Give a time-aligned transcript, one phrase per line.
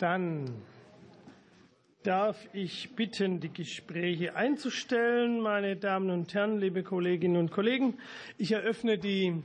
[0.00, 0.46] Dann
[2.04, 5.40] darf ich bitten, die Gespräche einzustellen.
[5.42, 7.98] Meine Damen und Herren, liebe Kolleginnen und Kollegen,
[8.38, 9.42] ich eröffne die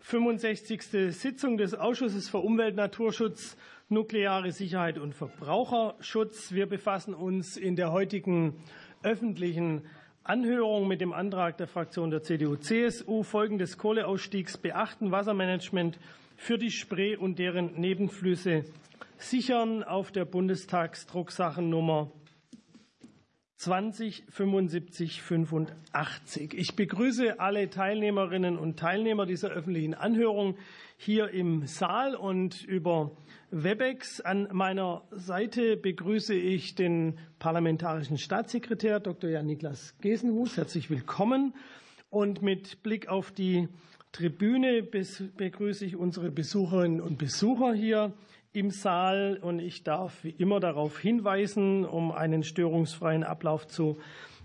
[0.00, 0.82] 65.
[1.10, 3.56] Sitzung des Ausschusses für Umwelt, Naturschutz,
[3.90, 6.50] nukleare Sicherheit und Verbraucherschutz.
[6.50, 8.56] Wir befassen uns in der heutigen
[9.04, 9.82] öffentlichen
[10.24, 15.96] Anhörung mit dem Antrag der Fraktion der CDU-CSU Folgen des Kohleausstiegs beachten, Wassermanagement
[16.36, 18.64] für die Spree und deren Nebenflüsse
[19.22, 22.10] sichern auf der Bundestagsdrucksachennummer
[23.56, 25.22] 20 85.
[26.54, 30.56] Ich begrüße alle Teilnehmerinnen und Teilnehmer dieser öffentlichen Anhörung
[30.96, 33.12] hier im Saal und über
[33.52, 34.20] Webex.
[34.20, 39.30] An meiner Seite begrüße ich den parlamentarischen Staatssekretär Dr.
[39.30, 40.56] Jan-Niklas Gesenhus.
[40.56, 41.54] Herzlich willkommen.
[42.10, 43.68] Und mit Blick auf die
[44.10, 48.12] Tribüne begrüße ich unsere Besucherinnen und Besucher hier
[48.52, 53.98] im Saal und ich darf wie immer darauf hinweisen, um einen störungsfreien Ablauf zu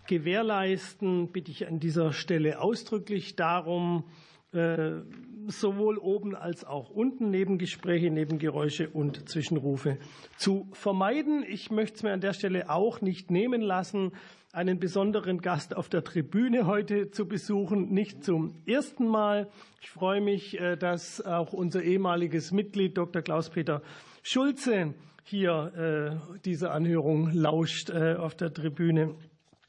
[0.07, 4.05] gewährleisten, bitte ich an dieser Stelle ausdrücklich darum,
[4.53, 5.01] äh,
[5.47, 9.97] sowohl oben als auch unten Nebengespräche, Nebengeräusche und Zwischenrufe
[10.37, 11.43] zu vermeiden.
[11.47, 14.13] Ich möchte es mir an der Stelle auch nicht nehmen lassen,
[14.57, 19.49] einen besonderen Gast auf der Tribüne heute zu besuchen, nicht zum ersten Mal.
[19.81, 23.21] Ich freue mich, äh, dass auch unser ehemaliges Mitglied Dr.
[23.21, 23.83] Klaus-Peter
[24.23, 29.13] Schulze hier äh, diese Anhörung lauscht äh, auf der Tribüne.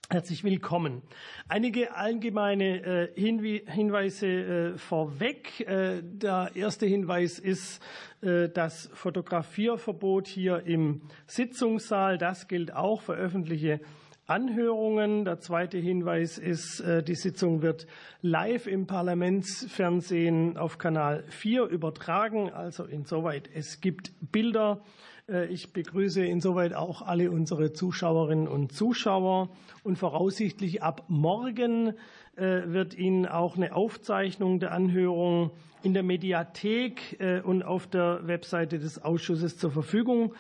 [0.09, 1.03] Herzlich willkommen.
[1.49, 5.67] Einige allgemeine Hinweise vorweg.
[5.69, 7.83] Der erste Hinweis ist
[8.23, 12.17] das Fotografierverbot hier im Sitzungssaal.
[12.17, 13.81] Das gilt auch für öffentliche
[14.29, 15.25] Anhörungen.
[15.25, 17.87] Der zweite Hinweis ist, äh, die Sitzung wird
[18.21, 22.53] live im Parlamentsfernsehen auf Kanal 4 übertragen.
[22.53, 24.83] Also insoweit, es gibt Bilder.
[25.31, 29.49] Äh, ich begrüße insoweit auch alle unsere Zuschauerinnen und Zuschauer.
[29.83, 31.95] Und voraussichtlich ab morgen
[32.37, 35.53] äh, wird Ihnen auch eine Aufzeichnung der Anhörung
[35.83, 40.35] in der Mediathek und auf der Webseite des Ausschusses zur Verfügung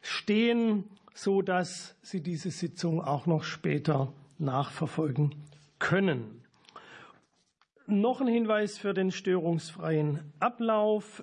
[0.00, 5.34] stehen so dass Sie diese Sitzung auch noch später nachverfolgen
[5.78, 6.42] können.
[7.86, 11.22] Noch ein Hinweis für den störungsfreien Ablauf.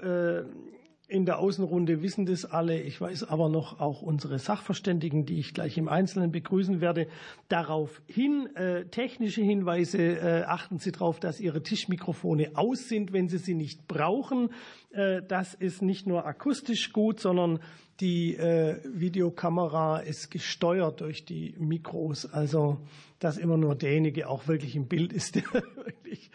[1.11, 2.79] In der Außenrunde wissen das alle.
[2.79, 7.05] Ich weiß aber noch auch unsere Sachverständigen, die ich gleich im Einzelnen begrüßen werde,
[7.49, 8.47] darauf hin.
[8.55, 9.97] Äh, technische Hinweise.
[9.97, 14.51] Äh, achten Sie darauf, dass Ihre Tischmikrofone aus sind, wenn Sie sie nicht brauchen.
[14.91, 17.59] Äh, das ist nicht nur akustisch gut, sondern
[18.00, 22.25] die Videokamera ist gesteuert durch die Mikros.
[22.25, 22.79] Also,
[23.19, 26.31] dass immer nur derjenige auch wirklich im Bild ist, der wirklich,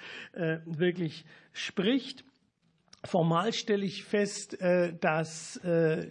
[0.66, 2.25] wirklich spricht.
[3.06, 6.06] Formal stelle ich fest, äh, dass äh,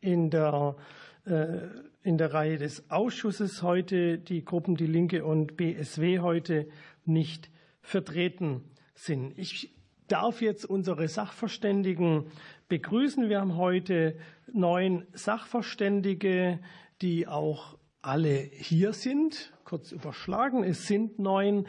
[0.00, 0.76] in der,
[1.24, 1.58] äh,
[2.02, 6.68] in der Reihe des Ausschusses heute die Gruppen Die Linke und BSW heute
[7.04, 7.50] nicht
[7.80, 9.38] vertreten sind.
[9.38, 9.74] Ich
[10.08, 12.24] darf jetzt unsere Sachverständigen
[12.68, 13.28] begrüßen.
[13.28, 14.18] Wir haben heute
[14.52, 16.58] neun Sachverständige,
[17.00, 19.52] die auch alle hier sind.
[19.64, 21.68] Kurz überschlagen, es sind neun.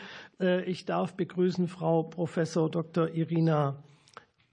[0.65, 3.09] Ich darf begrüßen Frau Professor Dr.
[3.09, 3.83] Irina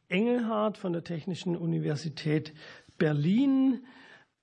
[0.08, 2.54] Engelhardt von der Technischen Universität
[2.96, 3.84] Berlin,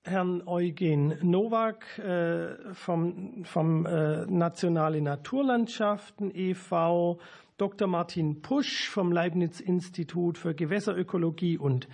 [0.04, 7.18] Herrn Eugen Nowak äh, vom, vom äh, Nationale Naturlandschaften e.V.,
[7.58, 7.88] Dr.
[7.88, 11.88] Martin Pusch vom Leibniz-Institut für Gewässerökologie und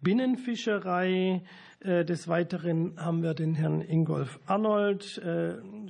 [0.00, 1.42] Binnenfischerei.
[1.80, 5.20] Äh, des Weiteren haben wir den Herrn Ingolf Arnold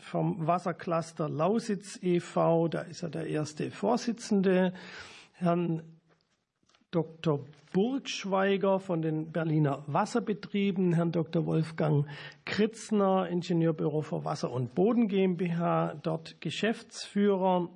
[0.01, 4.73] vom Wassercluster Lausitz e.V., da ist er der erste Vorsitzende.
[5.35, 5.83] Herrn
[6.97, 7.45] Dr.
[7.75, 11.45] Burgschweiger von den Berliner Wasserbetrieben, Herrn Dr.
[11.45, 12.07] Wolfgang
[12.47, 17.69] Kritzner, Ingenieurbüro für Wasser und Boden GmbH, dort Geschäftsführer,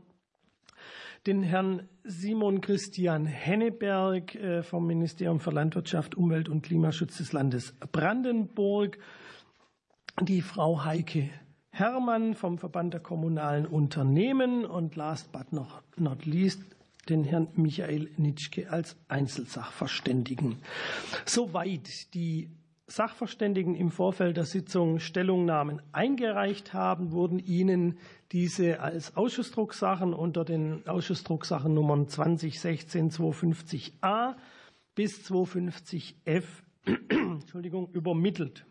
[1.26, 7.74] den Herrn Simon Christian Henneberg äh, vom Ministerium für Landwirtschaft, Umwelt und Klimaschutz des Landes
[7.92, 8.96] Brandenburg,
[10.22, 11.28] die Frau Heike
[11.68, 16.62] Herrmann vom Verband der kommunalen Unternehmen und last but not least
[17.10, 20.56] den Herrn Michael Nitschke als Einzelsachverständigen.
[21.26, 22.50] Soweit die
[22.86, 27.98] Sachverständigen im Vorfeld der Sitzung Stellungnahmen eingereicht haben, wurden Ihnen
[28.32, 34.34] diese als Ausschussdrucksachen unter den Ausschussdrucksachen Nummern 2016 250a
[34.94, 36.44] bis 250f
[37.08, 38.66] Entschuldigung, übermittelt.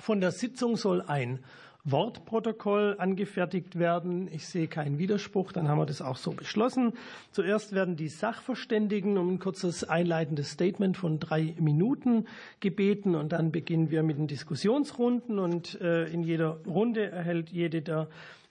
[0.00, 1.44] Von der Sitzung soll ein
[1.84, 4.28] Wortprotokoll angefertigt werden.
[4.32, 6.92] Ich sehe keinen Widerspruch, dann haben wir das auch so beschlossen.
[7.30, 12.26] Zuerst werden die Sachverständigen um ein kurzes einleitendes Statement von drei Minuten
[12.60, 17.80] gebeten und dann beginnen wir mit den Diskussionsrunden und äh, in jeder Runde erhält jede
[17.80, 18.08] der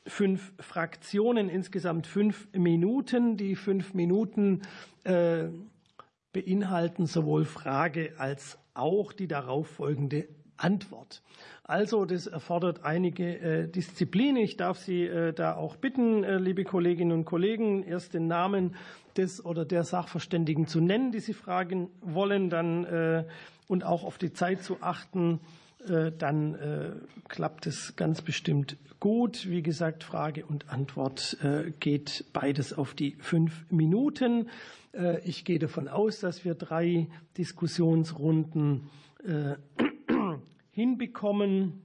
[0.07, 3.37] fünf Fraktionen insgesamt fünf Minuten.
[3.37, 4.61] Die fünf Minuten
[5.03, 5.45] äh,
[6.33, 10.27] beinhalten sowohl Frage als auch die darauffolgende
[10.57, 11.21] Antwort.
[11.69, 14.37] Also, das erfordert einige äh, Disziplin.
[14.37, 18.73] Ich darf Sie äh, da auch bitten, äh, liebe Kolleginnen und Kollegen, erst den Namen
[19.17, 23.25] des oder der Sachverständigen zu nennen, die Sie fragen wollen, dann
[23.67, 25.39] und auch auf die Zeit zu achten.
[26.19, 29.49] Dann klappt es ganz bestimmt gut.
[29.49, 31.35] Wie gesagt, Frage und Antwort
[31.79, 34.49] geht beides auf die fünf Minuten.
[35.25, 37.07] Ich gehe davon aus, dass wir drei
[37.39, 38.87] Diskussionsrunden
[40.77, 41.81] hinbekommen.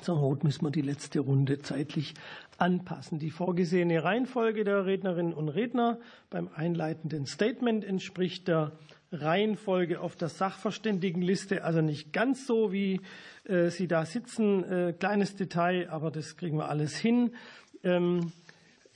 [0.00, 2.14] Zur Not müssen wir die letzte Runde zeitlich
[2.56, 3.18] anpassen.
[3.18, 5.98] Die vorgesehene Reihenfolge der Rednerinnen und Redner
[6.30, 8.78] beim einleitenden Statement entspricht der
[9.10, 13.00] Reihenfolge auf der Sachverständigenliste, also nicht ganz so, wie
[13.42, 14.62] äh, Sie da sitzen.
[14.62, 17.32] Äh, kleines Detail, aber das kriegen wir alles hin.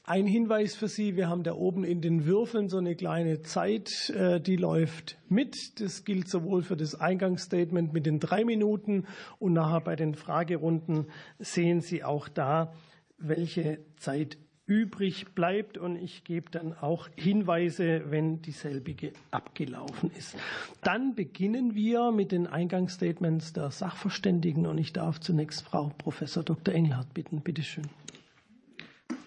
[0.09, 4.11] Ein Hinweis für Sie, wir haben da oben in den Würfeln so eine kleine Zeit,
[4.11, 5.81] äh, die läuft mit.
[5.81, 9.07] Das gilt sowohl für das Eingangsstatement mit den drei Minuten
[9.41, 11.07] und nachher bei den Fragerunden
[11.41, 12.73] sehen Sie auch da,
[13.19, 15.77] welche Zeit übrig bleibt.
[15.77, 20.37] Und ich gebe dann auch Hinweise, wenn dieselbige abgelaufen ist.
[20.85, 24.67] Dann beginnen wir mit den Eingangsstatements der Sachverständigen.
[24.67, 26.73] Und ich darf zunächst Frau Professor Dr.
[26.73, 27.41] Engelhardt bitten.
[27.41, 27.89] Bitte schön.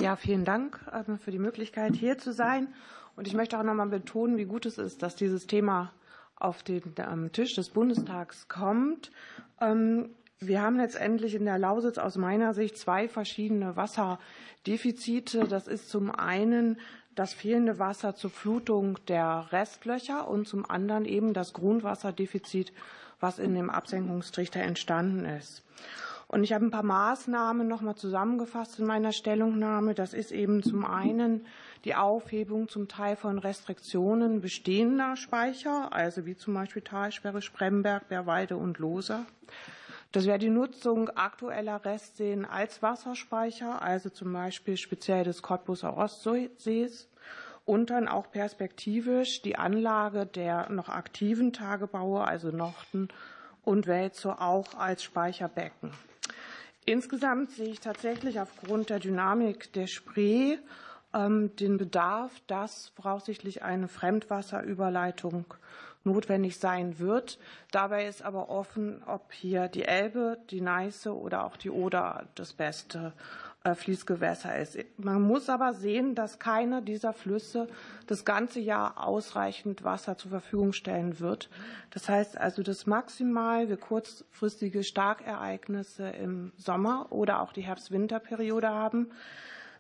[0.02, 0.80] Ja, vielen Dank
[1.20, 2.74] für die Möglichkeit, hier zu sein.
[3.18, 5.92] Und ich möchte auch noch mal betonen, wie gut es ist, dass dieses Thema
[6.38, 9.12] auf den ähm, Tisch des Bundestags kommt.
[9.60, 15.50] Ähm, wir haben letztendlich in der Lausitz aus meiner Sicht zwei verschiedene Wasserdefizite.
[15.50, 16.80] Das ist zum einen
[17.14, 22.72] das fehlende Wasser zur Flutung der Restlöcher und zum anderen eben das Grundwasserdefizit,
[23.20, 25.62] was in dem Absenkungstrichter entstanden ist.
[26.32, 29.96] Und ich habe ein paar Maßnahmen noch mal zusammengefasst in meiner Stellungnahme.
[29.96, 31.48] Das ist eben zum einen
[31.86, 38.58] die Aufhebung zum Teil von Restriktionen bestehender Speicher, also wie zum Beispiel Talsperre, Spremberg, Bärwalde
[38.58, 39.26] und Loser.
[40.12, 47.10] Das wäre die Nutzung aktueller Restseen als Wasserspeicher, also zum Beispiel speziell des Cottbuser Ostsees
[47.66, 53.08] und dann auch perspektivisch die Anlage der noch aktiven Tagebaue, also Norten
[53.64, 55.92] und Wälzer, auch als Speicherbecken.
[56.90, 60.58] Insgesamt sehe ich tatsächlich aufgrund der Dynamik der Spree
[61.14, 65.46] ähm, den Bedarf, dass voraussichtlich eine Fremdwasserüberleitung
[66.04, 67.38] notwendig sein wird.
[67.70, 72.54] Dabei ist aber offen, ob hier die Elbe, die Neiße oder auch die Oder das
[72.54, 73.14] beste
[73.76, 74.78] Fließgewässer ist.
[74.98, 77.68] Man muss aber sehen, dass keine dieser Flüsse
[78.08, 81.50] das ganze Jahr ausreichend Wasser zur Verfügung stellen wird.
[81.90, 89.10] Das heißt also, dass maximal wir kurzfristige Starkereignisse im Sommer oder auch die Herbst-Winter-Periode haben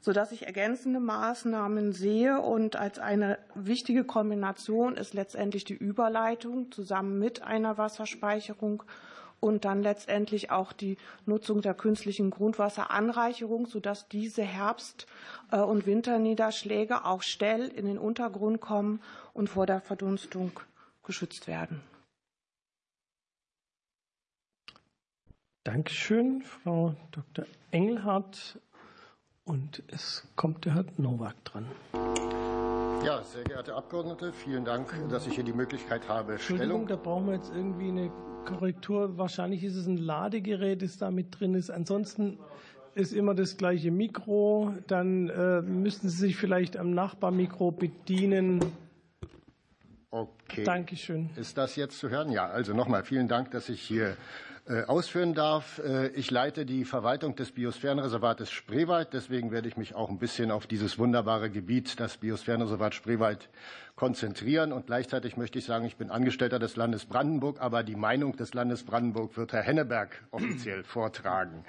[0.01, 2.39] sodass ich ergänzende Maßnahmen sehe.
[2.39, 8.83] Und als eine wichtige Kombination ist letztendlich die Überleitung zusammen mit einer Wasserspeicherung
[9.39, 15.07] und dann letztendlich auch die Nutzung der künstlichen Grundwasseranreicherung, sodass diese Herbst-
[15.51, 19.01] äh, und Winterniederschläge auch schnell in den Untergrund kommen
[19.33, 20.59] und vor der Verdunstung
[21.03, 21.81] geschützt werden.
[25.63, 27.45] Dankeschön, Frau Dr.
[27.71, 28.59] Engelhardt.
[29.43, 31.65] Und es kommt der Herr Nowak dran.
[33.03, 36.85] Ja, sehr geehrte Abgeordnete, vielen Dank, dass ich hier die Möglichkeit habe, Stellung.
[36.85, 38.11] Da brauchen wir jetzt irgendwie eine
[38.45, 39.17] Korrektur.
[39.17, 41.69] Wahrscheinlich ist es ein Ladegerät, das da mit drin ist.
[41.69, 42.37] Ansonsten
[42.95, 44.73] ist immer das gleiche Mikro.
[44.87, 48.59] Dann äh, müssten Sie sich vielleicht am Nachbarmikro bedienen.
[50.11, 50.63] Okay.
[50.63, 51.29] Dankeschön.
[51.35, 52.31] Ist das jetzt zu hören?
[52.31, 54.17] Ja, also nochmal vielen Dank, dass ich hier
[54.85, 55.79] ausführen darf.
[55.79, 59.13] Äh, ich leite die Verwaltung des Biosphärenreservates Spreewald.
[59.13, 63.49] Deswegen werde ich mich auch ein bisschen auf dieses wunderbare Gebiet, das Biosphärenreservat Spreewald,
[63.99, 64.71] konzentrieren.
[64.71, 68.53] Und gleichzeitig möchte ich sagen, ich bin Angestellter des Landes Brandenburg, aber die Meinung des
[68.53, 71.65] Landes Brandenburg wird Herr Henneberg offiziell vortragen.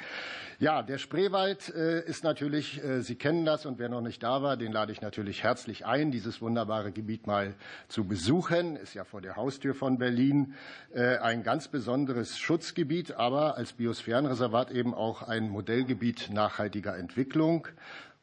[0.61, 4.43] Ja, der Spreewald äh, ist natürlich, äh, Sie kennen das und wer noch nicht da
[4.43, 7.55] war, den lade ich natürlich herzlich ein, dieses wunderbare Gebiet mal
[7.89, 8.77] zu besuchen.
[8.77, 10.55] Ist ja vor der Haustür von Berlin
[10.95, 17.67] äh, ein ganz besonderes Schutzgebiet, aber als Biosphärenreservat eben auch ein Modellgebiet nachhaltiger Entwicklung.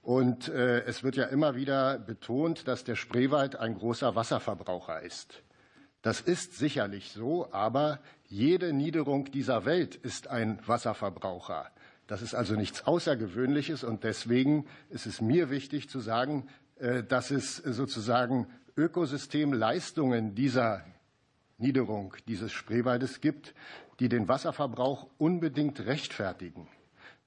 [0.08, 5.44] Und es wird ja immer wieder betont, dass der Spreewald ein großer Wasserverbraucher ist.
[6.02, 8.00] Das ist sicherlich so, aber
[8.30, 11.70] jede Niederung dieser Welt ist ein Wasserverbraucher.
[12.08, 16.48] Das ist also nichts Außergewöhnliches und deswegen ist es mir wichtig zu sagen,
[16.78, 18.48] äh, dass es sozusagen
[18.78, 20.86] Ökosystemleistungen dieser
[21.58, 23.54] Niederung dieses Spreewaldes gibt,
[24.00, 26.70] die den Wasserverbrauch unbedingt rechtfertigen.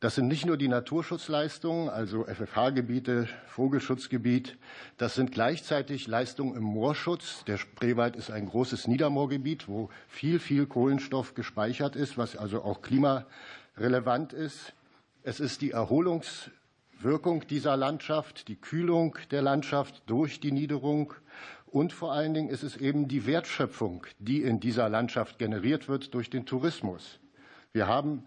[0.00, 4.56] Das sind nicht nur die Naturschutzleistungen, also FFH-Gebiete, Vogelschutzgebiet.
[4.96, 7.44] Das sind gleichzeitig Leistungen im Moorschutz.
[7.44, 12.80] Der Spreewald ist ein großes Niedermoorgebiet, wo viel, viel Kohlenstoff gespeichert ist, was also auch
[12.80, 14.72] klimarelevant ist.
[15.22, 21.12] Es ist die Erholungswirkung dieser Landschaft, die Kühlung der Landschaft durch die Niederung.
[21.66, 26.14] Und vor allen Dingen ist es eben die Wertschöpfung, die in dieser Landschaft generiert wird
[26.14, 27.20] durch den Tourismus.
[27.74, 28.24] Wir haben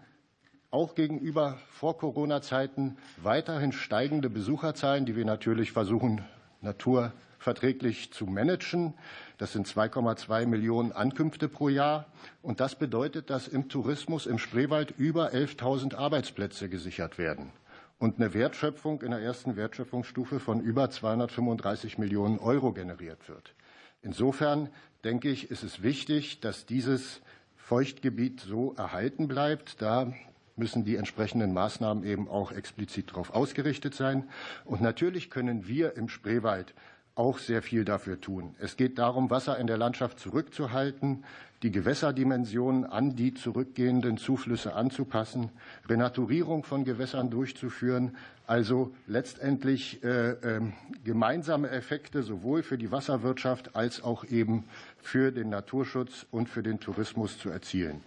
[0.74, 6.22] auch gegenüber Vor-Corona-Zeiten weiterhin steigende Besucherzahlen, die wir natürlich versuchen,
[6.62, 8.94] naturverträglich zu managen.
[9.38, 12.06] Das sind 2,2 Millionen Ankünfte pro Jahr.
[12.42, 17.52] Und das bedeutet, dass im Tourismus im Spreewald über 11.000 Arbeitsplätze gesichert werden
[18.00, 23.54] und eine Wertschöpfung in der ersten Wertschöpfungsstufe von über 235 Millionen Euro generiert wird.
[24.02, 24.70] Insofern
[25.04, 27.22] denke ich, ist es wichtig, dass dieses
[27.54, 29.80] Feuchtgebiet so erhalten bleibt.
[29.80, 30.12] Da
[30.56, 34.24] müssen die entsprechenden Maßnahmen eben auch explizit darauf ausgerichtet sein.
[34.64, 36.74] Und natürlich können wir im Spreewald
[37.16, 38.54] auch sehr viel dafür tun.
[38.58, 41.24] Es geht darum, Wasser in der Landschaft zurückzuhalten,
[41.62, 45.50] die Gewässerdimensionen an die zurückgehenden Zuflüsse anzupassen,
[45.88, 50.60] Renaturierung von Gewässern durchzuführen, also letztendlich äh, äh,
[51.04, 54.64] gemeinsame Effekte sowohl für die Wasserwirtschaft als auch eben
[55.00, 58.02] für den Naturschutz und für den Tourismus zu erzielen.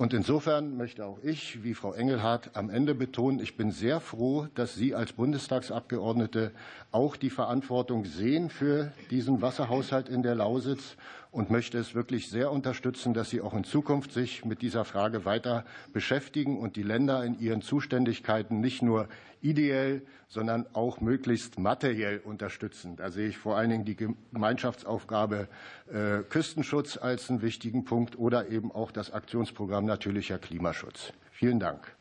[0.00, 4.46] Und insofern möchte auch ich, wie Frau Engelhardt, am Ende betonen, ich bin sehr froh,
[4.54, 6.52] dass Sie als Bundestagsabgeordnete
[6.90, 10.96] auch die Verantwortung sehen für diesen Wasserhaushalt in der Lausitz
[11.32, 15.24] und möchte es wirklich sehr unterstützen, dass Sie auch in Zukunft sich mit dieser Frage
[15.24, 19.08] weiter beschäftigen und die Länder in ihren Zuständigkeiten nicht nur
[19.42, 22.96] ideell, sondern auch möglichst materiell unterstützen.
[22.96, 25.48] Da sehe ich vor allen Dingen die Gemeinschaftsaufgabe
[25.92, 31.12] äh, Küstenschutz als einen wichtigen Punkt oder eben auch das Aktionsprogramm natürlicher Klimaschutz.
[31.30, 31.94] Vielen Dank.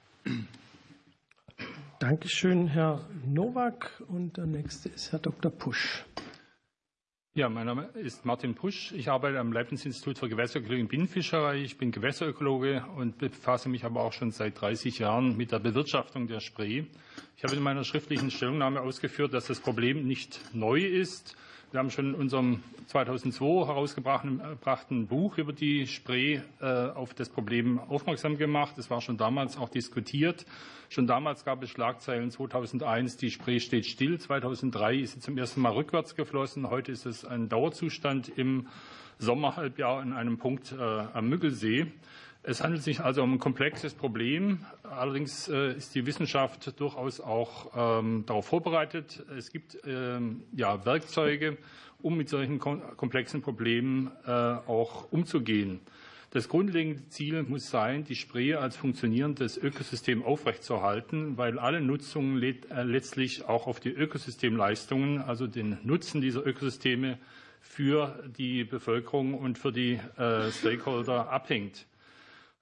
[2.00, 4.04] Dankeschön, Herr Nowak.
[4.08, 5.52] Und der nächste ist Herr Dr.
[5.52, 6.06] Pusch.
[7.36, 8.92] Ja, mein Name ist Martin Pusch.
[8.92, 11.58] Ich arbeite am Leibniz-Institut für Gewässerökologie und Binnenfischerei.
[11.58, 16.26] Ich bin Gewässerökologe und befasse mich aber auch schon seit 30 Jahren mit der Bewirtschaftung
[16.26, 16.86] der Spree.
[17.38, 21.38] Ich habe in meiner schriftlichen Stellungnahme ausgeführt, dass das Problem nicht neu ist.
[21.72, 27.78] Wir haben schon in unserem 2002 herausgebrachten Buch über die Spree äh, auf das Problem
[27.78, 28.80] aufmerksam gemacht.
[28.80, 30.48] Es war schon damals auch diskutiert.
[30.90, 34.20] Schon damals gab es Schlagzeilen 2001, die Spree steht still.
[34.20, 36.72] 2003 ist sie zum ersten Mal rückwärts geflossen.
[36.72, 38.66] Heute ist es ein Dauerzustand im
[39.20, 41.86] Sommerhalbjahr in einem Punkt äh, am Müggelsee.
[42.50, 44.66] Es handelt sich also um ein komplexes Problem.
[44.82, 49.24] Allerdings äh, ist die Wissenschaft durchaus auch ähm, darauf vorbereitet.
[49.38, 51.60] Es gibt ähm, ja, Werkzeuge,
[52.02, 55.80] um mit solchen komplexen Problemen äh, auch umzugehen.
[56.32, 62.82] Das grundlegende Ziel muss sein, die Spree als funktionierendes Ökosystem aufrechtzuerhalten, weil alle Nutzungen äh,
[62.82, 67.20] letztlich auch auf die Ökosystemleistungen, also den Nutzen dieser Ökosysteme
[67.62, 70.00] für die Bevölkerung und für die
[70.50, 71.86] Stakeholder abhängt.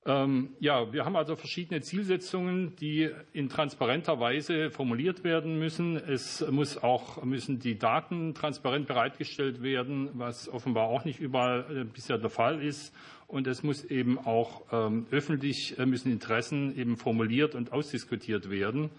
[0.08, 5.98] Ähm, ja, wir haben also verschiedene Zielsetzungen, die in transparenter Weise formuliert werden müssen.
[5.98, 11.84] Es muss auch, müssen die Daten transparent bereitgestellt werden, was offenbar auch nicht überall äh,
[11.84, 12.96] bisher der Fall ist.
[13.28, 18.90] Und es muss eben auch ähm, öffentlich, äh, müssen Interessen eben formuliert und ausdiskutiert werden.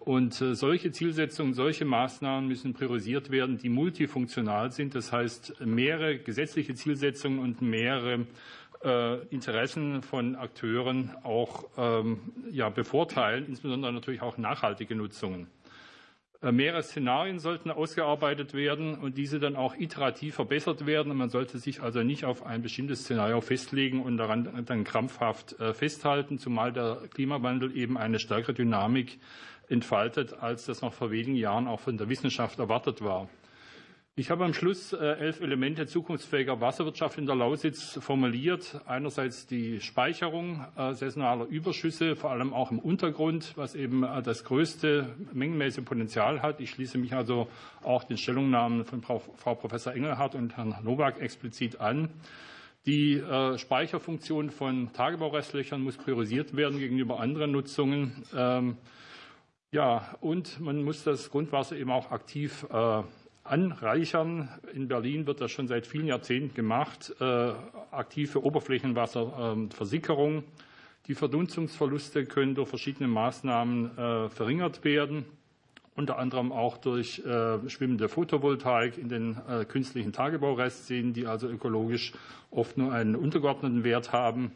[0.00, 4.94] Und äh, solche Zielsetzungen, solche Maßnahmen müssen priorisiert werden, die multifunktional sind.
[4.94, 8.26] Das heißt, mehrere gesetzliche Zielsetzungen und mehrere
[8.80, 15.48] Interessen von Akteuren auch ähm, ja, bevorteilen, insbesondere natürlich auch nachhaltige Nutzungen.
[16.40, 21.16] Äh, mehrere Szenarien sollten ausgearbeitet werden und diese dann auch iterativ verbessert werden.
[21.16, 25.74] Man sollte sich also nicht auf ein bestimmtes Szenario festlegen und daran dann krampfhaft äh,
[25.74, 29.18] festhalten, zumal der Klimawandel eben eine stärkere Dynamik
[29.68, 33.28] entfaltet, als das noch vor wenigen Jahren auch von der Wissenschaft erwartet war.
[34.18, 38.80] Ich habe am Schluss äh, elf Elemente zukunftsfähiger Wasserwirtschaft in der Lausitz formuliert.
[38.84, 44.42] Einerseits die Speicherung äh, saisonaler Überschüsse, vor allem auch im Untergrund, was eben äh, das
[44.42, 46.58] größte mengenmäßige Potenzial hat.
[46.58, 47.46] Ich schließe mich also
[47.84, 52.08] auch den Stellungnahmen von Frau Professor Engelhardt und Herrn Nowak explizit an.
[52.86, 53.22] Die
[53.56, 58.24] Speicherfunktion von Tagebaurestlöchern muss priorisiert werden gegenüber anderen Nutzungen.
[58.34, 58.78] Ähm,
[59.70, 62.66] ja, und man muss das Grundwasser eben auch aktiv
[63.50, 64.48] anreichern.
[64.72, 67.14] In Berlin wird das schon seit vielen Jahrzehnten gemacht.
[67.20, 67.52] Äh,
[67.90, 70.44] aktive Oberflächenwasserversickerung.
[71.06, 75.24] Die Verdunstungsverluste können durch verschiedene Maßnahmen verringert werden
[75.98, 82.12] unter anderem auch durch äh, schwimmende Photovoltaik in den äh, künstlichen Tagebaurestseen, die also ökologisch
[82.52, 84.52] oft nur einen untergeordneten Wert haben.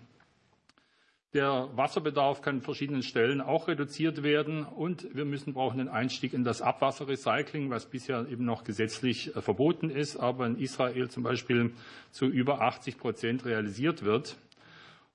[1.34, 6.34] Der Wasserbedarf kann an verschiedenen Stellen auch reduziert werden und wir müssen brauchen den Einstieg
[6.34, 11.22] in das Abwasserrecycling, was bisher eben noch gesetzlich äh, verboten ist, aber in Israel zum
[11.22, 11.72] Beispiel
[12.10, 14.36] zu über 80 Prozent realisiert wird.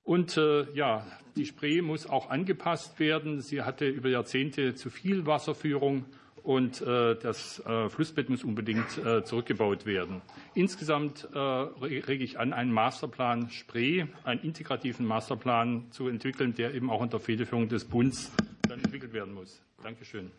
[0.04, 1.06] Und äh, ja,
[1.36, 3.42] die Spree muss auch angepasst werden.
[3.42, 6.06] Sie hatte über Jahrzehnte zu viel Wasserführung
[6.48, 10.22] und äh, das äh, Flussbett muss unbedingt äh, zurückgebaut werden.
[10.54, 17.02] Insgesamt rege ich an, einen Masterplan Spree, einen integrativen Masterplan zu entwickeln, der eben auch
[17.02, 18.32] unter Federführung des Bundes
[18.68, 19.62] dann entwickelt werden muss.
[19.84, 20.32] Dankeschön.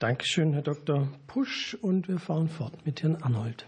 [0.00, 1.08] Dankeschön, Herr Dr.
[1.28, 1.74] Pusch.
[1.80, 3.66] Und wir fahren fort mit Herrn Arnold.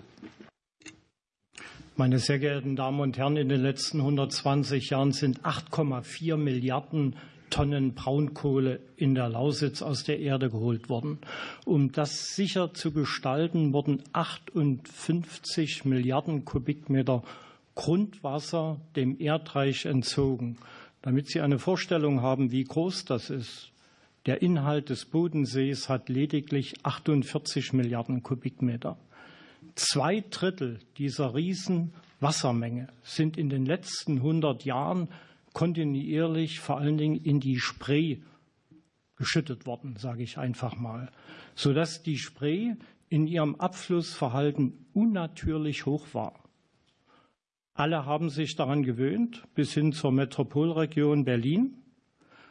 [1.97, 7.17] Meine sehr geehrten Damen und Herren, in den letzten 120 Jahren sind 8,4 Milliarden
[7.51, 11.19] Tonnen Braunkohle in der Lausitz aus der Erde geholt worden.
[11.65, 17.23] Um das sicher zu gestalten, wurden 58 Milliarden Kubikmeter
[17.75, 20.59] Grundwasser dem Erdreich entzogen.
[21.03, 23.71] Damit Sie eine Vorstellung haben, wie groß das ist,
[24.27, 28.99] der Inhalt des Bodensees hat lediglich 48 Milliarden Kubikmeter.
[29.77, 35.09] Zwei Drittel dieser Riesenwassermenge sind in den letzten 100 Jahren
[35.57, 38.19] kontinuierlich vor allen Dingen in die Spree
[39.17, 41.11] geschüttet worden, sage ich einfach mal,
[41.55, 42.75] sodass die Spree
[43.09, 46.45] in ihrem Abflussverhalten unnatürlich hoch war.
[47.73, 51.79] Alle haben sich daran gewöhnt, bis hin zur Metropolregion Berlin.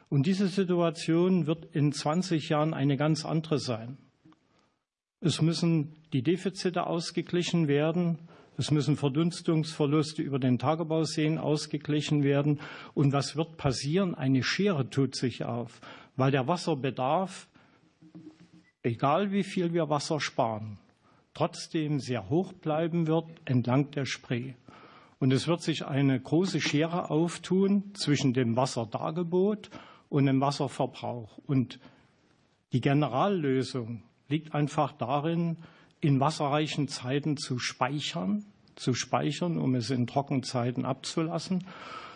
[0.10, 4.00] Und diese Situation wird in 20 Jahren eine ganz andere sein.
[5.20, 8.18] Es müssen die Defizite ausgeglichen werden.
[8.58, 12.60] Es müssen Verdunstungsverluste über den Tagebauseen ausgeglichen werden.
[12.94, 14.16] Und was wird passieren?
[14.16, 15.82] Eine Schere tut sich auf,
[16.16, 17.48] weil der Wasserbedarf,
[18.82, 20.78] egal wie viel wir Wasser sparen,
[21.34, 24.54] trotzdem sehr hoch bleiben wird entlang der Spree.
[25.20, 29.70] Und es wird sich eine große Schere auftun zwischen dem Wasserdargebot
[30.10, 31.38] und dem Wasserverbrauch.
[31.46, 31.80] Und
[32.74, 35.58] die Generallösung liegt einfach darin,
[36.02, 41.66] in wasserreichen Zeiten zu speichern, zu speichern, um es in Trockenzeiten abzulassen.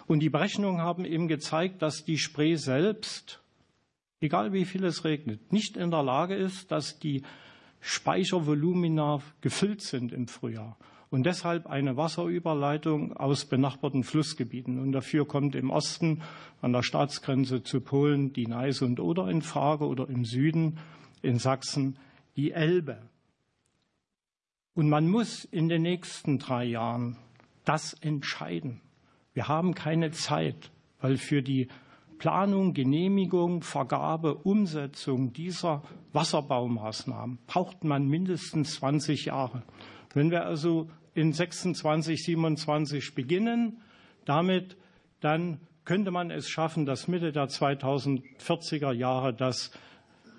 [0.08, 3.42] Und die Berechnungen haben eben gezeigt, dass die Spree selbst,
[4.22, 7.24] egal wie viel es regnet, nicht in der Lage ist, dass die
[7.82, 10.78] Speichervolumina gefüllt sind im Frühjahr
[11.10, 14.80] und deshalb eine Wasserüberleitung aus benachbarten Flussgebieten.
[14.80, 16.22] Und dafür kommt im Osten
[16.62, 20.78] an der Staatsgrenze zu Polen die Neiße und Oder in Frage oder im Süden
[21.22, 21.98] in Sachsen
[22.36, 23.00] die Elbe.
[24.80, 27.18] Und man muss in den nächsten drei Jahren
[27.66, 28.80] das entscheiden.
[29.34, 31.68] Wir haben keine Zeit, weil für die
[32.18, 39.64] Planung, Genehmigung, Vergabe, Umsetzung dieser Wasserbaumaßnahmen braucht man mindestens 20 Jahre.
[40.14, 43.82] Wenn wir also in 26, 27 beginnen,
[44.24, 44.78] damit
[45.20, 49.72] dann könnte man es schaffen, dass Mitte der 2040er Jahre das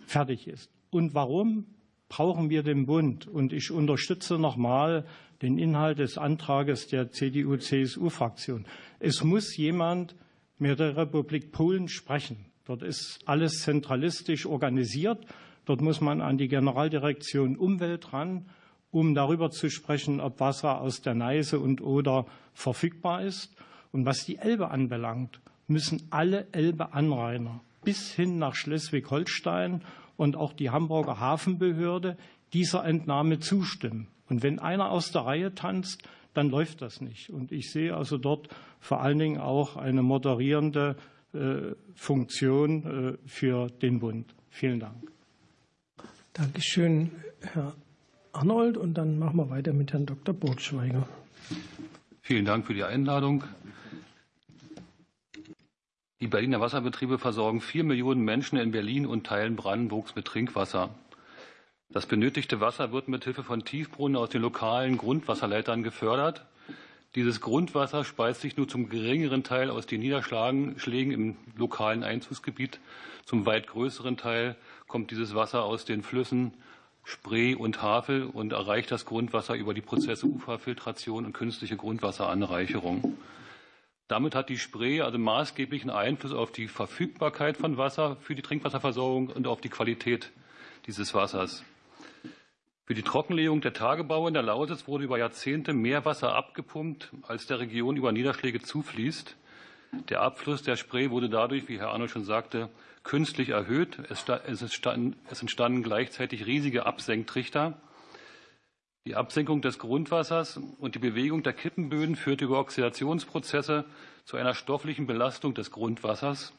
[0.07, 0.71] fertig ist.
[0.89, 1.67] Und warum?
[2.11, 3.27] Brauchen wir den Bund.
[3.27, 5.07] Und ich unterstütze nochmal
[5.41, 8.67] den Inhalt des Antrages der CDU-CSU-Fraktion.
[8.99, 10.15] Es muss jemand
[10.59, 12.45] mit der Republik Polen sprechen.
[12.67, 15.25] Dort ist alles zentralistisch organisiert.
[15.65, 18.45] Dort muss man an die Generaldirektion Umwelt ran,
[18.91, 23.55] um darüber zu sprechen, ob Wasser aus der Neiße und oder verfügbar ist.
[23.93, 29.83] Und was die Elbe anbelangt, müssen alle Elbe-Anrainer bis hin nach Schleswig-Holstein
[30.21, 32.19] und auch die Hamburger Hafenbehörde
[32.53, 34.09] dieser Entnahme zustimmen.
[34.29, 36.03] Und wenn einer aus der Reihe tanzt,
[36.35, 37.31] dann läuft das nicht.
[37.31, 40.97] Und ich sehe also dort vor allen Dingen auch eine moderierende
[41.33, 44.35] äh, Funktion äh, für den Bund.
[44.51, 45.11] Vielen Dank.
[46.35, 47.75] Dankeschön, Herr
[48.33, 48.77] Arnold.
[48.77, 50.35] Und dann machen wir weiter mit Herrn Dr.
[50.35, 51.09] Burgschweiger.
[52.21, 53.43] Vielen Dank für die Einladung.
[56.23, 60.91] Die Berliner Wasserbetriebe versorgen vier Millionen Menschen in Berlin und Teilen Brandenburgs mit Trinkwasser.
[61.89, 66.45] Das benötigte Wasser wird mit Hilfe von Tiefbrunnen aus den lokalen Grundwasserleitern gefördert.
[67.15, 72.81] Dieses Grundwasser speist sich nur zum geringeren Teil aus den Niederschlägen im lokalen Einzugsgebiet.
[73.25, 74.57] Zum weit größeren Teil
[74.89, 76.53] kommt dieses Wasser aus den Flüssen
[77.03, 83.17] Spree und Havel und erreicht das Grundwasser über die Prozesse Uferfiltration und künstliche Grundwasseranreicherung.
[84.11, 89.29] Damit hat die Spree also maßgeblichen Einfluss auf die Verfügbarkeit von Wasser für die Trinkwasserversorgung
[89.29, 90.33] und auf die Qualität
[90.87, 91.63] dieses Wassers.
[92.87, 97.47] Für die Trockenlegung der Tagebaue in der Lausitz wurde über Jahrzehnte mehr Wasser abgepumpt, als
[97.47, 99.37] der Region über Niederschläge zufließt.
[100.09, 102.69] Der Abfluss der Spree wurde dadurch, wie Herr Arnold schon sagte,
[103.05, 104.01] künstlich erhöht.
[104.09, 107.81] Es entstanden gleichzeitig riesige Absenktrichter.
[109.11, 113.85] Die Absenkung des Grundwassers und die Bewegung der Kippenböden führte über Oxidationsprozesse
[114.25, 116.53] zu einer stofflichen Belastung des Grundwassers.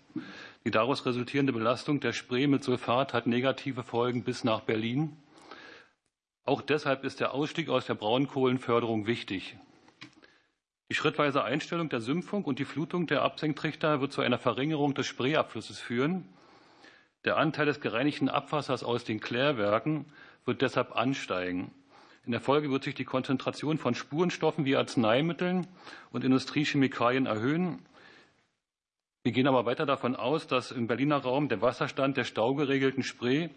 [0.65, 5.15] Die daraus resultierende Belastung der Spree mit Sulfat hat negative Folgen bis nach Berlin.
[6.43, 9.55] Auch deshalb ist der Ausstieg aus der Braunkohlenförderung wichtig.
[10.89, 15.07] Die schrittweise Einstellung der Sümpfung und die Flutung der Absenktrichter wird zu einer Verringerung des
[15.07, 16.27] Spreeabflusses führen.
[17.23, 20.05] Der Anteil des gereinigten Abwassers aus den Klärwerken
[20.43, 21.71] wird deshalb ansteigen.
[22.23, 25.65] In der Folge wird sich die Konzentration von Spurenstoffen wie Arzneimitteln
[26.11, 27.79] und Industriechemikalien erhöhen.
[29.23, 33.49] Wir gehen aber weiter davon aus, dass im Berliner Raum der Wasserstand der staugeregelten Spree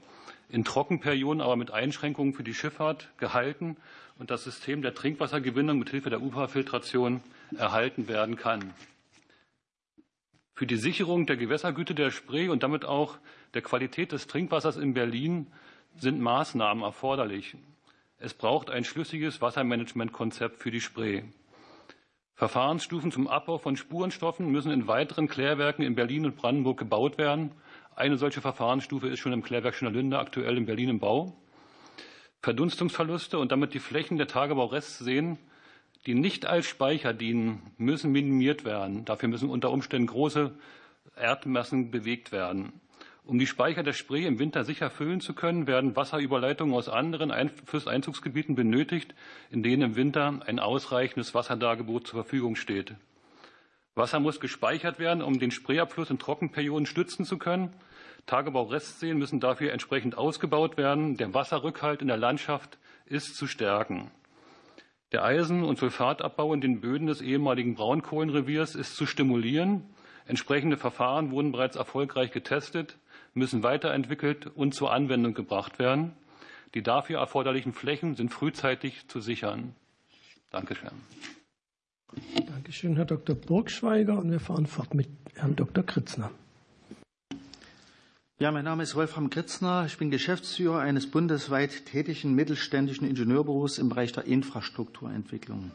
[0.48, 3.77] in Trockenperioden, aber mit Einschränkungen für die Schifffahrt gehalten
[4.18, 7.22] und das System der Trinkwassergewinnung mit Hilfe der UFA-Filtration
[7.57, 8.72] erhalten werden kann.
[10.55, 13.18] Für die Sicherung der Gewässergüte der Spree und damit auch
[13.53, 15.48] der Qualität des Trinkwassers in Berlin
[15.96, 17.57] sind Maßnahmen erforderlich.
[18.24, 21.24] Es braucht ein schlüssiges Wassermanagementkonzept für die Spree.
[22.37, 27.52] Verfahrensstufen zum Abbau von Spurenstoffen müssen in weiteren Klärwerken in Berlin und Brandenburg gebaut werden.
[27.94, 31.37] Eine solche Verfahrensstufe ist schon im Klärwerk Schönerlinde aktuell in Berlin im Bau.
[32.40, 35.37] Verdunstungsverluste und damit die Flächen der Tagebaurestseen,
[36.06, 39.04] die nicht als Speicher dienen, müssen minimiert werden.
[39.04, 40.50] Dafür müssen unter Umständen große
[41.14, 42.72] Erdmassen bewegt werden.
[43.26, 47.32] Um die Speicher der Spree im Winter sicher füllen zu können, werden Wasserüberleitungen aus anderen
[47.64, 49.14] Flusseinzugsgebieten benötigt,
[49.50, 52.94] in denen im Winter ein ausreichendes Wasserdargebot zur Verfügung steht.
[53.94, 57.72] Wasser muss gespeichert werden, um den Spreeabfluss in Trockenperioden stützen zu können.
[58.26, 61.16] Tagebaurestseen müssen dafür entsprechend ausgebaut werden.
[61.16, 64.10] Der Wasserrückhalt in der Landschaft ist zu stärken.
[65.12, 69.84] Der Eisen- und Sulfatabbau in den Böden des ehemaligen Braunkohlenreviers ist zu stimulieren.
[70.26, 72.98] Entsprechende Verfahren wurden bereits erfolgreich getestet
[73.34, 76.12] müssen weiterentwickelt und zur Anwendung gebracht werden.
[76.74, 79.74] Die dafür erforderlichen Flächen sind frühzeitig zu sichern.
[80.50, 80.90] Dankeschön.
[82.46, 83.34] Dankeschön, Herr Dr.
[83.34, 84.18] Burgschweiger.
[84.18, 85.84] Und wir fahren fort mit Herrn Dr.
[85.84, 86.30] Kritzner.
[88.40, 89.84] Ja, mein Name ist Wolfram Kritzner.
[89.86, 95.70] Ich bin Geschäftsführer eines bundesweit tätigen mittelständischen Ingenieurbüros im Bereich der Infrastrukturentwicklung.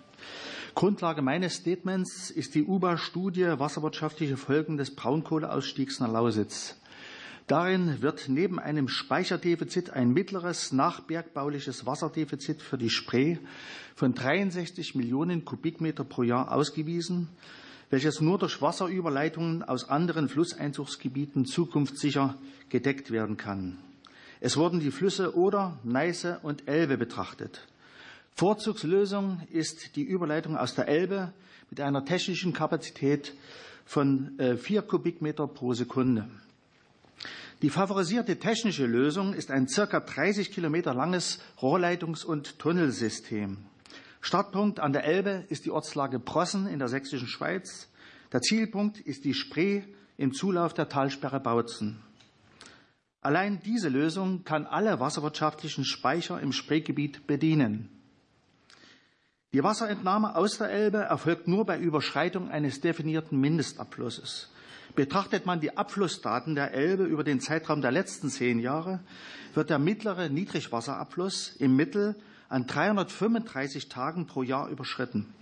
[0.75, 6.78] Grundlage meines Statements ist die UBA-Studie Wasserwirtschaftliche Folgen des Braunkohleausstiegs nach Lausitz.
[7.49, 13.37] Darin wird neben einem Speicherdefizit ein mittleres nachbergbauliches Wasserdefizit für die Spree
[13.95, 17.27] von 63 Millionen Kubikmeter pro Jahr ausgewiesen,
[17.89, 22.37] welches nur durch Wasserüberleitungen aus anderen Flusseinzugsgebieten zukunftssicher
[22.69, 23.79] gedeckt werden kann.
[24.41, 27.67] Es wurden die Flüsse Oder, Neiße und Elbe betrachtet.
[28.35, 31.33] Vorzugslösung ist die Überleitung aus der Elbe
[31.71, 33.33] mit einer technischen Kapazität
[33.85, 36.29] von äh, vier Kubikmeter pro Sekunde.
[37.61, 43.57] Die favorisierte technische Lösung ist ein circa 30 Kilometer langes Rohrleitungs- und Tunnelsystem.
[44.21, 47.89] Startpunkt an der Elbe ist die Ortslage Prossen in der sächsischen Schweiz.
[48.31, 49.83] Der Zielpunkt ist die Spree
[50.15, 52.01] im Zulauf der Talsperre Bautzen.
[53.19, 57.89] Allein diese Lösung kann alle wasserwirtschaftlichen Speicher im Spreegebiet bedienen.
[59.51, 64.49] Die Wasserentnahme aus der Elbe erfolgt nur bei Überschreitung eines definierten Mindestabflusses.
[64.95, 68.99] Betrachtet man die Abflussdaten der Elbe über den Zeitraum der letzten zehn Jahre,
[69.53, 72.15] wird der mittlere Niedrigwasserabfluss im Mittel
[72.49, 75.33] an 335 Tagen pro Jahr überschritten.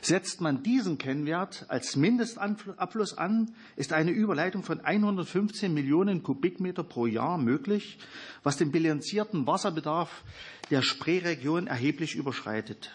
[0.00, 7.06] Setzt man diesen Kennwert als Mindestabfluss an, ist eine Überleitung von 115 Millionen Kubikmeter pro
[7.06, 7.98] Jahr möglich,
[8.44, 10.22] was den bilanzierten Wasserbedarf
[10.70, 12.94] der Spreeregion erheblich überschreitet.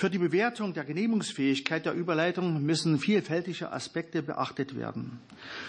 [0.00, 5.20] Für die Bewertung der Genehmigungsfähigkeit der Überleitung müssen vielfältige Aspekte beachtet werden.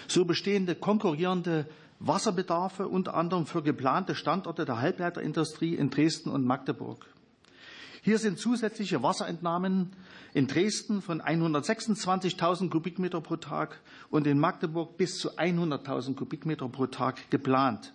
[0.08, 1.66] So bestehende konkurrierende
[1.98, 7.04] Wasserbedarfe unter anderem für geplante Standorte der Halbleiterindustrie in Dresden und Magdeburg.
[8.00, 9.92] Hier sind zusätzliche Wasserentnahmen
[10.32, 16.86] in Dresden von 126.000 Kubikmeter pro Tag und in Magdeburg bis zu 100.000 Kubikmeter pro
[16.86, 17.92] Tag geplant.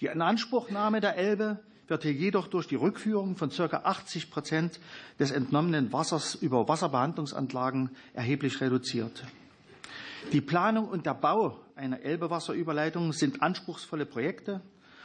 [0.00, 1.58] Die Inanspruchnahme der Elbe
[1.88, 3.66] wird hier jedoch durch die Rückführung von ca.
[3.84, 4.80] 80 Prozent
[5.18, 9.24] des entnommenen Wassers über Wasserbehandlungsanlagen erheblich reduziert.
[10.32, 14.60] Die Planung und der Bau einer Elbewasserüberleitung sind anspruchsvolle Projekte,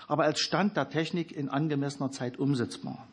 [0.07, 3.07] aber als Stand der Technik in angemessener Zeit umsetzbar.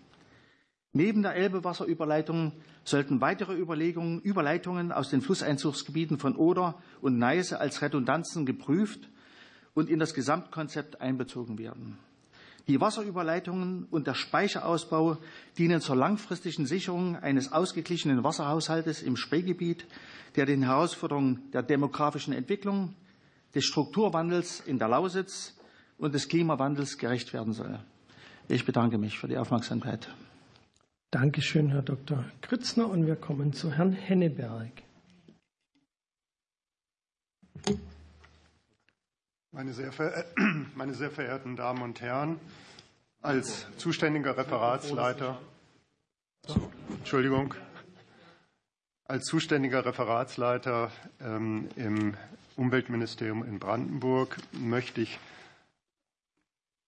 [0.92, 2.53] Neben der Elbewasserüberleitung
[2.85, 9.09] sollten weitere Überlegungen, Überleitungen aus den Flusseinzugsgebieten von Oder und Neiße als Redundanzen geprüft
[9.74, 11.98] und in das Gesamtkonzept einbezogen werden.
[12.66, 15.18] Die Wasserüberleitungen und der Speicherausbau
[15.59, 19.87] dienen zur langfristigen Sicherung eines ausgeglichenen Wasserhaushaltes im Spreegebiet,
[20.37, 22.94] der den Herausforderungen der demografischen Entwicklung,
[23.55, 25.55] des Strukturwandels in der Lausitz
[25.98, 27.79] und des Klimawandels gerecht werden soll.
[28.48, 30.09] Ich bedanke mich für die Aufmerksamkeit.
[31.11, 32.24] Dankeschön, Herr Dr.
[32.40, 32.88] Kritzner.
[32.88, 34.72] Und wir kommen zu Herrn Henneberg.
[39.54, 39.92] Meine sehr,
[40.74, 42.40] meine sehr, verehrten Damen und Herren,
[43.22, 45.40] als zuständiger Referatsleiter,
[46.98, 47.54] Entschuldigung,
[49.04, 50.90] als zuständiger Referatsleiter
[51.20, 52.14] ähm, im
[52.56, 55.20] Umweltministerium in Brandenburg möchte ich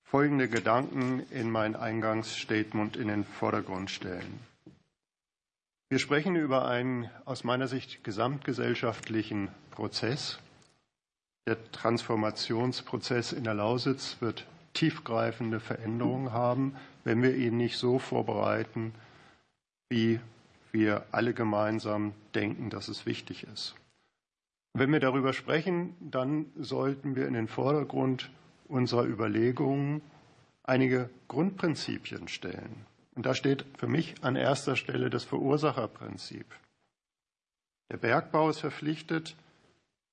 [0.03, 4.41] folgende Gedanken in mein Eingangsstatement in den Vordergrund stellen.
[5.89, 10.41] Wir sprechen über einen aus meiner Sicht gesamtgesellschaftlichen Prozess,
[11.47, 18.93] der Transformationsprozess in der Lausitz wird tiefgreifende Veränderungen haben, wenn wir ihn nicht so vorbereiten,
[19.89, 20.21] wie
[20.73, 23.75] wir alle gemeinsam denken, dass es wichtig ist.
[24.75, 28.29] Wenn wir darüber sprechen, dann sollten wir in den Vordergrund
[28.69, 30.03] unserer Überlegungen
[30.65, 32.85] einige Grundprinzipien stellen.
[33.15, 36.47] Und da steht für mich an erster Stelle das Verursacherprinzip.
[37.91, 39.37] Der Bergbau ist verpflichtet,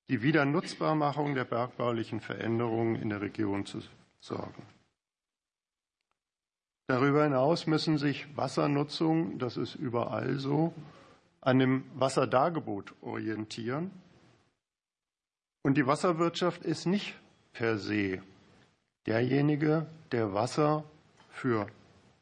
[0.09, 3.81] die Wiedernutzbarmachung der bergbaulichen Veränderungen in der Region zu
[4.19, 4.63] sorgen.
[6.87, 10.73] Darüber hinaus müssen sich Wassernutzung, das ist überall so,
[11.39, 13.91] an dem Wasserdargebot orientieren.
[15.63, 17.15] Und die Wasserwirtschaft ist nicht
[17.53, 18.21] per se
[19.05, 20.83] derjenige, der Wasser
[21.29, 21.67] für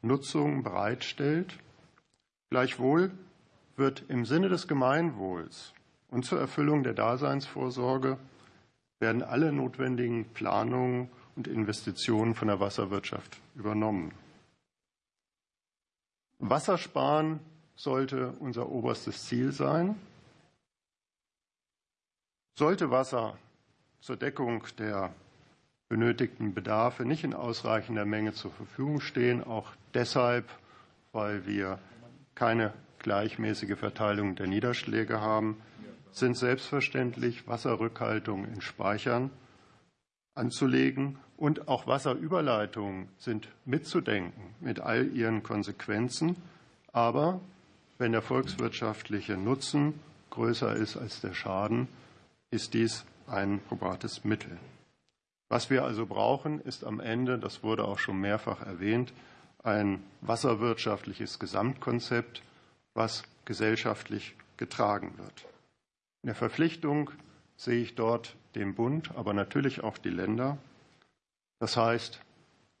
[0.00, 1.58] Nutzung bereitstellt.
[2.50, 3.10] Gleichwohl
[3.76, 5.72] wird im Sinne des Gemeinwohls
[6.12, 8.18] und zur Erfüllung der Daseinsvorsorge
[9.00, 14.12] werden alle notwendigen Planungen und Investitionen von der Wasserwirtschaft übernommen.
[16.38, 17.40] Wassersparen
[17.76, 19.96] sollte unser oberstes Ziel sein.
[22.58, 23.38] Sollte Wasser
[24.00, 25.14] zur Deckung der
[25.88, 30.50] benötigten Bedarfe nicht in ausreichender Menge zur Verfügung stehen, auch deshalb,
[31.12, 31.78] weil wir
[32.34, 35.56] keine gleichmäßige Verteilung der Niederschläge haben,
[36.12, 39.30] sind selbstverständlich Wasserrückhaltungen in Speichern
[40.34, 46.36] anzulegen und auch Wasserüberleitungen sind mitzudenken mit all ihren Konsequenzen.
[46.92, 47.40] Aber
[47.98, 49.94] wenn der volkswirtschaftliche Nutzen
[50.30, 51.88] größer ist als der Schaden,
[52.50, 54.58] ist dies ein probates Mittel.
[55.48, 59.12] Was wir also brauchen, ist am Ende, das wurde auch schon mehrfach erwähnt,
[59.62, 62.42] ein wasserwirtschaftliches Gesamtkonzept,
[62.94, 65.51] was gesellschaftlich getragen wird.
[66.22, 67.10] In der Verpflichtung
[67.56, 70.58] sehe ich dort den Bund, aber natürlich auch die Länder.
[71.58, 72.20] Das heißt,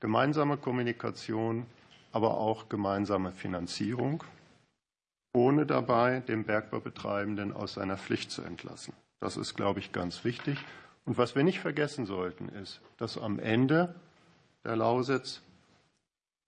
[0.00, 1.66] gemeinsame Kommunikation,
[2.12, 4.22] aber auch gemeinsame Finanzierung,
[5.32, 8.94] ohne dabei den Bergbaubetreibenden aus seiner Pflicht zu entlassen.
[9.18, 10.58] Das ist, glaube ich, ganz wichtig.
[11.04, 13.94] Und was wir nicht vergessen sollten, ist, dass am Ende
[14.64, 15.42] der Lausitz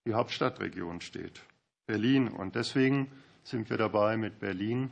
[0.07, 1.40] die Hauptstadtregion steht,
[1.87, 2.28] Berlin.
[2.28, 3.11] Und deswegen
[3.42, 4.90] sind wir dabei, mit Berlin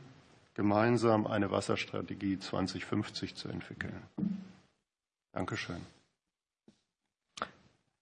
[0.53, 4.03] gemeinsam eine Wasserstrategie 2050 zu entwickeln.
[5.31, 5.81] Dankeschön.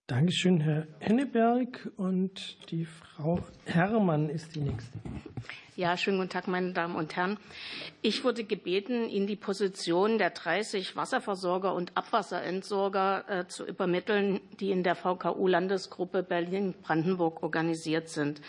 [0.07, 1.89] Dankeschön, Herr Henneberg.
[1.95, 4.99] Und die Frau Herrmann ist die nächste.
[5.77, 7.37] Ja, schönen guten Tag, meine Damen und Herren.
[8.01, 14.71] Ich wurde gebeten, Ihnen die Position der 30 Wasserversorger und Abwasserentsorger äh, zu übermitteln, die
[14.71, 18.41] in der VKU-Landesgruppe Berlin-Brandenburg organisiert sind.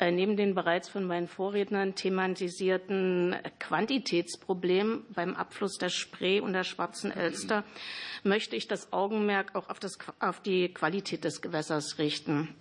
[0.00, 6.62] Äh, neben den bereits von meinen Vorrednern thematisierten Quantitätsproblem beim Abfluss der Spree und der
[6.62, 7.64] Schwarzen Elster
[8.22, 12.54] möchte ich das Augenmerk auch auf, das, auf die Qualität des Gewässers richten.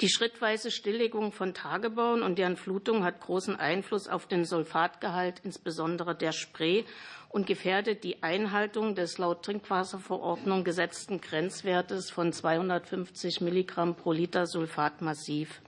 [0.00, 6.16] Die schrittweise Stilllegung von Tagebauen und deren Flutung hat großen Einfluss auf den Sulfatgehalt, insbesondere
[6.16, 6.84] der Spree,
[7.28, 15.00] und gefährdet die Einhaltung des laut Trinkwasserverordnung gesetzten Grenzwertes von 250 Milligramm pro Liter Sulfat
[15.00, 15.61] massiv.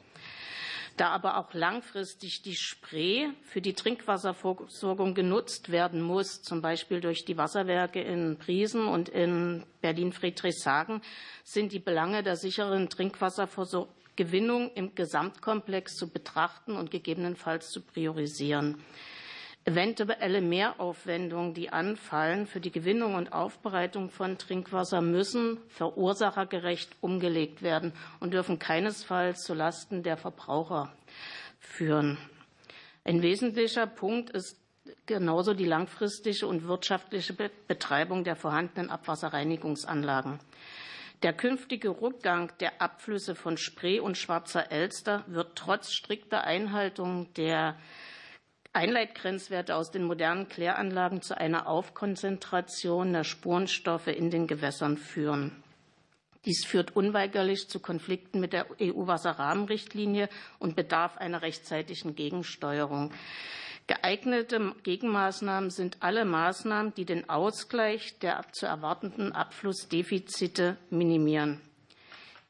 [0.96, 7.24] Da aber auch langfristig die Spree für die Trinkwasserversorgung genutzt werden muss, zum Beispiel durch
[7.24, 11.02] die Wasserwerke in Priesen und in Berlin-Friedrichshagen,
[11.42, 18.80] sind die Belange der sicheren Trinkwassergewinnung im Gesamtkomplex zu betrachten und gegebenenfalls zu priorisieren.
[19.66, 27.94] Eventuelle Mehraufwendungen, die anfallen für die Gewinnung und Aufbereitung von Trinkwasser, müssen verursachergerecht umgelegt werden
[28.20, 30.92] und dürfen keinesfalls zulasten der Verbraucher
[31.58, 32.18] führen.
[33.04, 34.60] Ein wesentlicher Punkt ist
[35.06, 40.40] genauso die langfristige und wirtschaftliche Betreibung der vorhandenen Abwasserreinigungsanlagen.
[41.22, 47.78] Der künftige Rückgang der Abflüsse von Spree und Schwarzer Elster wird trotz strikter Einhaltung der
[48.74, 55.52] Einleitgrenzwerte aus den modernen Kläranlagen zu einer Aufkonzentration der Spurenstoffe in den Gewässern führen.
[56.44, 63.12] Dies führt unweigerlich zu Konflikten mit der EU-Wasserrahmenrichtlinie und bedarf einer rechtzeitigen Gegensteuerung.
[63.86, 71.60] Geeignete Gegenmaßnahmen sind alle Maßnahmen, die den Ausgleich der zu erwartenden Abflussdefizite minimieren.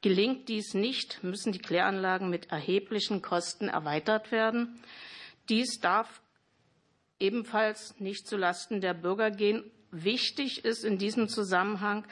[0.01, 4.81] Gelingt dies nicht, müssen die Kläranlagen mit erheblichen Kosten erweitert werden.
[5.49, 6.23] Dies darf
[7.19, 9.71] ebenfalls nicht zulasten der Bürger gehen.
[9.91, 12.05] Wichtig ist in diesem Zusammenhang,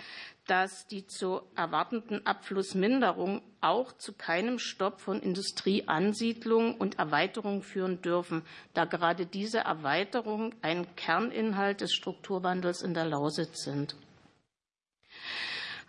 [0.47, 8.43] dass die zu erwartenden Abflussminderungen auch zu keinem Stopp von Industrieansiedlungen und Erweiterungen führen dürfen,
[8.75, 13.97] da gerade diese Erweiterungen ein Kerninhalt des Strukturwandels in der Lausitz sind.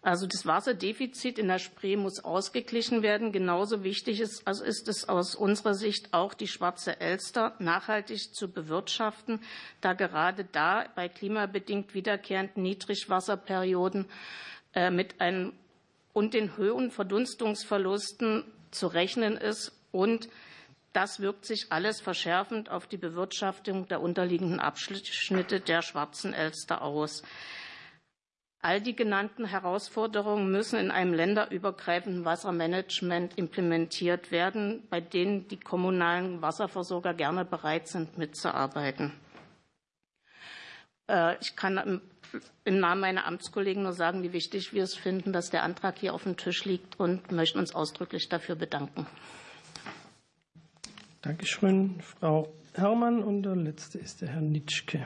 [0.03, 3.31] Also das Wasserdefizit in der Spree muss ausgeglichen werden.
[3.31, 8.51] Genauso wichtig ist, also ist es aus unserer Sicht auch, die Schwarze Elster nachhaltig zu
[8.51, 9.39] bewirtschaften,
[9.79, 14.05] da gerade da bei klimabedingt wiederkehrenden Niedrigwasserperioden
[14.75, 15.53] äh, mit einem
[16.11, 20.27] und den hohen Verdunstungsverlusten zu rechnen ist und
[20.91, 27.23] das wirkt sich alles verschärfend auf die Bewirtschaftung der unterliegenden Abschnitte der Schwarzen Elster aus.
[28.65, 36.41] All die genannten Herausforderungen müssen in einem länderübergreifenden Wassermanagement implementiert werden, bei denen die kommunalen
[36.41, 39.11] Wasserversorger gerne bereit sind, mitzuarbeiten.
[41.09, 41.99] Äh, ich kann
[42.63, 46.13] im Namen meiner Amtskollegen nur sagen, wie wichtig wir es finden, dass der Antrag hier
[46.13, 49.05] auf dem Tisch liegt und möchten uns ausdrücklich dafür bedanken.
[51.21, 53.23] Dankeschön, Frau Herrmann.
[53.23, 55.05] Und der letzte ist der Herr Nitschke.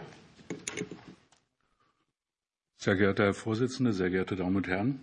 [2.79, 4.99] Sehr geehrter Herr Vorsitzender, sehr geehrte Damen und Herren,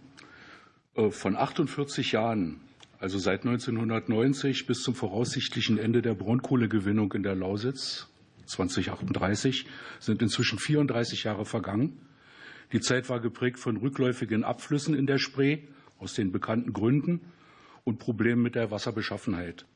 [0.95, 2.61] äh, von 48 Jahren,
[3.01, 8.07] also seit 1990 bis zum voraussichtlichen Ende der Braunkohlegewinnung in der Lausitz
[8.47, 9.67] 2038
[9.99, 11.99] sind inzwischen 34 Jahre vergangen.
[12.73, 15.59] Die Zeit war geprägt von rückläufigen Abflüssen in der Spree
[15.99, 17.23] aus den bekannten Gründen
[17.83, 19.67] und Problemen mit der Wasserbeschaffenheit.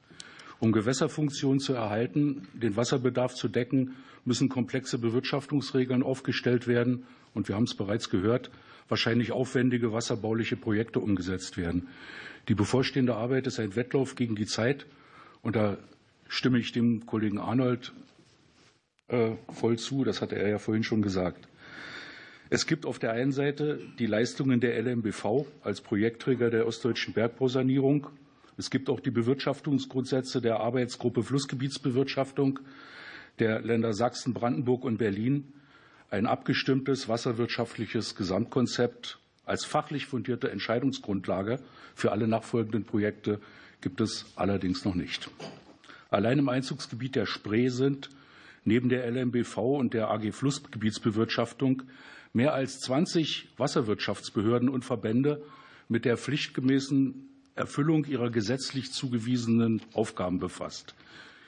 [0.60, 7.04] Um Gewässerfunktionen zu erhalten, den Wasserbedarf zu decken, müssen komplexe Bewirtschaftungsregeln aufgestellt werden
[7.38, 8.50] und wir haben es bereits gehört,
[8.88, 11.86] wahrscheinlich aufwendige wasserbauliche Projekte umgesetzt werden.
[12.48, 14.86] Die bevorstehende Arbeit ist ein Wettlauf gegen die Zeit
[15.40, 15.78] und da
[16.26, 17.92] stimme ich dem Kollegen Arnold
[19.06, 20.02] äh, voll zu.
[20.02, 21.46] Das hatte er ja vorhin schon gesagt.
[22.50, 28.08] Es gibt auf der einen Seite die Leistungen der LMBV als Projektträger der ostdeutschen Bergbausanierung.
[28.56, 32.58] Es gibt auch die Bewirtschaftungsgrundsätze der Arbeitsgruppe Flussgebietsbewirtschaftung
[33.38, 35.52] der Länder Sachsen, Brandenburg und Berlin
[36.10, 41.58] ein abgestimmtes wasserwirtschaftliches Gesamtkonzept als fachlich fundierte Entscheidungsgrundlage
[41.94, 43.40] für alle nachfolgenden Projekte
[43.80, 45.30] gibt es allerdings noch nicht.
[46.10, 48.10] Allein im Einzugsgebiet der Spree sind
[48.64, 51.82] neben der LMBV und der AG Flussgebietsbewirtschaftung
[52.32, 55.42] mehr als 20 Wasserwirtschaftsbehörden und Verbände
[55.88, 60.94] mit der pflichtgemäßen Erfüllung ihrer gesetzlich zugewiesenen Aufgaben befasst.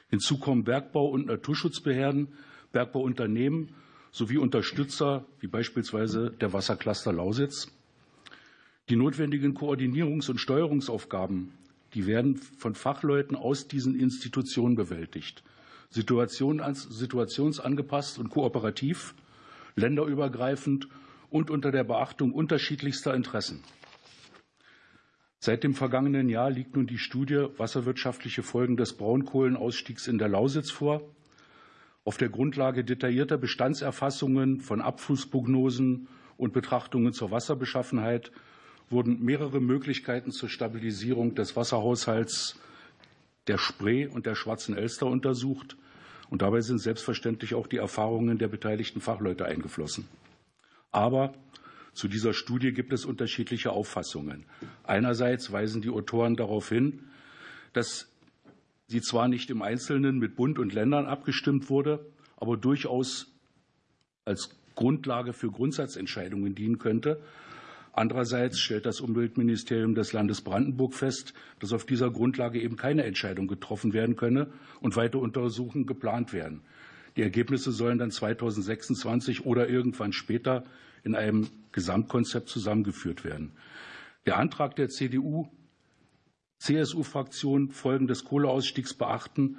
[0.09, 2.29] Hinzu kommen Bergbau- und Naturschutzbehörden,
[2.73, 3.75] Bergbauunternehmen
[4.13, 7.69] sowie Unterstützer wie beispielsweise der Wassercluster Lausitz.
[8.89, 11.53] Die notwendigen Koordinierungs- und Steuerungsaufgaben,
[11.95, 15.43] die werden von Fachleuten aus diesen Institutionen bewältigt.
[15.91, 19.15] situationsangepasst und kooperativ,
[19.77, 20.89] länderübergreifend
[21.31, 23.63] und unter der Beachtung unterschiedlichster Interessen.
[25.39, 30.71] Seit dem vergangenen Jahr liegt nun die Studie Wasserwirtschaftliche Folgen des Braunkohlenausstiegs in der Lausitz
[30.71, 31.01] vor.
[32.05, 38.33] Auf der Grundlage detaillierter Bestandserfassungen von Abflussprognosen und Betrachtungen zur Wasserbeschaffenheit
[38.89, 42.59] wurden mehrere Möglichkeiten zur Stabilisierung des Wasserhaushalts
[43.47, 45.77] der Spree und der Schwarzen Elster untersucht.
[46.31, 50.09] Und dabei sind selbstverständlich auch die Erfahrungen der beteiligten Fachleute eingeflossen.
[50.93, 51.35] Aber
[51.93, 54.47] zu dieser Studie gibt es unterschiedliche Auffassungen.
[54.85, 57.11] Einerseits weisen die Autoren darauf hin,
[57.73, 58.10] dass
[58.91, 62.05] sie zwar nicht im Einzelnen mit Bund und Ländern abgestimmt wurde,
[62.37, 63.33] aber durchaus
[64.25, 67.23] als Grundlage für Grundsatzentscheidungen dienen könnte.
[67.93, 73.47] Andererseits stellt das Umweltministerium des Landes Brandenburg fest, dass auf dieser Grundlage eben keine Entscheidung
[73.47, 74.49] getroffen werden könne
[74.81, 76.63] und weitere Untersuchungen geplant werden.
[77.17, 80.65] Die Ergebnisse sollen dann 2026 oder irgendwann später
[81.05, 83.53] in einem Gesamtkonzept zusammengeführt werden.
[84.27, 85.49] Der Antrag der CDU
[86.61, 89.59] CSU-Fraktion Folgen des Kohleausstiegs beachten,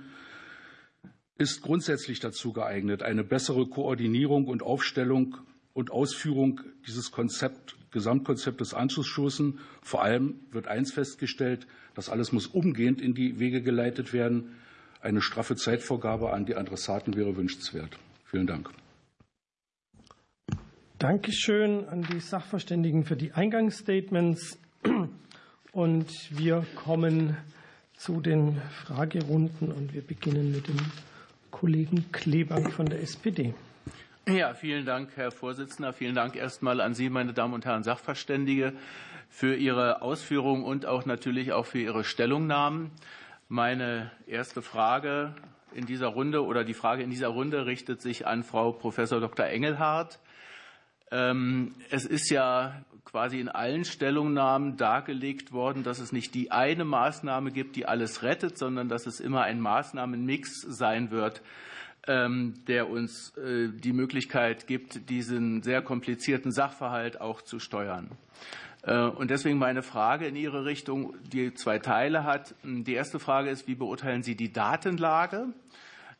[1.37, 5.37] ist grundsätzlich dazu geeignet, eine bessere Koordinierung und Aufstellung
[5.73, 9.59] und Ausführung dieses Konzepts Gesamtkonzept des Anschlussstoßen.
[9.81, 14.55] Vor allem wird eins festgestellt, das alles muss umgehend in die Wege geleitet werden.
[15.01, 17.97] Eine straffe Zeitvorgabe an die Adressaten wäre wünschenswert.
[18.23, 18.69] Vielen Dank.
[20.99, 24.59] Dankeschön an die Sachverständigen für die Eingangsstatements.
[25.73, 27.37] Und wir kommen
[27.95, 30.77] zu den Fragerunden und wir beginnen mit dem
[31.49, 33.53] Kollegen Klebank von der SPD.
[34.27, 35.93] Ja, vielen Dank, Herr Vorsitzender.
[35.93, 38.73] Vielen Dank erstmal an Sie, meine Damen und Herren Sachverständige,
[39.29, 42.91] für Ihre Ausführungen und auch natürlich auch für Ihre Stellungnahmen.
[43.47, 45.33] Meine erste Frage
[45.73, 49.45] in dieser Runde oder die Frage in dieser Runde richtet sich an Frau Professor Dr.
[49.45, 50.19] Engelhardt.
[51.11, 56.85] Ähm, es ist ja quasi in allen Stellungnahmen dargelegt worden, dass es nicht die eine
[56.85, 61.41] Maßnahme gibt, die alles rettet, sondern dass es immer ein Maßnahmenmix sein wird,
[62.07, 68.09] ähm, der uns äh, die Möglichkeit gibt, diesen sehr komplizierten Sachverhalt auch zu steuern.
[68.83, 72.55] Äh, und deswegen meine Frage in Ihre Richtung, die zwei Teile hat.
[72.63, 75.53] Die erste Frage ist, wie beurteilen Sie die Datenlage?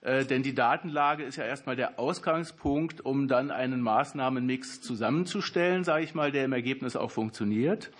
[0.01, 6.03] Äh, denn die Datenlage ist ja erstmal der Ausgangspunkt, um dann einen Maßnahmenmix zusammenzustellen, sage
[6.03, 7.91] ich mal, der im Ergebnis auch funktioniert.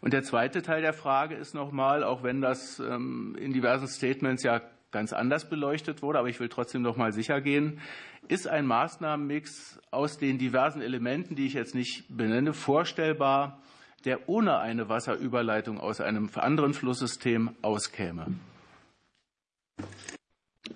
[0.00, 4.42] Und der zweite Teil der Frage ist nochmal, auch wenn das ähm, in diversen Statements
[4.42, 7.80] ja ganz anders beleuchtet wurde, aber ich will trotzdem noch mal sicher gehen,
[8.28, 13.60] ist ein Maßnahmenmix aus den diversen Elementen, die ich jetzt nicht benenne, vorstellbar,
[14.04, 18.26] der ohne eine Wasserüberleitung aus einem anderen Flusssystem auskäme?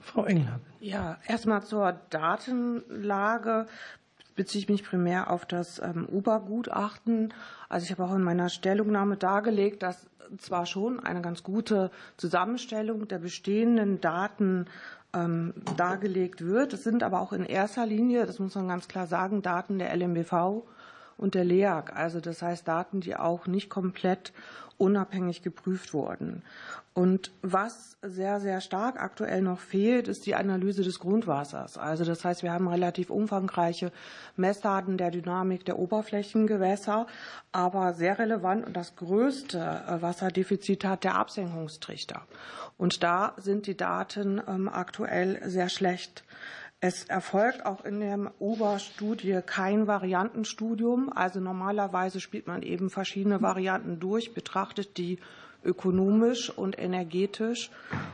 [0.01, 0.61] Frau Engelhardt.
[0.80, 3.66] Ja, erstmal zur Datenlage
[4.34, 7.32] beziehe ich mich primär auf das ähm, UBA-Gutachten.
[7.68, 10.07] Also ich habe auch in meiner Stellungnahme dargelegt, dass
[10.38, 14.66] zwar schon eine ganz gute Zusammenstellung der bestehenden Daten
[15.14, 16.72] ähm, dargelegt wird.
[16.72, 19.95] Es sind aber auch in erster Linie, das muss man ganz klar sagen, Daten der
[19.97, 20.64] LMBV
[21.16, 21.92] und der LEAG.
[21.95, 24.32] Also das heißt Daten, die auch nicht komplett
[24.79, 26.43] unabhängig geprüft wurden.
[26.95, 31.77] Und was sehr, sehr stark aktuell noch fehlt, ist die Analyse des Grundwassers.
[31.77, 33.91] Also das heißt, wir haben relativ umfangreiche
[34.37, 37.09] Messdaten der Dynamik der Oberflächengewässer,
[37.51, 42.22] aber sehr relevant und das größte äh, Wasserdefizit hat der Absenkungstrichter.
[42.77, 46.25] Und da sind die Daten ähm, aktuell sehr schlecht.
[46.87, 51.11] Es erfolgt auch in der Oberstudie kein Variantenstudium.
[51.11, 55.18] Also normalerweise spielt man eben verschiedene Varianten durch, betrachtet die
[55.64, 57.70] ökonomisch und energetisch.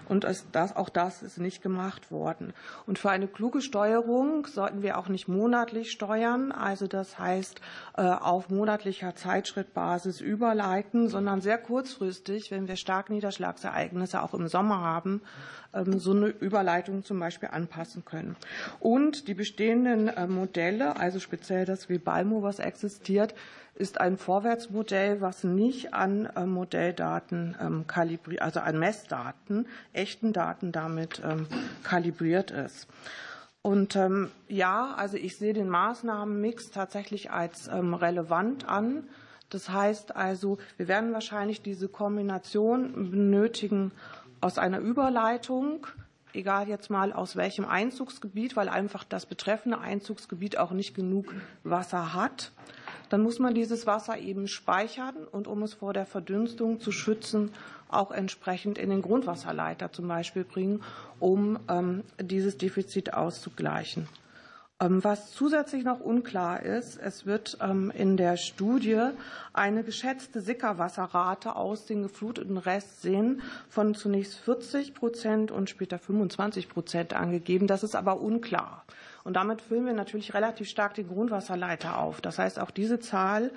[0.09, 2.53] Und das, auch das ist nicht gemacht worden.
[2.87, 7.61] Und für eine kluge Steuerung sollten wir auch nicht monatlich steuern, also das heißt
[7.97, 14.81] äh, auf monatlicher Zeitschrittbasis überleiten, sondern sehr kurzfristig, wenn wir starke Niederschlagsereignisse auch im Sommer
[14.81, 15.23] haben,
[15.73, 18.37] so eine Überleitung zum Beispiel anpassen können.
[18.81, 23.35] Und die bestehenden äh, Modelle, also speziell das wie Balmo, was existiert,
[23.77, 30.73] ist ein Vorwärtsmodell, was nicht an äh, Modelldaten ähm, kalibriert, also an Messdaten, echten Daten
[30.73, 31.47] damit ähm,
[31.83, 32.89] kalibriert ist.
[33.63, 39.05] Und ähm, ja, also ich sehe den Maßnahmenmix tatsächlich als relevant an.
[39.51, 43.93] Das heißt also, wir werden wahrscheinlich diese Kombination benötigen
[44.41, 45.87] aus einer Überleitung,
[46.33, 51.35] egal jetzt mal aus welchem Einzugsgebiet, weil einfach das betreffende Einzugsgebiet auch nicht genug
[51.65, 52.53] Wasser hat
[53.11, 57.51] dann muss man dieses Wasser eben speichern und um es vor der Verdünstung zu schützen,
[57.89, 60.83] auch entsprechend in den Grundwasserleiter zum Beispiel bringen,
[61.19, 64.09] um ähm, dieses Defizit auszugleichen.
[64.83, 69.11] Ähm, was zusätzlich noch unklar ist, es wird ähm, in der Studie
[69.53, 77.13] eine geschätzte Sickerwasserrate aus den gefluteten Restseen von zunächst 40 Prozent und später 25 Prozent
[77.13, 77.67] angegeben.
[77.67, 78.85] Das ist aber unklar.
[79.23, 82.23] Und damit füllen wir natürlich relativ stark den Grundwasserleiter auf.
[82.23, 83.51] Das heißt, auch diese Zahl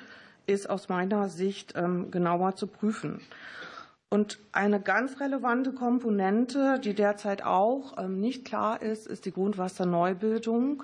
[0.45, 3.21] ist aus meiner Sicht ähm, genauer zu prüfen.
[4.09, 10.83] Und eine ganz relevante Komponente, die derzeit auch nicht klar ist, ist die Grundwasserneubildung.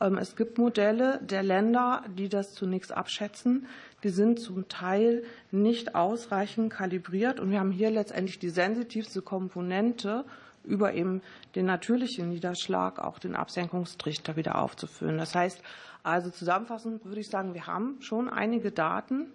[0.00, 3.66] Ähm, es gibt Modelle der Länder, die das zunächst abschätzen.
[4.02, 7.40] Die sind zum Teil nicht ausreichend kalibriert.
[7.40, 10.24] Und wir haben hier letztendlich die sensitivste Komponente
[10.64, 11.22] über eben
[11.54, 15.18] den natürlichen Niederschlag auch den Absenkungstrichter wieder aufzufüllen.
[15.18, 15.62] Das heißt,
[16.02, 19.26] also zusammenfassend würde ich sagen, wir haben schon einige Daten,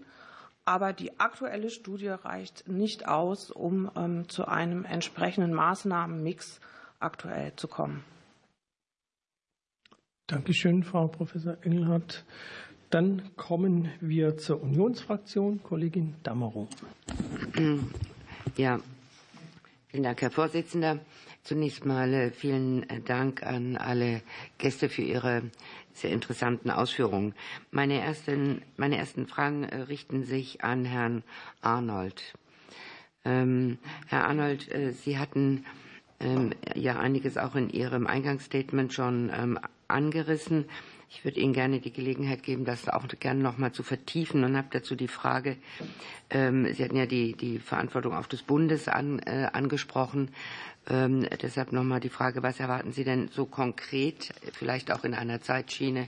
[0.66, 6.60] aber die aktuelle Studie reicht nicht aus, um ähm, zu einem entsprechenden Maßnahmenmix
[7.00, 8.04] aktuell zu kommen.
[10.28, 12.26] Dankeschön, Frau Professor Engelhardt.
[12.90, 15.62] Dann kommen wir zur Unionsfraktion.
[15.64, 16.68] Kollegin Dammerow.
[18.58, 18.80] Ja,
[19.96, 21.00] Vielen Dank, Herr Vorsitzender.
[21.44, 24.22] Zunächst mal äh, vielen Dank an alle
[24.58, 25.44] Gäste für ihre
[25.94, 27.34] sehr interessanten Ausführungen.
[27.72, 31.24] Meine ersten, meine ersten Fragen äh, richten sich an Herrn
[31.62, 32.34] Arnold.
[33.24, 35.64] Ähm, Herr Arnold, äh, Sie hatten
[36.20, 39.58] ähm, ja einiges auch in Ihrem Eingangsstatement schon ähm,
[39.88, 40.66] angerissen.
[41.10, 44.58] Ich würde Ihnen gerne die Gelegenheit geben, das auch gerne noch mal zu vertiefen und
[44.58, 45.56] habe dazu die Frage,
[46.30, 50.30] ähm, Sie hatten ja die, die Verantwortung auch des Bundes an, äh, angesprochen.
[50.88, 55.42] Ähm, deshalb nochmal die Frage, was erwarten Sie denn so konkret, vielleicht auch in einer
[55.42, 56.08] Zeitschiene,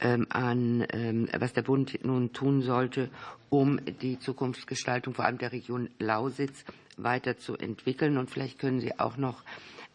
[0.00, 3.08] ähm, an, ähm, was der Bund nun tun sollte,
[3.48, 6.64] um die Zukunftsgestaltung vor allem der Region Lausitz
[6.96, 8.18] weiterzuentwickeln?
[8.18, 9.42] Und vielleicht können Sie auch noch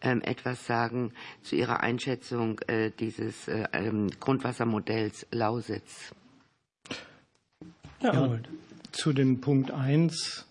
[0.00, 6.14] etwas sagen zu Ihrer Einschätzung äh, dieses äh, ähm, Grundwassermodells Lausitz.
[8.02, 8.38] Ja,
[8.92, 10.46] zu dem Punkt 1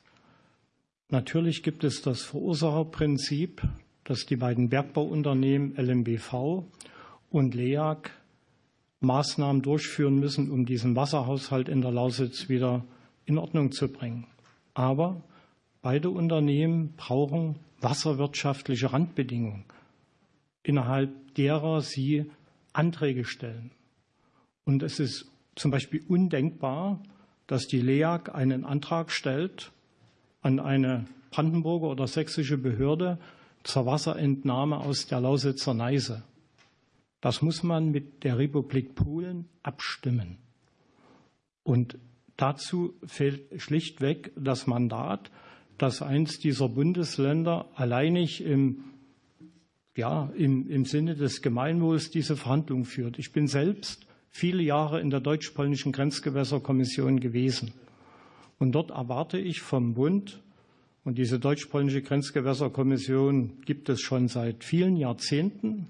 [1.12, 3.64] Natürlich gibt es das Verursacherprinzip,
[4.04, 6.66] dass die beiden Bergbauunternehmen LMBV
[7.32, 8.12] und LEAG
[9.00, 12.86] Maßnahmen durchführen müssen, um diesen Wasserhaushalt in der Lausitz wieder
[13.26, 14.28] in Ordnung zu bringen.
[14.76, 15.24] Aber
[15.82, 19.66] beide Unternehmen brauchen wasserwirtschaftliche Randbedingungen,
[20.64, 22.30] innerhalb derer sie
[22.74, 23.72] Anträge stellen.
[24.66, 27.02] Und es ist zum Beispiel undenkbar,
[27.48, 29.72] dass die LEAG einen Antrag stellt
[30.42, 33.18] an eine Brandenburger oder sächsische Behörde
[33.64, 36.24] zur Wasserentnahme aus der Lausitzer Neise.
[37.22, 40.38] Das muss man mit der Republik Polen abstimmen.
[41.64, 41.98] Und
[42.38, 45.30] dazu fehlt schlichtweg das Mandat,
[45.80, 48.84] dass eins dieser Bundesländer alleinig im,
[49.96, 53.18] ja, im, im Sinne des Gemeinwohls diese Verhandlungen führt.
[53.18, 57.74] Ich bin selbst viele Jahre in der deutsch-polnischen Grenzgewässerkommission gewesen.
[58.60, 60.42] Und dort erwarte ich vom Bund,
[61.06, 65.88] und diese deutsch-polnische Grenzgewässerkommission gibt es schon seit vielen Jahrzehnten,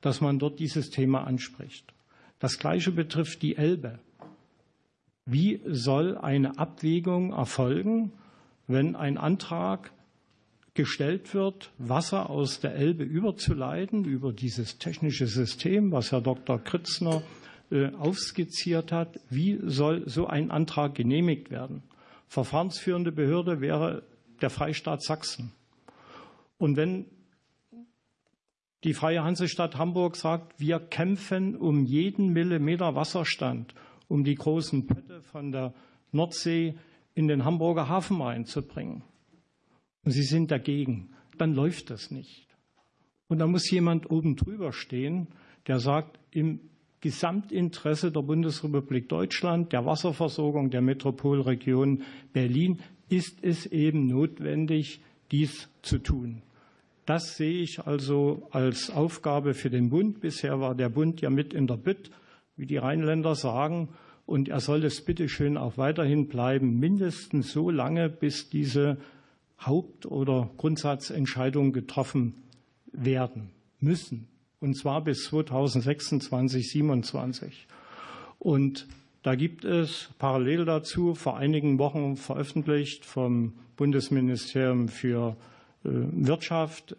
[0.00, 1.92] dass man dort dieses Thema anspricht.
[2.38, 3.98] Das Gleiche betrifft die Elbe.
[5.26, 8.12] Wie soll eine Abwägung erfolgen,
[8.66, 9.92] wenn ein Antrag
[10.74, 16.58] gestellt wird, Wasser aus der Elbe überzuleiten über dieses technische System, was Herr Dr.
[16.58, 17.22] Kritzner
[17.70, 19.20] äh, aufskizziert hat?
[19.28, 21.82] Wie soll so ein Antrag genehmigt werden?
[22.28, 24.02] Verfahrensführende Behörde wäre
[24.40, 25.52] der Freistaat Sachsen.
[26.56, 27.06] Und wenn
[28.84, 33.74] die Freie Hansestadt Hamburg sagt, wir kämpfen um jeden Millimeter Wasserstand,
[34.08, 35.74] um die großen Pötte von der
[36.10, 36.74] Nordsee
[37.14, 39.02] in den Hamburger Hafen reinzubringen,
[40.04, 42.48] und sie sind dagegen, dann läuft das nicht.
[43.28, 45.28] Und da muss jemand oben drüber stehen,
[45.66, 46.60] der sagt, im
[47.00, 52.02] Gesamtinteresse der Bundesrepublik Deutschland, der Wasserversorgung der Metropolregion
[52.32, 55.00] Berlin ist es eben notwendig,
[55.30, 56.42] dies zu tun.
[57.06, 60.20] Das sehe ich also als Aufgabe für den Bund.
[60.20, 62.10] Bisher war der Bund ja mit in der Bütt,
[62.56, 63.88] wie die Rheinländer sagen,
[64.26, 68.98] und er soll es bitte schön auch weiterhin bleiben, mindestens so lange, bis diese
[69.60, 72.34] Haupt- oder Grundsatzentscheidungen getroffen
[72.92, 73.50] werden
[73.80, 74.28] müssen
[74.62, 77.66] und zwar bis 2026, 2027.
[78.38, 78.86] Und
[79.22, 85.36] da gibt es parallel dazu vor einigen Wochen veröffentlicht vom Bundesministerium für
[85.84, 86.96] äh, Wirtschaft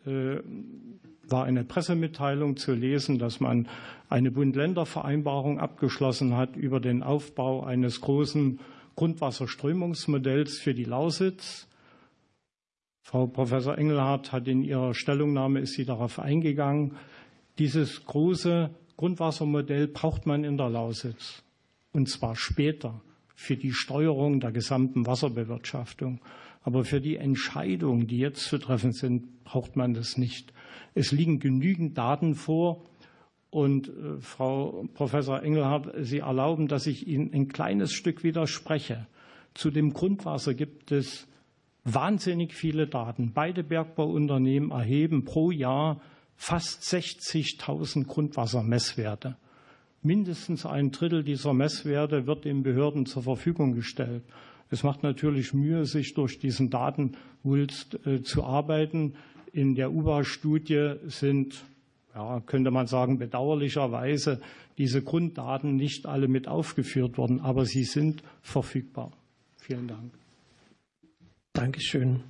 [1.27, 3.67] war eine Pressemitteilung zu lesen, dass man
[4.09, 8.59] eine Bund-Länder-Vereinbarung abgeschlossen hat über den Aufbau eines großen
[8.95, 11.67] Grundwasserströmungsmodells für die Lausitz.
[13.01, 16.97] Frau Professor Engelhardt hat in ihrer Stellungnahme ist sie darauf eingegangen.
[17.59, 21.43] Dieses große Grundwassermodell braucht man in der Lausitz.
[21.91, 23.01] Und zwar später
[23.35, 26.21] für die Steuerung der gesamten Wasserbewirtschaftung.
[26.61, 30.53] Aber für die Entscheidungen, die jetzt zu treffen sind, braucht man das nicht.
[30.93, 32.83] Es liegen genügend Daten vor.
[33.49, 39.07] Und äh, Frau Professor Engelhardt, Sie erlauben, dass ich Ihnen ein kleines Stück widerspreche.
[39.53, 41.27] Zu dem Grundwasser gibt es
[41.83, 43.31] wahnsinnig viele Daten.
[43.33, 46.01] Beide Bergbauunternehmen erheben pro Jahr
[46.35, 49.37] fast 60.000 Grundwassermesswerte.
[50.01, 54.23] Mindestens ein Drittel dieser Messwerte wird den Behörden zur Verfügung gestellt.
[54.69, 59.13] Es macht natürlich Mühe, sich durch diesen Datenwulst äh, zu arbeiten.
[59.53, 61.63] In der UBA-Studie sind,
[62.15, 64.41] ja, könnte man sagen, bedauerlicherweise
[64.79, 69.11] diese Grunddaten nicht alle mit aufgeführt worden, aber sie sind verfügbar.
[69.57, 70.11] Vielen Dank.
[71.53, 72.21] Dankeschön.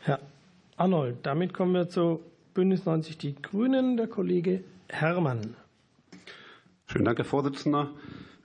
[0.00, 0.18] Herr
[0.76, 2.20] Arnold, damit kommen wir zu
[2.54, 5.54] Bündnis 90 Die Grünen, der Kollege Herrmann.
[6.86, 7.90] Schönen Dank, Herr Vorsitzender.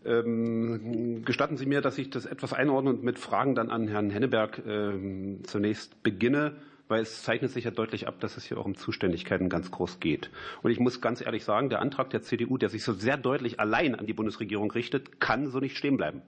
[0.06, 4.12] Ähm, gestatten Sie mir, dass ich das etwas einordne und mit Fragen dann an Herrn
[4.12, 6.54] Henneberg ähm, zunächst beginne.
[6.90, 10.00] Weil es zeichnet sich ja deutlich ab, dass es hier auch um Zuständigkeiten ganz groß
[10.00, 10.30] geht.
[10.64, 13.60] Und ich muss ganz ehrlich sagen, der Antrag der CDU, der sich so sehr deutlich
[13.60, 16.24] allein an die Bundesregierung richtet, kann so nicht stehen bleiben.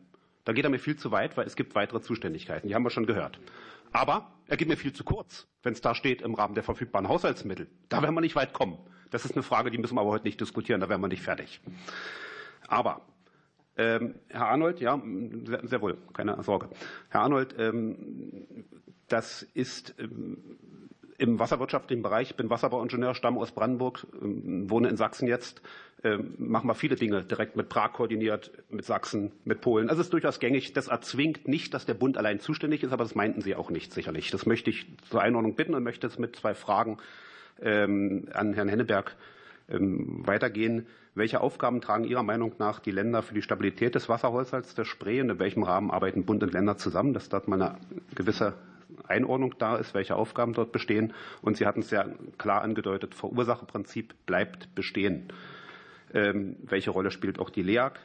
[0.46, 2.68] Da geht er mir viel zu weit, weil es gibt weitere Zuständigkeiten.
[2.68, 3.40] Die haben wir schon gehört.
[3.92, 7.10] Aber er geht mir viel zu kurz, wenn es da steht im Rahmen der verfügbaren
[7.10, 7.68] Haushaltsmittel.
[7.90, 8.78] Da werden wir nicht weit kommen.
[9.10, 10.80] Das ist eine Frage, die müssen wir aber heute nicht diskutieren.
[10.80, 11.60] Da werden wir nicht fertig.
[12.68, 13.02] Aber
[13.78, 15.02] ähm, Herr Arnold, ja,
[15.44, 16.70] sehr, sehr, wohl, keine Sorge.
[17.10, 18.66] Herr Arnold, ähm,
[19.12, 20.38] das ist ähm,
[21.18, 22.32] im wasserwirtschaftlichen Bereich.
[22.32, 25.62] Ich bin Wasserbauingenieur, stamme aus Brandenburg, ähm, wohne in Sachsen jetzt.
[26.04, 29.90] Ähm, machen wir viele Dinge direkt mit Prag koordiniert, mit Sachsen, mit Polen.
[29.90, 30.74] Also es ist durchaus gängig.
[30.74, 33.94] Das erzwingt nicht, dass der Bund allein zuständig ist, aber das meinten Sie auch nicht
[33.94, 34.32] sicherlich.
[34.32, 36.98] Das möchte ich zur Einordnung bitten und möchte jetzt mit zwei Fragen
[37.64, 39.16] an Herrn Henneberg
[39.68, 40.88] weitergehen.
[41.14, 45.22] Welche Aufgaben tragen Ihrer Meinung nach die Länder für die Stabilität des Wasserhaushalts der Spree
[45.22, 47.78] und in welchem Rahmen arbeiten Bund und Länder zusammen, dass dort mal eine
[48.16, 48.54] gewisse
[49.08, 51.14] Einordnung da ist, welche Aufgaben dort bestehen.
[51.42, 52.06] Und Sie hatten es ja
[52.38, 55.32] klar angedeutet, Verursacherprinzip bleibt bestehen.
[56.14, 58.00] Ähm, welche Rolle spielt auch die LEAG?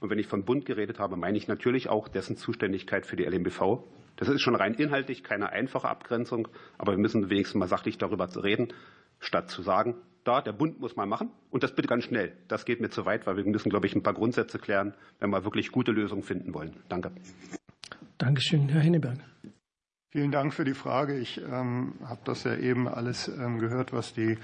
[0.00, 3.24] Und wenn ich von Bund geredet habe, meine ich natürlich auch dessen Zuständigkeit für die
[3.24, 3.82] LMBV.
[4.16, 8.28] Das ist schon rein inhaltlich keine einfache Abgrenzung, aber wir müssen wenigstens mal sachlich darüber
[8.42, 8.72] reden,
[9.20, 12.36] statt zu sagen, da, der Bund muss mal machen und das bitte ganz schnell.
[12.48, 15.30] Das geht mir zu weit, weil wir müssen, glaube ich, ein paar Grundsätze klären, wenn
[15.30, 16.76] wir wirklich gute Lösungen finden wollen.
[16.88, 17.12] Danke.
[18.18, 19.18] Dankeschön, Herr Henneberg.
[20.10, 21.18] Vielen Dank für die Frage.
[21.18, 24.38] Ich ähm, habe das ja eben alles ähm, gehört, was die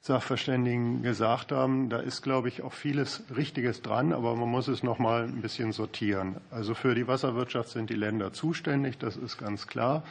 [0.00, 1.88] Sachverständigen gesagt haben.
[1.88, 5.42] Da ist, glaube ich, auch vieles Richtiges dran, aber man muss es noch mal ein
[5.42, 6.36] bisschen sortieren.
[6.52, 10.04] Also für die Wasserwirtschaft sind die Länder zuständig, das ist ganz klar.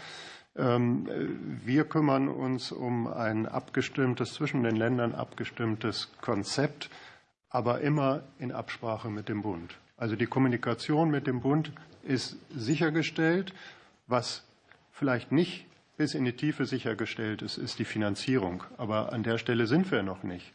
[0.57, 1.07] Ähm,
[1.63, 6.89] wir kümmern uns um ein abgestimmtes, zwischen den Ländern abgestimmtes Konzept,
[7.49, 9.77] aber immer in Absprache mit dem Bund.
[9.95, 11.71] Also die Kommunikation mit dem Bund
[12.03, 13.53] ist sichergestellt.
[14.09, 14.46] Was
[14.97, 18.63] vielleicht nicht bis in die Tiefe sichergestellt ist, ist die Finanzierung.
[18.77, 20.53] Aber an der Stelle sind wir noch nicht.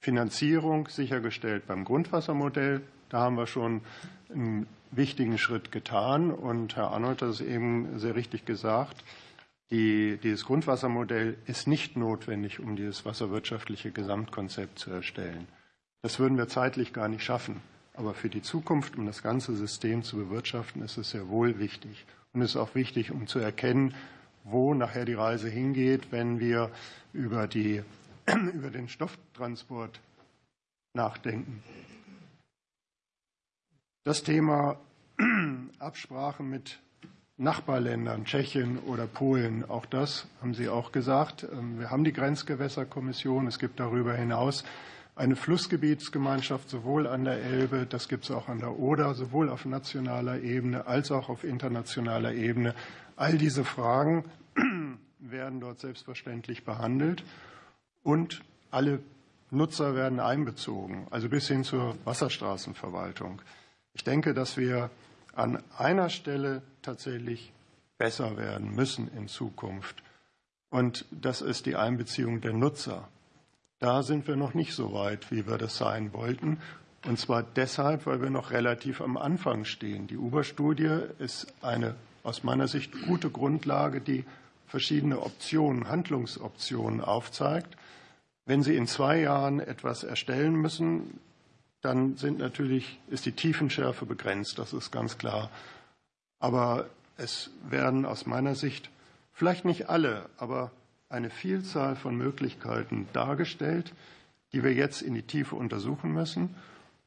[0.00, 2.82] Finanzierung sichergestellt beim Grundwassermodell.
[3.08, 3.82] Da haben wir schon
[4.32, 6.30] einen wichtigen Schritt getan.
[6.30, 9.02] Und Herr Arnold hat es eben sehr richtig gesagt.
[9.70, 15.48] Die, dieses Grundwassermodell ist nicht notwendig, um dieses wasserwirtschaftliche Gesamtkonzept zu erstellen.
[16.02, 17.60] Das würden wir zeitlich gar nicht schaffen.
[17.94, 22.04] Aber für die Zukunft, um das ganze System zu bewirtschaften, ist es sehr wohl wichtig.
[22.34, 23.94] Und es ist auch wichtig, um zu erkennen,
[24.42, 26.70] wo nachher die Reise hingeht, wenn wir
[27.12, 27.82] über, die,
[28.52, 30.00] über den Stofftransport
[30.92, 31.62] nachdenken.
[34.02, 34.76] Das Thema
[35.78, 36.80] Absprachen mit
[37.36, 41.46] Nachbarländern, Tschechien oder Polen, auch das haben Sie auch gesagt.
[41.50, 43.46] Ähm, wir haben die Grenzgewässerkommission.
[43.46, 44.64] Es gibt darüber hinaus
[45.16, 49.64] eine Flussgebietsgemeinschaft sowohl an der Elbe, das gibt es auch an der Oder, sowohl auf
[49.64, 52.74] nationaler Ebene als auch auf internationaler Ebene.
[53.16, 54.24] All diese Fragen
[55.20, 57.22] werden dort selbstverständlich behandelt
[58.02, 59.00] und alle
[59.50, 63.40] Nutzer werden einbezogen, also bis hin zur Wasserstraßenverwaltung.
[63.92, 64.90] Ich denke, dass wir
[65.34, 67.52] an einer Stelle tatsächlich
[67.98, 70.02] besser werden müssen in Zukunft.
[70.70, 73.08] Und das ist die Einbeziehung der Nutzer.
[73.84, 76.56] Da sind wir noch nicht so weit, wie wir das sein wollten.
[77.04, 80.06] Und zwar deshalb, weil wir noch relativ am Anfang stehen.
[80.06, 84.24] Die Uber-Studie ist eine aus meiner Sicht gute Grundlage, die
[84.68, 87.76] verschiedene Optionen, Handlungsoptionen aufzeigt.
[88.46, 91.20] Wenn Sie in zwei Jahren etwas erstellen müssen,
[91.82, 95.50] dann sind natürlich, ist die Tiefenschärfe begrenzt, das ist ganz klar.
[96.38, 96.86] Aber
[97.18, 98.88] es werden aus meiner Sicht
[99.34, 100.70] vielleicht nicht alle, aber
[101.14, 103.92] eine Vielzahl von Möglichkeiten dargestellt,
[104.52, 106.54] die wir jetzt in die Tiefe untersuchen müssen.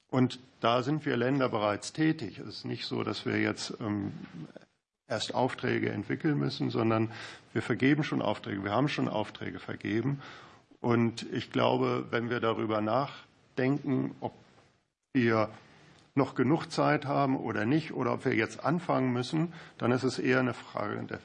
[0.09, 2.39] Und da sind wir Länder bereits tätig.
[2.39, 4.13] Es ist nicht so, dass wir jetzt ähm,
[5.07, 7.11] erst Aufträge entwickeln müssen, sondern
[7.53, 8.63] wir vergeben schon Aufträge.
[8.63, 10.21] Wir haben schon Aufträge vergeben.
[10.79, 14.33] Und ich glaube, wenn wir darüber nachdenken, ob
[15.13, 15.49] wir
[16.15, 20.17] noch genug Zeit haben oder nicht, oder ob wir jetzt anfangen müssen, dann ist es
[20.17, 21.19] eher eine Frage der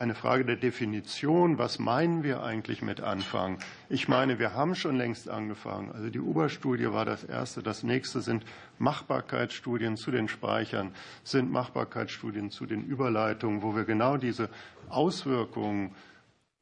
[0.00, 1.58] eine Frage der Definition.
[1.58, 3.58] Was meinen wir eigentlich mit Anfang?
[3.88, 5.90] Ich meine, wir haben schon längst angefangen.
[5.90, 7.64] Also die Uber-Studie war das erste.
[7.64, 8.44] Das nächste sind
[8.78, 10.92] Machbarkeitsstudien zu den Speichern,
[11.24, 14.50] sind Machbarkeitsstudien zu den Überleitungen, wo wir genau diese
[14.88, 15.96] Auswirkungen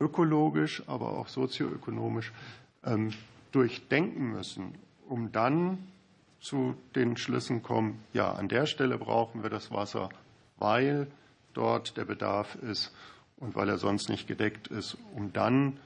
[0.00, 2.32] ökologisch, aber auch sozioökonomisch
[2.84, 3.12] ähm,
[3.52, 4.74] durchdenken müssen,
[5.08, 5.78] um dann
[6.40, 10.08] zu den Schlüssen kommen, ja, an der Stelle brauchen wir das Wasser,
[10.58, 11.06] weil
[11.52, 12.94] dort der Bedarf ist
[13.36, 15.76] und weil er sonst nicht gedeckt ist, um dann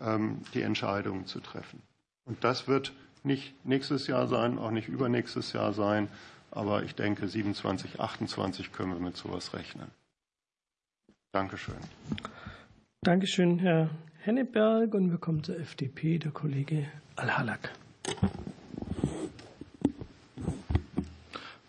[0.00, 1.82] ähm, die Entscheidungen zu treffen.
[2.24, 2.92] Und das wird
[3.22, 6.08] nicht nächstes Jahr sein, auch nicht übernächstes Jahr sein,
[6.50, 9.88] aber ich denke, 27, 28 können wir mit sowas rechnen.
[11.32, 11.76] Dankeschön.
[13.02, 13.90] Dankeschön, Herr
[14.22, 14.94] Henneberg.
[14.94, 17.70] Und wir kommen zur FDP, der Kollege Al-Halak.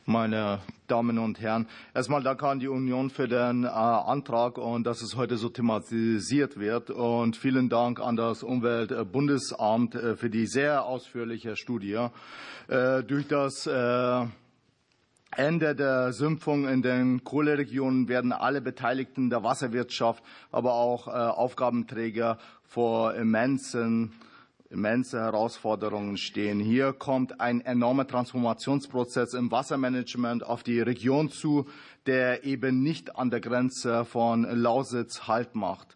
[0.07, 5.03] Meine Damen und Herren, erstmal danke an die Union für den äh, Antrag und dass
[5.03, 6.89] es heute so thematisiert wird.
[6.89, 12.07] Und vielen Dank an das Umweltbundesamt äh, für die sehr ausführliche Studie.
[12.67, 13.67] Äh, durch das
[15.37, 23.13] Ende der Sümpfung in den Kohleregionen werden alle Beteiligten der Wasserwirtschaft, aber auch Aufgabenträger vor
[23.13, 24.13] immensen
[24.71, 26.59] immense Herausforderungen stehen.
[26.59, 31.67] Hier kommt ein enormer Transformationsprozess im Wassermanagement auf die Region zu,
[32.05, 35.95] der eben nicht an der Grenze von Lausitz Halt macht.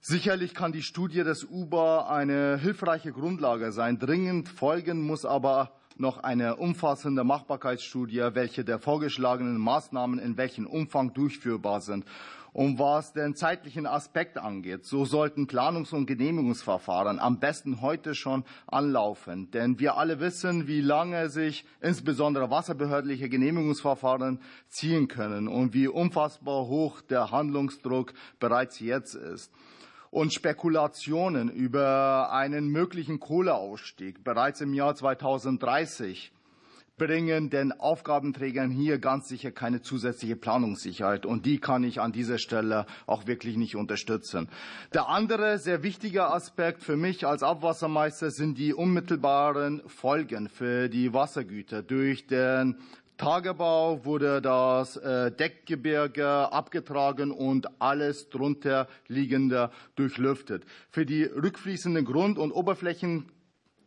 [0.00, 3.98] Sicherlich kann die Studie des UBA eine hilfreiche Grundlage sein.
[3.98, 11.14] Dringend folgen muss aber noch eine umfassende Machbarkeitsstudie, welche der vorgeschlagenen Maßnahmen in welchem Umfang
[11.14, 12.04] durchführbar sind.
[12.54, 18.44] Und was den zeitlichen Aspekt angeht, so sollten Planungs- und Genehmigungsverfahren am besten heute schon
[18.68, 19.50] anlaufen.
[19.50, 26.68] Denn wir alle wissen, wie lange sich insbesondere wasserbehördliche Genehmigungsverfahren ziehen können und wie unfassbar
[26.68, 29.52] hoch der Handlungsdruck bereits jetzt ist
[30.12, 36.30] und Spekulationen über einen möglichen Kohleausstieg bereits im Jahr 2030
[36.96, 41.26] bringen den Aufgabenträgern hier ganz sicher keine zusätzliche Planungssicherheit.
[41.26, 44.48] Und die kann ich an dieser Stelle auch wirklich nicht unterstützen.
[44.92, 51.12] Der andere sehr wichtige Aspekt für mich als Abwassermeister sind die unmittelbaren Folgen für die
[51.12, 51.82] Wassergüter.
[51.82, 52.76] Durch den
[53.16, 60.64] Tagebau wurde das äh, Deckgebirge abgetragen und alles drunter liegende durchlüftet.
[60.90, 63.30] Für die rückfließenden Grund- und Oberflächen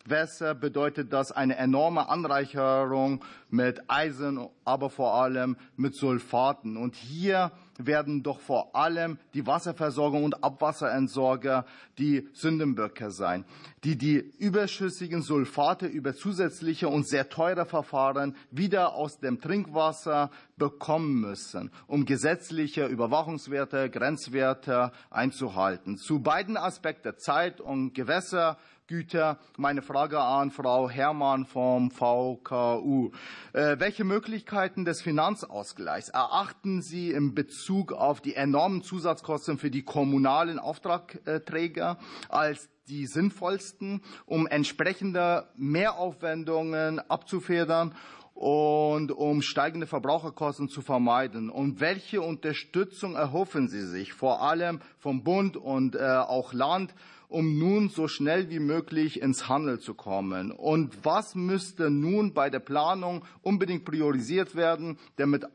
[0.09, 6.77] Wässer bedeutet das eine enorme Anreicherung mit Eisen, aber vor allem mit Sulfaten.
[6.77, 11.65] Und hier werden doch vor allem die Wasserversorgung und Abwasserentsorger
[11.97, 13.45] die Sündenböcke sein,
[13.83, 21.21] die die überschüssigen Sulfate über zusätzliche und sehr teure Verfahren wieder aus dem Trinkwasser bekommen
[21.21, 25.97] müssen, um gesetzliche Überwachungswerte, Grenzwerte einzuhalten.
[25.97, 28.57] Zu beiden Aspekten Zeit und Gewässer
[28.88, 29.38] Güter.
[29.57, 33.11] Meine Frage an Frau Herrmann vom VKU.
[33.51, 39.83] Äh, welche Möglichkeiten des Finanzausgleichs erachten Sie in Bezug auf die enormen Zusatzkosten für die
[39.83, 41.97] kommunalen Auftragträger
[42.29, 47.93] als die sinnvollsten, um entsprechende Mehraufwendungen abzufedern
[48.35, 51.49] und um steigende Verbraucherkosten zu vermeiden?
[51.49, 56.93] Und welche Unterstützung erhoffen Sie sich vor allem vom Bund und äh, auch Land,
[57.28, 60.51] um nun so schnell wie möglich ins Handeln zu kommen?
[60.51, 65.45] Und was müsste nun bei der Planung unbedingt priorisiert werden, damit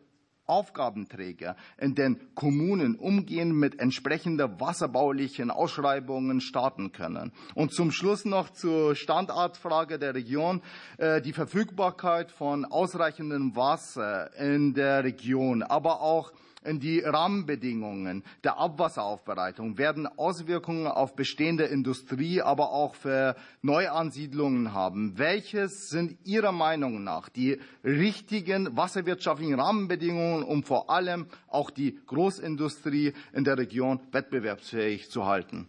[0.47, 7.33] Aufgabenträger in den Kommunen umgehend mit entsprechender wasserbaulichen Ausschreibungen starten können.
[7.55, 10.61] Und zum Schluss noch zur Standortfrage der Region.
[10.99, 16.33] Äh, die Verfügbarkeit von ausreichendem Wasser in der Region, aber auch
[16.65, 25.19] die Rahmenbedingungen der Abwasseraufbereitung werden Auswirkungen auf bestehende Industrie, aber auch für Neuansiedlungen haben.
[25.19, 33.13] Welches sind Ihrer Meinung nach die richtigen wasserwirtschaftlichen Rahmenbedingungen, um vor allem auch die Großindustrie
[33.33, 35.67] in der Region wettbewerbsfähig zu halten?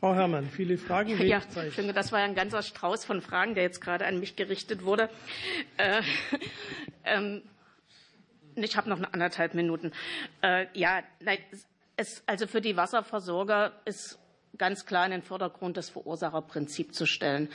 [0.00, 1.20] Frau Herrmann, viele Fragen.
[1.26, 1.40] Ja,
[1.92, 5.08] das war ja ein ganzer Strauß von Fragen, der jetzt gerade an mich gerichtet wurde.
[5.78, 6.02] Äh,
[7.04, 7.42] ähm,
[8.64, 9.92] ich habe noch eine anderthalb Minuten.
[10.42, 11.02] Äh, ja,
[11.96, 14.18] es, also für die Wasserversorger ist
[14.58, 17.48] ganz klar in den Vordergrund das Verursacherprinzip zu stellen.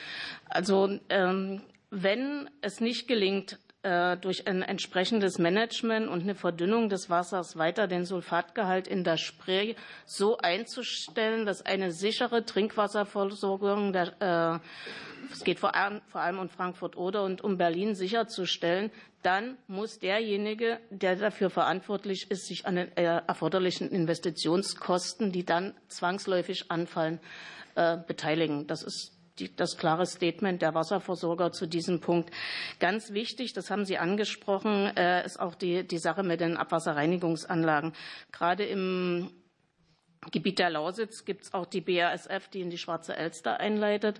[0.46, 7.58] Also ähm, wenn es nicht gelingt, durch ein entsprechendes Management und eine Verdünnung des Wassers
[7.58, 9.74] weiter den Sulfatgehalt in der Spree
[10.06, 14.60] so einzustellen, dass eine sichere Trinkwasserversorgung äh,
[15.32, 21.50] es geht vor allem, um Frankfurt-Oder und um Berlin sicherzustellen, dann muss derjenige, der dafür
[21.50, 27.20] verantwortlich ist, sich an den äh, erforderlichen Investitionskosten, die dann zwangsläufig anfallen,
[27.76, 28.68] äh, beteiligen.
[28.68, 29.14] Das ist
[29.50, 32.32] das klare Statement der Wasserversorger zu diesem Punkt.
[32.80, 37.94] Ganz wichtig, das haben Sie angesprochen, äh, ist auch die, die Sache mit den Abwasserreinigungsanlagen.
[38.32, 39.32] Gerade im
[40.32, 44.20] Gebiet der Lausitz gibt es auch die BASF, die in die Schwarze Elster einleitet.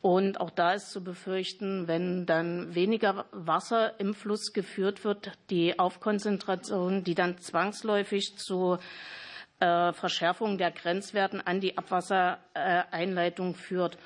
[0.00, 5.78] Und auch da ist zu befürchten, wenn dann weniger Wasser im Fluss geführt wird, die
[5.78, 8.76] Aufkonzentration, die dann zwangsläufig zu
[9.60, 13.96] äh, Verschärfung der Grenzwerten an die Abwassereinleitung führt.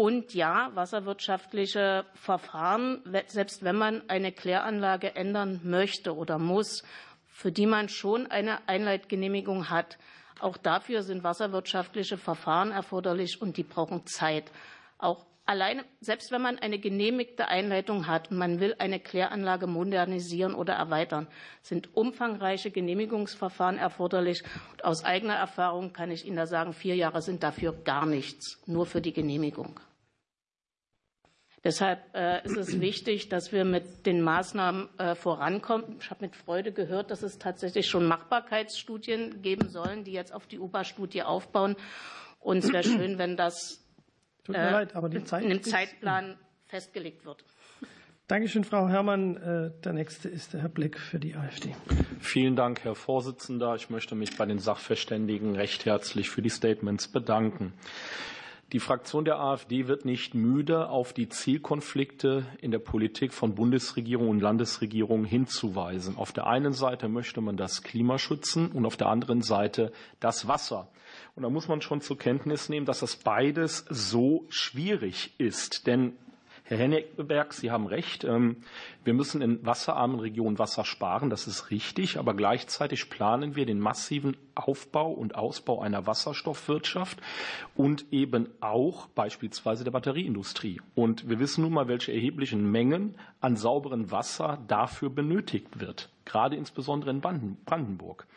[0.00, 6.84] Und ja, wasserwirtschaftliche Verfahren, selbst wenn man eine Kläranlage ändern möchte oder muss,
[7.26, 9.98] für die man schon eine Einleitgenehmigung hat,
[10.40, 14.50] Auch dafür sind wasserwirtschaftliche Verfahren erforderlich und die brauchen Zeit.
[14.96, 20.54] Auch alleine, selbst wenn man eine genehmigte Einleitung hat und man will eine Kläranlage modernisieren
[20.54, 21.28] oder erweitern,
[21.60, 24.42] sind umfangreiche Genehmigungsverfahren erforderlich.
[24.72, 28.62] Und aus eigener Erfahrung kann ich Ihnen da sagen, vier Jahre sind dafür gar nichts,
[28.66, 29.78] nur für die Genehmigung.
[31.62, 35.96] Deshalb äh, ist es wichtig, dass wir mit den Maßnahmen äh, vorankommen.
[36.00, 40.46] Ich habe mit Freude gehört, dass es tatsächlich schon Machbarkeitsstudien geben sollen, die jetzt auf
[40.46, 41.76] die UBA-Studie aufbauen.
[42.38, 43.84] Und es wäre schön, wenn das
[44.44, 47.44] Tut mir äh, leid, aber die Zeit in dem Zeitplan festgelegt wird.
[48.26, 49.74] Dankeschön, Frau Herrmann.
[49.84, 51.74] Der nächste ist der Herr Blick für die AfD.
[52.20, 53.74] Vielen Dank, Herr Vorsitzender.
[53.74, 57.74] Ich möchte mich bei den Sachverständigen recht herzlich für die Statements bedanken.
[58.72, 64.28] Die Fraktion der AfD wird nicht müde, auf die Zielkonflikte in der Politik von Bundesregierung
[64.28, 66.16] und Landesregierung hinzuweisen.
[66.16, 69.90] Auf der einen Seite möchte man das Klima schützen und auf der anderen Seite
[70.20, 70.88] das Wasser.
[71.34, 75.88] Und da muss man schon zur Kenntnis nehmen, dass das beides so schwierig ist.
[75.88, 76.12] Denn
[76.70, 78.22] Herr Henneberg, Sie haben recht.
[78.22, 78.58] Ähm,
[79.02, 81.28] wir müssen in wasserarmen Regionen Wasser sparen.
[81.28, 82.16] Das ist richtig.
[82.16, 87.20] Aber gleichzeitig planen wir den massiven Aufbau und Ausbau einer Wasserstoffwirtschaft
[87.74, 90.80] und eben auch beispielsweise der Batterieindustrie.
[90.94, 96.08] Und wir wissen nun mal, welche erheblichen Mengen an sauberem Wasser dafür benötigt wird.
[96.24, 98.28] Gerade insbesondere in Brandenburg.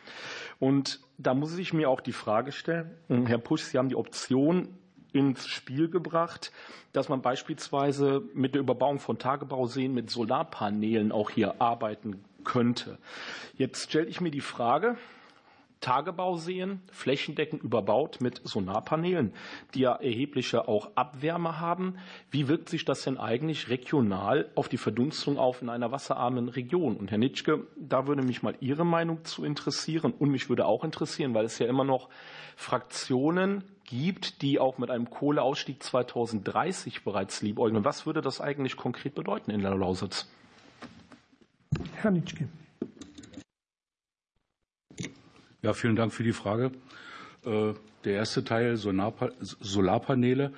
[0.58, 4.76] Und da muss ich mir auch die Frage stellen, Herr Pusch, Sie haben die Option
[5.14, 6.52] ins Spiel gebracht,
[6.92, 12.98] dass man beispielsweise mit der Überbauung von Tagebauseen mit Solarpanelen auch hier arbeiten könnte.
[13.56, 14.96] Jetzt stelle ich mir die Frage,
[15.80, 19.34] Tagebauseen flächendeckend überbaut mit Solarpanelen,
[19.74, 21.98] die ja erhebliche auch Abwärme haben.
[22.30, 26.96] Wie wirkt sich das denn eigentlich regional auf die Verdunstung auf in einer wasserarmen Region?
[26.96, 30.84] Und Herr Nitschke, da würde mich mal Ihre Meinung zu interessieren und mich würde auch
[30.84, 32.08] interessieren, weil es ja immer noch
[32.56, 37.84] Fraktionen gibt, die auch mit einem Kohleausstieg 2030 bereits liebäugeln.
[37.84, 40.28] Was würde das eigentlich konkret bedeuten in der Lausitz?
[41.94, 42.48] Herr Nitschke.
[45.62, 46.72] Ja, vielen Dank für die Frage.
[47.44, 47.74] Äh,
[48.04, 50.52] der erste Teil Solarpaneele.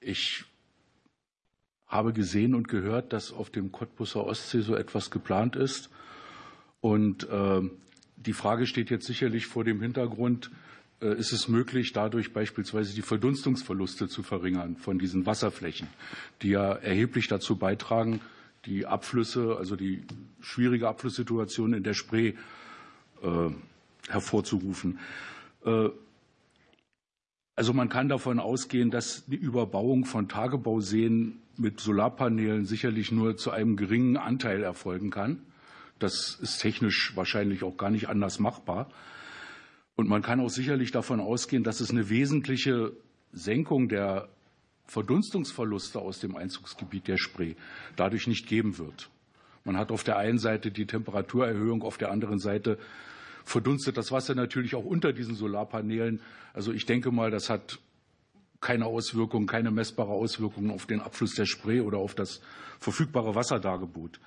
[0.00, 0.44] Ich
[1.86, 5.90] habe gesehen und gehört, dass auf dem Cottbusser Ostsee so etwas geplant ist.
[6.80, 7.60] Und äh,
[8.16, 10.69] die Frage steht jetzt sicherlich vor dem Hintergrund, äh,
[11.00, 15.88] ist es möglich, dadurch beispielsweise die Verdunstungsverluste zu verringern von diesen Wasserflächen,
[16.42, 18.20] die ja erheblich dazu beitragen,
[18.66, 20.02] die Abflüsse, also die
[20.40, 22.34] schwierige Abflusssituation in der Spree
[23.22, 23.50] äh,
[24.08, 24.98] hervorzurufen.
[25.64, 25.88] Äh,
[27.56, 33.50] also man kann davon ausgehen, dass die Überbauung von Tagebauseen mit Solarpanelen sicherlich nur zu
[33.50, 35.42] einem geringen Anteil erfolgen kann.
[35.98, 38.88] Das ist technisch wahrscheinlich auch gar nicht anders machbar.
[40.00, 42.94] Und man kann auch sicherlich davon ausgehen, dass es eine wesentliche
[43.32, 44.30] Senkung der
[44.86, 47.54] Verdunstungsverluste aus dem Einzugsgebiet der Spree
[47.96, 49.10] dadurch nicht geben wird.
[49.62, 52.78] Man hat auf der einen Seite die Temperaturerhöhung, auf der anderen Seite
[53.44, 56.22] verdunstet das Wasser natürlich auch unter diesen Solarpanelen.
[56.54, 57.78] Also ich denke mal, das hat
[58.62, 62.40] keine Auswirkungen, keine messbare Auswirkungen auf den Abfluss der Spree oder auf das
[62.78, 64.18] verfügbare Wasserdargebot.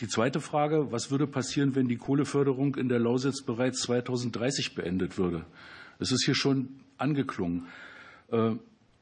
[0.00, 5.18] Die zweite Frage, was würde passieren, wenn die Kohleförderung in der Lausitz bereits 2030 beendet
[5.18, 5.46] würde?
[6.00, 7.68] Es ist hier schon angeklungen.
[8.28, 8.56] Äh,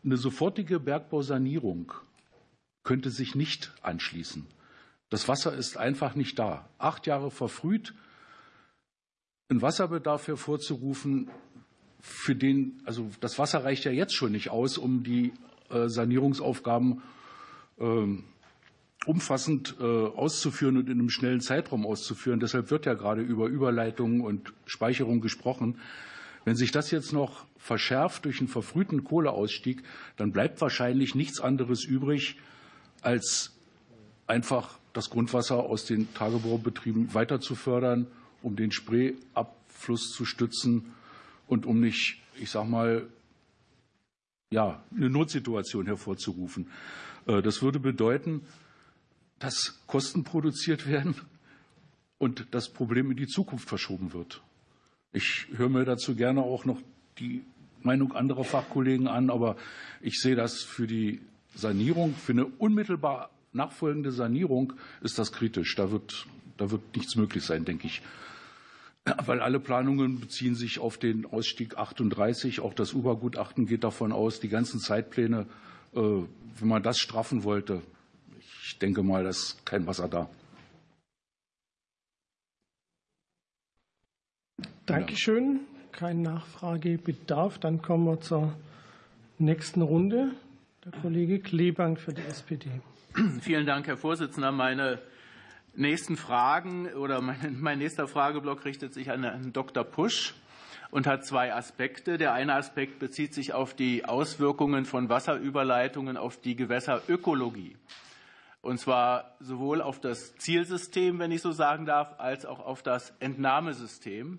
[0.04, 1.92] eine sofortige Bergbausanierung
[2.82, 4.46] könnte sich nicht anschließen.
[5.08, 6.68] Das Wasser ist einfach nicht da.
[6.78, 7.94] Acht Jahre verfrüht,
[9.48, 11.30] einen Wasserbedarf hervorzurufen,
[12.00, 15.32] für den, also das Wasser reicht ja jetzt schon nicht aus, um die
[15.70, 17.00] äh, Sanierungsaufgaben
[17.78, 18.24] ähm,
[19.06, 22.40] umfassend äh, auszuführen und in einem schnellen Zeitraum auszuführen.
[22.40, 25.78] Deshalb wird ja gerade über Überleitungen und Speicherung gesprochen.
[26.44, 29.82] Wenn sich das jetzt noch verschärft durch einen verfrühten Kohleausstieg,
[30.16, 32.36] dann bleibt wahrscheinlich nichts anderes übrig,
[33.00, 33.52] als
[34.26, 38.06] einfach das Grundwasser aus den Tagebaubetrieben weiter zu fördern,
[38.42, 40.92] um den Spreeabfluss zu stützen
[41.46, 43.06] und um nicht, ich sag mal,
[44.50, 46.68] ja, eine Notsituation hervorzurufen.
[47.26, 48.42] Äh, das würde bedeuten,
[49.42, 51.16] dass Kosten produziert werden
[52.18, 54.40] und das Problem in die Zukunft verschoben wird.
[55.12, 56.80] Ich höre mir dazu gerne auch noch
[57.18, 57.42] die
[57.82, 59.56] Meinung anderer Fachkollegen an, aber
[60.00, 61.20] ich sehe das für die
[61.54, 65.74] Sanierung, für eine unmittelbar nachfolgende Sanierung ist das kritisch.
[65.74, 66.26] Da wird,
[66.56, 68.00] da wird nichts möglich sein, denke ich.
[69.04, 72.60] Weil alle Planungen beziehen sich auf den Ausstieg 38.
[72.60, 75.46] Auch das UBA-Gutachten geht davon aus, die ganzen Zeitpläne,
[75.94, 77.82] äh, wenn man das straffen wollte,
[78.72, 80.28] ich denke mal, da ist kein Wasser da.
[84.86, 85.60] Dankeschön.
[85.92, 87.58] Kein Nachfragebedarf.
[87.58, 88.54] Dann kommen wir zur
[89.38, 90.32] nächsten Runde.
[90.84, 92.70] Der Kollege Klebank für die SPD.
[93.42, 94.52] Vielen Dank, Herr Vorsitzender.
[94.52, 94.98] Meine
[95.74, 99.84] nächsten Fragen oder mein, mein nächster Frageblock richtet sich an Herrn Dr.
[99.84, 100.34] Pusch
[100.90, 102.16] und hat zwei Aspekte.
[102.16, 107.76] Der eine Aspekt bezieht sich auf die Auswirkungen von Wasserüberleitungen auf die Gewässerökologie.
[108.62, 113.12] Und zwar sowohl auf das Zielsystem, wenn ich so sagen darf, als auch auf das
[113.18, 114.38] Entnahmesystem.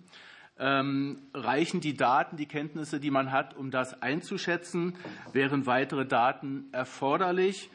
[0.57, 4.95] Ähm, reichen die Daten, die Kenntnisse, die man hat, um das einzuschätzen?
[5.33, 7.69] Wären weitere Daten erforderlich?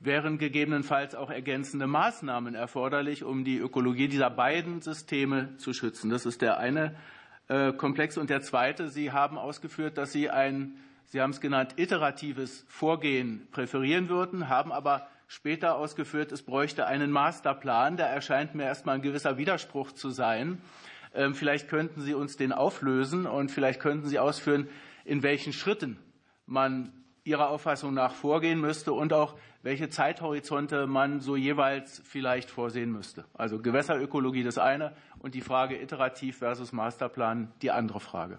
[0.00, 6.10] Wären gegebenenfalls auch ergänzende Maßnahmen erforderlich, um die Ökologie dieser beiden Systeme zu schützen?
[6.10, 6.96] Das ist der eine
[7.46, 8.18] äh, Komplex.
[8.18, 13.46] Und der zweite, Sie haben ausgeführt, dass Sie ein, Sie haben es genannt, iteratives Vorgehen
[13.52, 17.96] präferieren würden, haben aber später ausgeführt, es bräuchte einen Masterplan.
[17.96, 20.60] Da erscheint mir erstmal ein gewisser Widerspruch zu sein.
[21.14, 24.68] Ähm, vielleicht könnten Sie uns den auflösen und vielleicht könnten Sie ausführen,
[25.04, 25.98] in welchen Schritten
[26.46, 26.92] man
[27.24, 33.24] Ihrer Auffassung nach vorgehen müsste und auch welche Zeithorizonte man so jeweils vielleicht vorsehen müsste.
[33.32, 38.38] Also Gewässerökologie das eine und die Frage iterativ versus Masterplan die andere Frage.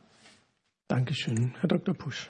[0.90, 1.56] Dankeschön.
[1.60, 1.96] Herr Dr.
[1.96, 2.30] Pusch.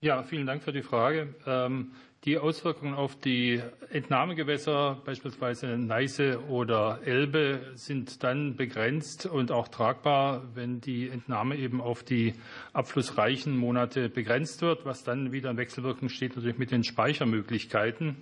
[0.00, 1.34] Ja, vielen Dank für die Frage.
[1.46, 1.92] Ähm,
[2.26, 10.42] die Auswirkungen auf die Entnahmegewässer, beispielsweise Neiße oder Elbe, sind dann begrenzt und auch tragbar,
[10.54, 12.34] wenn die Entnahme eben auf die
[12.72, 18.16] abflussreichen Monate begrenzt wird, was dann wieder in Wechselwirkung steht natürlich mit den Speichermöglichkeiten.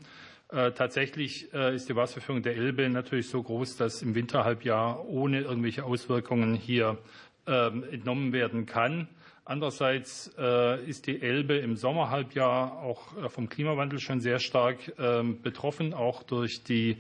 [0.51, 5.41] Äh, tatsächlich äh, ist die Wasserführung der Elbe natürlich so groß, dass im Winterhalbjahr ohne
[5.41, 6.99] irgendwelche Auswirkungen hier
[7.47, 9.09] ähm, entnommen werden kann.
[9.47, 15.43] Andererseits äh, ist die Elbe im Sommerhalbjahr auch äh, vom Klimawandel schon sehr stark ähm,
[15.43, 16.97] betroffen, auch durch die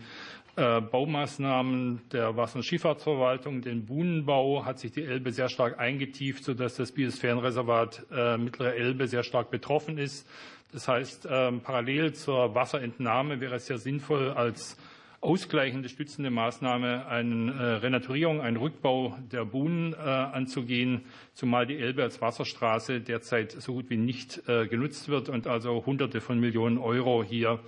[0.57, 6.45] äh, Baumaßnahmen der Wasser- und Schifffahrtsverwaltung, den Buhnenbau hat sich die Elbe sehr stark eingetieft,
[6.45, 8.07] sodass das Biosphärenreservat
[8.38, 10.28] Mittlere Elbe sehr stark betroffen ist.
[10.70, 14.76] Das heißt, ähm, parallel zur Wasserentnahme wäre es sehr sinnvoll, als
[15.25, 22.03] ausgleichende, stützende Maßnahme eine äh, Renaturierung, einen Rückbau der Buhnen äh, anzugehen, zumal die Elbe
[22.03, 26.77] als Wasserstraße derzeit so gut wie nicht äh, genutzt wird und also Hunderte von Millionen
[26.77, 27.61] Euro hier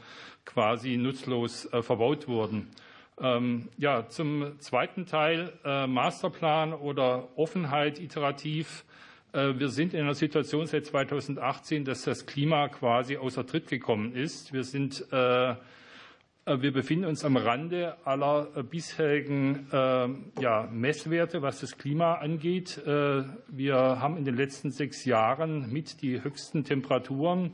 [0.44, 2.68] quasi nutzlos verbaut wurden.
[3.20, 5.52] Ähm, ja, zum zweiten Teil
[5.88, 8.84] Masterplan oder Offenheit iterativ.
[9.32, 14.52] Wir sind in einer Situation seit 2018, dass das Klima quasi außer Tritt gekommen ist.
[14.52, 15.04] Wir sind
[16.48, 20.08] wir befinden uns am Rande aller äh, bisherigen äh,
[20.40, 22.80] ja, Messwerte, was das Klima angeht.
[22.86, 27.50] Wir haben in den letzten sechs Jahren mit die höchsten Temperaturen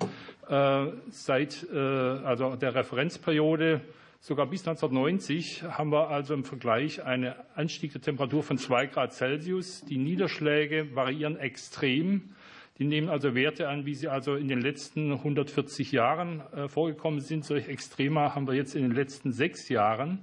[1.09, 3.80] seit also der Referenzperiode
[4.20, 9.12] sogar bis 1990 haben wir also im Vergleich einen Anstieg der Temperatur von zwei Grad
[9.12, 9.84] Celsius.
[9.84, 12.34] Die Niederschläge variieren extrem.
[12.83, 17.20] Die nehmen also Werte an, wie sie also in den letzten 140 Jahren äh, vorgekommen
[17.20, 17.45] sind.
[17.45, 20.18] Solch Extrema haben wir jetzt in den letzten sechs Jahren.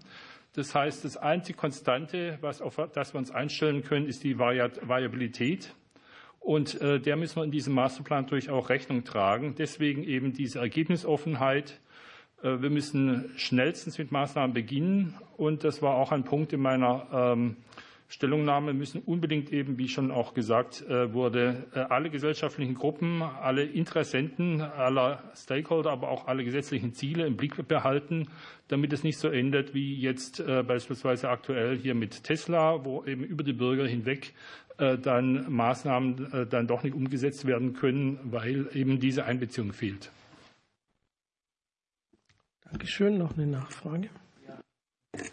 [0.56, 5.74] Das heißt, das einzige Konstante, was auf das wir uns einstellen können, ist die Variabilität.
[6.42, 9.56] Und äh, der müssen wir in diesem Masterplan natürlich auch Rechnung tragen.
[9.58, 11.80] Deswegen eben diese Ergebnisoffenheit.
[12.44, 15.16] Äh, wir müssen schnellstens mit Maßnahmen beginnen.
[15.38, 17.56] Und das war auch ein Punkt in meiner ähm,
[18.12, 23.64] Stellungnahme müssen unbedingt eben, wie schon auch gesagt äh, wurde, äh, alle gesellschaftlichen Gruppen, alle
[23.64, 28.28] Interessenten, aller Stakeholder, aber auch alle gesetzlichen Ziele im Blick behalten,
[28.68, 33.24] damit es nicht so endet wie jetzt äh, beispielsweise aktuell hier mit Tesla, wo eben
[33.24, 34.34] über die Bürger hinweg
[35.04, 40.10] dann Maßnahmen dann doch nicht umgesetzt werden können, weil eben diese Einbeziehung fehlt.
[42.64, 43.18] Dankeschön.
[43.18, 44.10] Noch eine Nachfrage.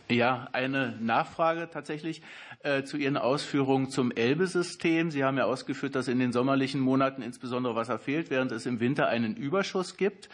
[0.08, 2.22] Ja, eine Nachfrage tatsächlich
[2.60, 5.10] äh, zu Ihren Ausführungen zum Elbe-System.
[5.10, 8.80] Sie haben ja ausgeführt, dass in den sommerlichen Monaten insbesondere Wasser fehlt, während es im
[8.80, 10.28] Winter einen Überschuss gibt.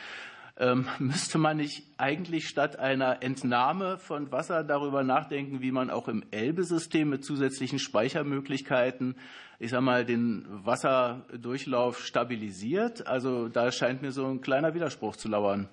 [0.59, 6.09] Ähm, müsste man nicht eigentlich statt einer Entnahme von Wasser darüber nachdenken, wie man auch
[6.09, 9.16] im Elbe-System mit zusätzlichen Speichermöglichkeiten,
[9.59, 13.07] ich sage mal, den Wasserdurchlauf stabilisiert?
[13.07, 15.68] Also da scheint mir so ein kleiner Widerspruch zu lauern.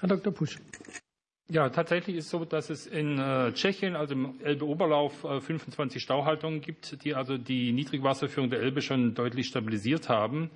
[0.00, 0.32] Herr Dr.
[0.32, 0.58] Pusch.
[1.52, 5.98] Ja, tatsächlich ist es so, dass es in äh, Tschechien, also im Elbe-Oberlauf, 25 äh,
[6.00, 10.50] Stauhaltungen gibt, die also die Niedrigwasserführung der Elbe schon deutlich stabilisiert haben.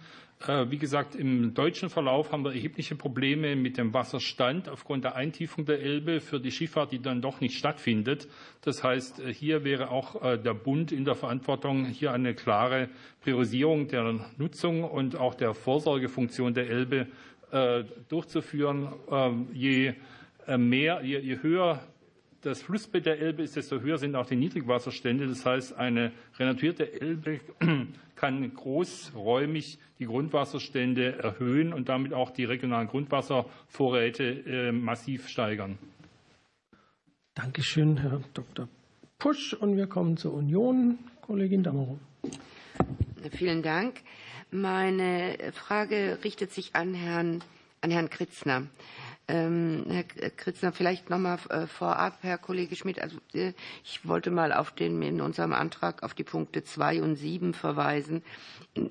[0.47, 5.17] Äh, wie gesagt, im deutschen Verlauf haben wir erhebliche Probleme mit dem Wasserstand aufgrund der
[5.17, 8.29] Eintiefung der Elbe für die Schifffahrt, die dann doch nicht stattfindet.
[8.61, 12.89] Das heißt, hier wäre auch der Bund in der Verantwortung, hier eine klare
[13.21, 17.09] Priorisierung der Nutzung und auch der Vorsorgefunktion der Elbe
[18.09, 18.93] durchzuführen.
[19.11, 19.95] Ähm, je
[20.59, 21.81] mehr, je, je höher
[22.45, 25.27] das Flussbett der Elbe ist, desto höher sind auch die Niedrigwasserstände.
[25.27, 27.41] Das heißt, eine renaturierte Elbe
[28.17, 35.79] kann großräumig die Grundwasserstände erhöhen und damit auch die regionalen Grundwasservorräte äh, massiv steigern.
[37.35, 38.69] Dankeschön, Herr Dr.
[39.19, 39.55] Pusch.
[39.55, 40.99] Und wir kommen zur Union.
[41.23, 41.99] Kollegin Dammerow.
[43.33, 44.03] Vielen Dank.
[44.51, 47.43] Meine Frage richtet sich an Herrn,
[47.81, 48.67] an Herrn Kritzner.
[49.27, 53.01] Ähm, Herr Kritzner, vielleicht noch mal äh, vorab, Herr Kollege Schmidt.
[53.01, 57.17] Also, äh, ich wollte mal auf den, in unserem Antrag auf die Punkte 2 und
[57.17, 58.23] 7 verweisen,
[58.75, 58.91] in,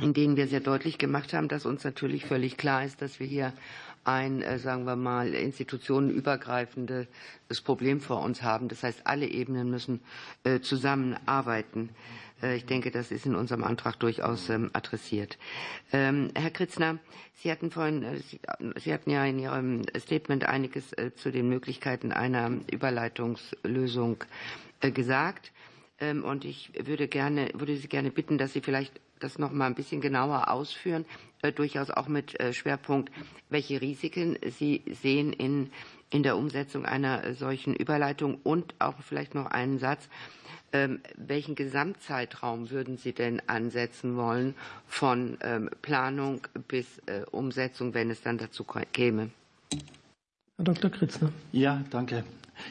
[0.00, 3.28] in denen wir sehr deutlich gemacht haben, dass uns natürlich völlig klar ist, dass wir
[3.28, 3.52] hier
[4.02, 7.06] ein, äh, sagen wir mal, institutionenübergreifendes
[7.62, 8.68] Problem vor uns haben.
[8.68, 10.00] Das heißt, alle Ebenen müssen
[10.42, 11.90] äh, zusammenarbeiten.
[12.44, 15.38] Äh, ich denke, das ist in unserem Antrag durchaus ähm, adressiert.
[15.92, 16.98] Ähm, Herr Kritzner,
[17.34, 18.22] Sie hatten vorhin,
[18.76, 24.24] Sie hatten ja in Ihrem Statement einiges zu den Möglichkeiten einer Überleitungslösung
[24.80, 25.52] gesagt.
[25.98, 29.66] Ähm, und ich würde gerne, würde Sie gerne bitten, dass Sie vielleicht das noch mal
[29.66, 31.04] ein bisschen genauer ausführen,
[31.42, 33.12] äh, durchaus auch mit äh, Schwerpunkt,
[33.48, 35.70] welche Risiken Sie sehen in,
[36.10, 40.08] in der Umsetzung einer solchen Überleitung und auch vielleicht noch einen Satz.
[40.74, 44.56] Ähm, welchen Gesamtzeitraum würden Sie denn ansetzen wollen
[44.88, 49.30] von ähm, Planung bis äh, Umsetzung, wenn es dann dazu käme?
[50.56, 50.90] Herr Dr.
[50.90, 51.30] Kritzner.
[51.52, 52.24] Ja, danke.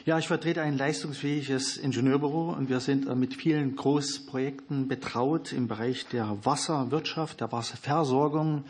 [0.06, 6.06] Ja, ich vertrete ein leistungsfähiges Ingenieurbüro und wir sind mit vielen Großprojekten betraut im Bereich
[6.06, 8.64] der Wasserwirtschaft, der Wasserversorgung,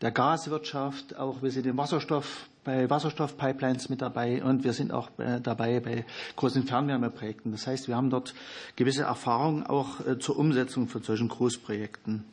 [0.00, 1.16] der Gaswirtschaft.
[1.16, 5.80] Auch wir sind im Wasserstoff bei Wasserstoffpipelines mit dabei und wir sind auch äh, dabei
[5.80, 6.04] bei
[6.36, 7.52] großen Fernwärmeprojekten.
[7.52, 8.34] Das heißt, wir haben dort
[8.74, 12.24] gewisse Erfahrungen auch äh, zur Umsetzung von solchen Großprojekten.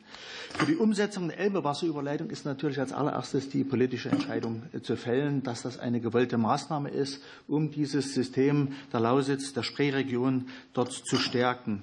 [0.54, 5.42] Für die Umsetzung der Elbe-Wasserüberleitung ist natürlich als allererstes die politische Entscheidung äh, zu fällen,
[5.42, 11.16] dass das eine gewollte Maßnahme ist, um dieses System der Lausitz, der Spreeregion dort zu
[11.16, 11.82] stärken.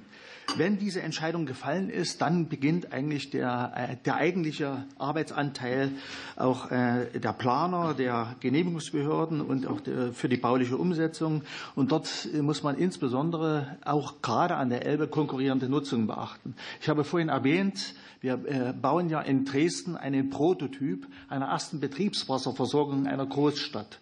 [0.58, 5.92] Wenn diese Entscheidung gefallen ist, dann beginnt eigentlich der, äh, der eigentliche Arbeitsanteil
[6.38, 9.80] auch äh, der Planer, der Genehmigungsbehörden und auch
[10.14, 11.44] für die bauliche Umsetzung.
[11.76, 16.56] Und dort muss man insbesondere auch gerade an der Elbe konkurrierende Nutzung beachten.
[16.82, 23.08] Ich habe vorhin erwähnt, wir äh, bauen ja in Dresden einen Prototyp einer ersten Betriebswasserversorgung
[23.08, 24.00] einer Großstadt.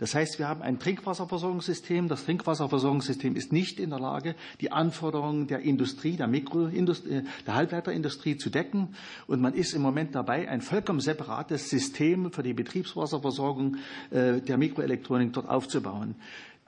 [0.00, 2.08] Das heißt, wir haben ein Trinkwasserversorgungssystem.
[2.08, 7.54] Das Trinkwasserversorgungssystem ist nicht in der Lage, die Anforderungen der Industrie, der Mikroindustrie, äh, der
[7.54, 8.94] Halbleiterindustrie zu decken.
[9.26, 13.76] Und man ist im Moment dabei, ein vollkommen separates System für die Betriebswasserversorgung
[14.10, 16.14] äh, der Mikroelektronik dort aufzubauen.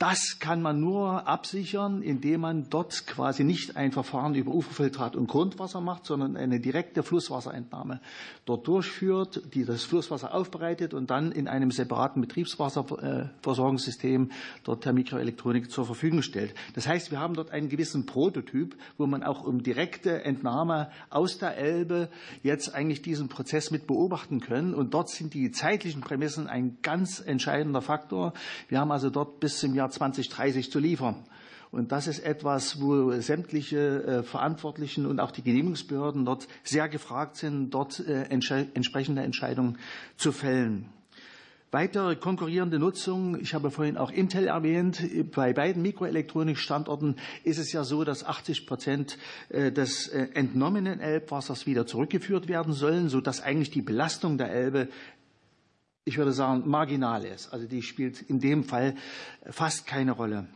[0.03, 5.29] Das kann man nur absichern, indem man dort quasi nicht ein Verfahren über Uferfiltrat und
[5.29, 8.01] Grundwasser macht, sondern eine direkte Flusswasserentnahme
[8.45, 14.33] dort durchführt, die das Flusswasser aufbereitet und dann in einem separaten Betriebswasserversorgungssystem
[14.65, 16.53] dort der Mikroelektronik zur Verfügung stellt.
[16.75, 21.39] Das heißt, wir haben dort einen gewissen Prototyp, wo man auch um direkte Entnahme aus
[21.39, 22.09] der Elbe
[22.43, 24.75] jetzt eigentlich diesen Prozess mit beobachten können.
[24.75, 28.33] Und dort sind die zeitlichen Prämissen ein ganz entscheidender Faktor.
[28.67, 31.17] Wir haben also dort bis zum Jahr 2030 zu liefern.
[31.73, 37.37] Und das ist etwas, wo sämtliche äh, Verantwortlichen und auch die Genehmigungsbehörden dort sehr gefragt
[37.37, 39.79] sind, dort äh, entsprechende Entscheidungen
[40.19, 40.91] zu fällen.
[41.71, 45.03] Weitere konkurrierende Nutzung, ich habe vorhin auch Intel erwähnt,
[45.35, 49.17] bei beiden Mikroelektronikstandorten ist es ja so, dass 80 Prozent
[49.49, 54.89] äh, des entnommenen Elbwassers wieder zurückgeführt werden sollen, sodass eigentlich die Belastung der Elbe
[56.05, 57.53] ich würde sagen, marginal ist.
[57.53, 58.95] Also die spielt in dem Fall
[59.51, 60.49] fast keine Rolle.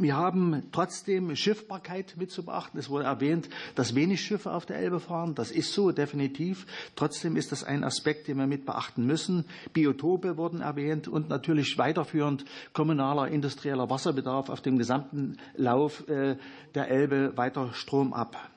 [0.00, 2.78] Wir haben trotzdem Schiffbarkeit mit zu beachten.
[2.78, 5.34] Es wurde erwähnt, dass wenig Schiffe auf der Elbe fahren.
[5.34, 6.66] Das ist so, definitiv.
[6.94, 9.44] Trotzdem ist das ein Aspekt, den wir mit beachten müssen.
[9.72, 16.36] Biotope wurden erwähnt und natürlich weiterführend kommunaler, industrieller Wasserbedarf auf dem gesamten Lauf äh,
[16.76, 18.50] der Elbe weiter Strom ab.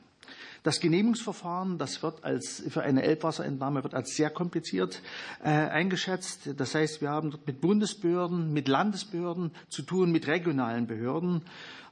[0.64, 5.02] Das Genehmigungsverfahren, das wird als, für eine Elbwasserentnahme wird als sehr kompliziert
[5.44, 6.52] äh, eingeschätzt.
[6.56, 11.42] Das heißt, wir haben dort mit Bundesbehörden, mit Landesbehörden zu tun, mit regionalen Behörden.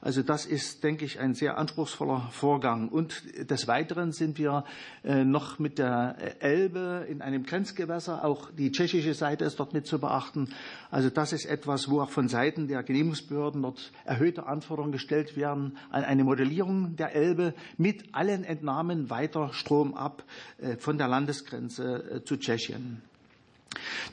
[0.02, 2.88] Also das ist, denke ich, ein sehr anspruchsvoller Vorgang.
[2.88, 4.64] Und des Weiteren sind wir
[5.04, 8.24] äh, noch mit der Elbe in einem Grenzgewässer.
[8.24, 10.48] Auch die tschechische Seite ist dort mit zu beachten.
[10.90, 15.76] Also das ist etwas, wo auch von Seiten der Genehmigungsbehörden dort erhöhte Anforderungen gestellt werden
[15.90, 20.24] an eine Modellierung der Elbe mit allen Entnahmen weiter Strom ab
[20.58, 23.02] äh, von der Landesgrenze äh, zu Tschechien.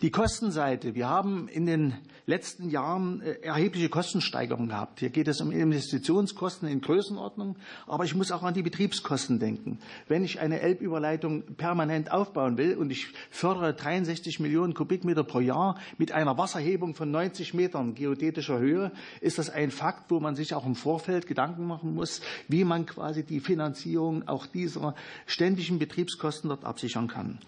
[0.02, 0.94] Die Kostenseite.
[0.94, 1.96] Wir haben in den
[2.28, 5.00] letzten Jahren äh, erhebliche Kostensteigerungen gehabt.
[5.00, 7.56] Hier geht es um Investitionskosten in Größenordnung,
[7.88, 9.80] aber ich muss auch an die Betriebskosten denken.
[10.08, 15.80] Wenn ich eine Elbüberleitung permanent aufbauen will und ich fördere 63 Millionen Kubikmeter pro Jahr
[15.98, 20.54] mit einer Wasserhebung von 90 Metern geodätischer Höhe, ist das ein Fakt, wo man sich
[20.54, 26.50] auch im Vorfeld Gedanken machen muss, wie man quasi die Finanzierung auch dieser ständigen Betriebskosten
[26.50, 27.40] dort absichern kann.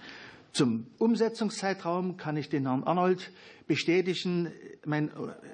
[0.51, 3.31] Zum Umsetzungszeitraum kann ich den Herrn Arnold
[3.69, 4.51] bestätigen.
[4.83, 5.11] Mein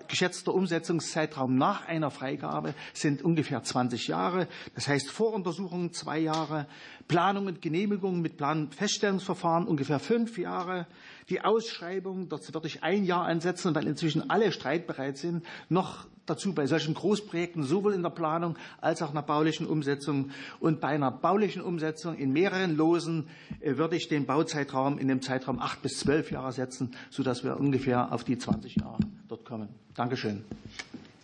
[0.08, 4.48] geschätzter Umsetzungszeitraum nach einer Freigabe sind ungefähr 20 Jahre.
[4.74, 6.66] Das heißt Voruntersuchungen zwei Jahre,
[7.08, 10.88] Planung und Genehmigung mit Planfeststellungsverfahren ungefähr fünf Jahre,
[11.30, 16.54] die Ausschreibung, dort würde ich ein Jahr ansetzen, weil inzwischen alle streitbereit sind, noch dazu
[16.54, 20.32] bei solchen Großprojekten sowohl in der Planung als auch in der baulichen Umsetzung.
[20.60, 23.28] Und bei einer baulichen Umsetzung in mehreren Losen
[23.60, 27.60] äh, würde ich den Bauzeitraum in dem Zeitraum acht bis zwölf Jahre setzen, sodass wir
[27.60, 29.70] ungefähr auf die 20 Jahre dort kommen.
[29.94, 30.44] Dankeschön.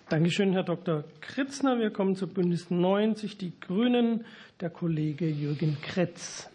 [0.10, 1.06] Dankeschön, Herr Dr.
[1.22, 1.80] Kritzner.
[1.80, 4.26] Wir kommen zu Bündnis 90, die Grünen,
[4.60, 6.50] der Kollege Jürgen Kretz.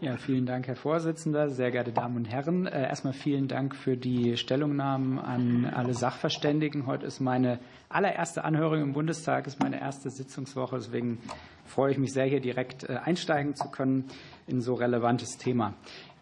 [0.00, 2.66] Ja, vielen Dank, Herr Vorsitzender, sehr geehrte Damen und Herren.
[2.66, 6.86] Äh, erstmal vielen Dank für die Stellungnahmen an alle Sachverständigen.
[6.86, 10.76] Heute ist meine allererste Anhörung im Bundestag, ist meine erste Sitzungswoche.
[10.76, 11.20] Deswegen
[11.64, 14.04] freue ich mich sehr, hier direkt äh, einsteigen zu können
[14.46, 15.72] in so relevantes Thema.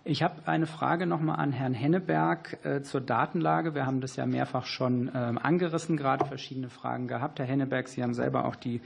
[0.05, 3.77] Ich habe eine Frage nochmal an Herrn Henneberg äh, zur Datenlage.
[3.77, 7.39] Wir haben das ja mehrfach schon ähm, angerissen, gerade verschiedene Fragen gehabt.
[7.39, 8.81] Herr Henneberg, Sie haben selber auch die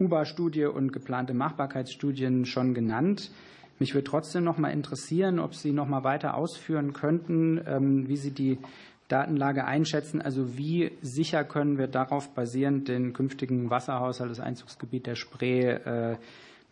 [0.00, 3.30] UBA-Studie und geplante Machbarkeitsstudien schon genannt.
[3.78, 8.16] Mich würde trotzdem noch mal interessieren, ob Sie noch mal weiter ausführen könnten, ähm, wie
[8.16, 8.58] Sie die
[9.06, 10.20] Datenlage einschätzen.
[10.20, 16.16] Also wie sicher können wir darauf basierend den künftigen Wasserhaushalt, das Einzugsgebiet der Spree äh,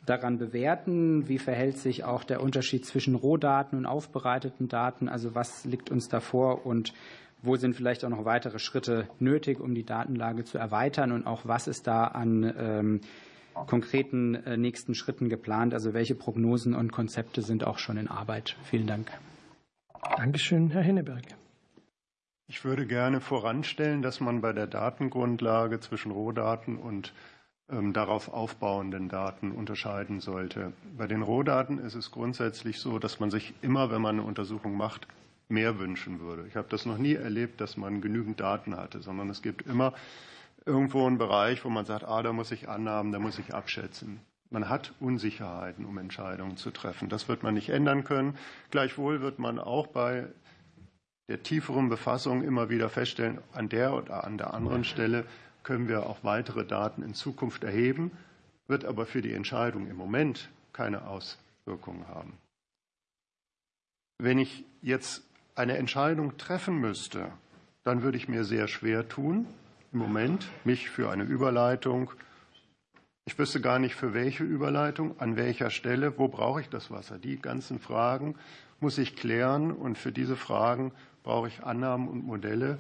[0.06, 1.28] daran bewerten?
[1.28, 5.08] Wie verhält sich auch der Unterschied zwischen Rohdaten und aufbereiteten Daten?
[5.08, 6.92] Also was liegt uns davor und
[7.42, 11.12] wo sind vielleicht auch noch weitere Schritte nötig, um die Datenlage zu erweitern?
[11.12, 13.00] Und auch was ist da an ähm,
[13.66, 15.74] konkreten äh, nächsten Schritten geplant?
[15.74, 18.56] Also welche Prognosen und Konzepte sind auch schon in Arbeit?
[18.64, 19.10] Vielen Dank.
[20.16, 21.22] Dankeschön, Herr Henneberg.
[22.46, 27.14] Ich würde gerne voranstellen, dass man bei der Datengrundlage zwischen Rohdaten und
[27.68, 30.72] darauf aufbauenden Daten unterscheiden sollte.
[30.96, 34.76] Bei den Rohdaten ist es grundsätzlich so, dass man sich immer, wenn man eine Untersuchung
[34.76, 35.08] macht,
[35.48, 36.46] mehr wünschen würde.
[36.46, 39.94] Ich habe das noch nie erlebt, dass man genügend Daten hatte, sondern es gibt immer
[40.66, 44.20] irgendwo einen Bereich, wo man sagt, ah, da muss ich annahmen, da muss ich abschätzen.
[44.50, 47.08] Man hat Unsicherheiten, um Entscheidungen zu treffen.
[47.08, 48.36] Das wird man nicht ändern können.
[48.70, 50.28] Gleichwohl wird man auch bei
[51.28, 55.24] der tieferen Befassung immer wieder feststellen, an der oder an der anderen Stelle
[55.64, 58.12] können wir auch weitere Daten in Zukunft erheben,
[58.68, 62.34] wird aber für die Entscheidung im Moment keine Auswirkungen haben.
[64.18, 65.22] Wenn ich jetzt
[65.54, 67.30] eine Entscheidung treffen müsste,
[67.82, 69.46] dann würde ich mir sehr schwer tun,
[69.92, 72.10] im Moment mich für eine Überleitung.
[73.26, 77.18] Ich wüsste gar nicht, für welche Überleitung, an welcher Stelle, wo brauche ich das Wasser.
[77.18, 78.34] Die ganzen Fragen
[78.80, 80.92] muss ich klären und für diese Fragen
[81.22, 82.78] brauche ich Annahmen und Modelle,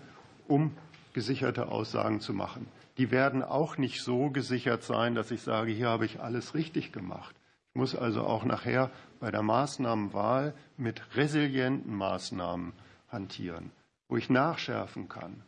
[0.48, 0.72] um
[1.14, 2.68] gesicherte Aussagen zu machen.
[2.98, 6.92] Die werden auch nicht so gesichert sein, dass ich sage, hier habe ich alles richtig
[6.92, 7.34] gemacht.
[7.70, 12.74] Ich muss also auch nachher bei der Maßnahmenwahl mit resilienten Maßnahmen
[13.08, 13.70] hantieren,
[14.08, 15.42] wo ich nachschärfen kann,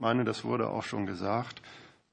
[0.00, 1.60] meine, das wurde auch schon gesagt.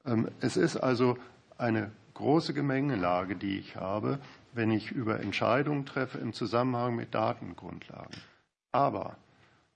[0.04, 1.18] Ähm, es ist also
[1.56, 4.18] eine große Gemengelage, die ich habe,
[4.52, 8.14] wenn ich über Entscheidungen treffe im Zusammenhang mit Datengrundlagen.
[8.72, 9.16] Aber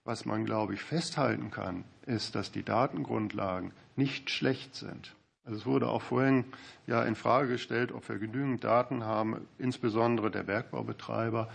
[0.04, 5.14] was man, glaube ich, festhalten kann, ist, dass die Datengrundlagen nicht schlecht sind.
[5.44, 6.44] Also es wurde auch vorhin
[6.86, 11.48] ja in Frage gestellt, ob wir genügend Daten haben, insbesondere der Bergbaubetreiber.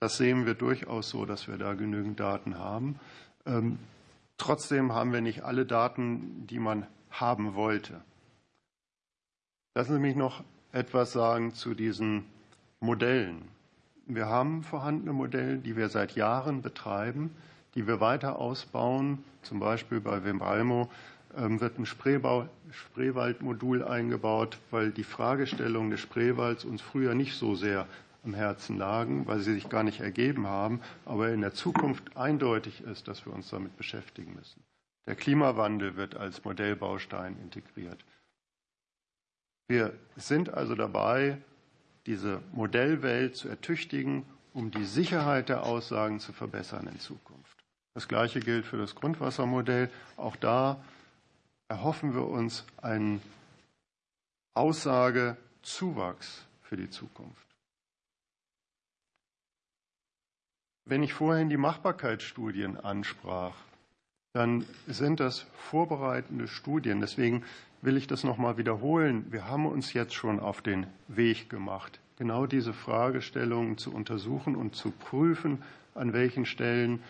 [0.00, 2.98] Das sehen wir durchaus so, dass wir da genügend Daten haben.
[3.46, 3.78] Ähm,
[4.40, 8.00] Trotzdem haben wir nicht alle Daten, die man haben wollte.
[9.74, 10.42] Lassen Sie mich noch
[10.72, 12.24] etwas sagen zu diesen
[12.80, 13.42] Modellen.
[14.06, 17.36] Wir haben vorhandene Modelle, die wir seit Jahren betreiben,
[17.74, 19.24] die wir weiter ausbauen.
[19.42, 20.90] Zum Beispiel bei Wimbalmo
[21.36, 27.86] ähm, wird ein Spreewaldmodul eingebaut, weil die Fragestellung des Spreewalds uns früher nicht so sehr
[28.24, 32.82] am Herzen lagen, weil sie sich gar nicht ergeben haben, aber in der Zukunft eindeutig
[32.82, 34.62] ist, dass wir uns damit beschäftigen müssen.
[35.06, 38.04] Der Klimawandel wird als Modellbaustein integriert.
[39.68, 41.38] Wir sind also dabei,
[42.06, 47.59] diese Modellwelt zu ertüchtigen, um die Sicherheit der Aussagen zu verbessern in Zukunft.
[47.94, 49.90] Das Gleiche gilt für das Grundwassermodell.
[50.16, 50.82] Auch da
[51.68, 53.20] erhoffen wir uns einen
[54.54, 57.46] Aussagezuwachs für die Zukunft.
[60.84, 63.54] Wenn ich vorhin die Machbarkeitsstudien ansprach,
[64.32, 67.00] dann sind das vorbereitende Studien.
[67.00, 67.44] Deswegen
[67.82, 69.26] will ich das noch mal wiederholen.
[69.30, 74.74] Wir haben uns jetzt schon auf den Weg gemacht, genau diese Fragestellungen zu untersuchen und
[74.74, 75.62] zu prüfen,
[75.94, 77.02] an welchen Stellen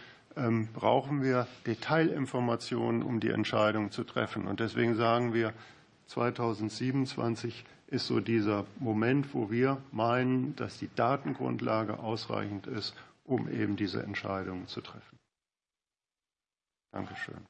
[0.72, 4.46] brauchen wir Detailinformationen, um die Entscheidung zu treffen.
[4.46, 5.52] Und deswegen sagen wir,
[6.06, 12.94] 2027 ist so dieser Moment, wo wir meinen, dass die Datengrundlage ausreichend ist,
[13.24, 15.18] um eben diese Entscheidungen zu treffen.
[16.92, 17.46] Dankeschön.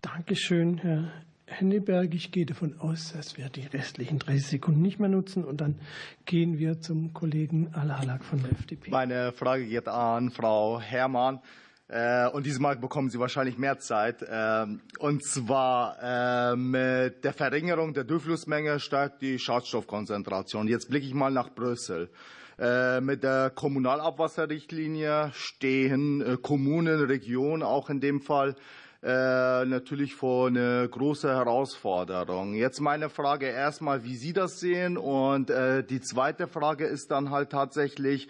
[0.00, 1.12] Dankeschön, Herr
[1.46, 2.12] Henneberg.
[2.14, 5.44] Ich gehe davon aus, dass wir die restlichen 30 Sekunden nicht mehr nutzen.
[5.44, 5.78] Und dann
[6.24, 8.90] gehen wir zum Kollegen Al-Halak von der FDP.
[8.90, 11.40] Meine Frage geht an Frau Herrmann.
[11.88, 14.24] Äh, und diesmal bekommen Sie wahrscheinlich mehr Zeit.
[14.28, 20.66] Ähm, und zwar äh, mit der Verringerung der Durchflussmenge steigt die Schadstoffkonzentration.
[20.66, 22.10] Jetzt blicke ich mal nach Brüssel.
[22.58, 28.56] Äh, mit der Kommunalabwasserrichtlinie stehen Kommunen, Regionen auch in dem Fall
[29.06, 32.54] natürlich vor eine große Herausforderung.
[32.54, 34.96] Jetzt meine Frage erstmal, wie Sie das sehen.
[34.98, 38.28] Und die zweite Frage ist dann halt tatsächlich,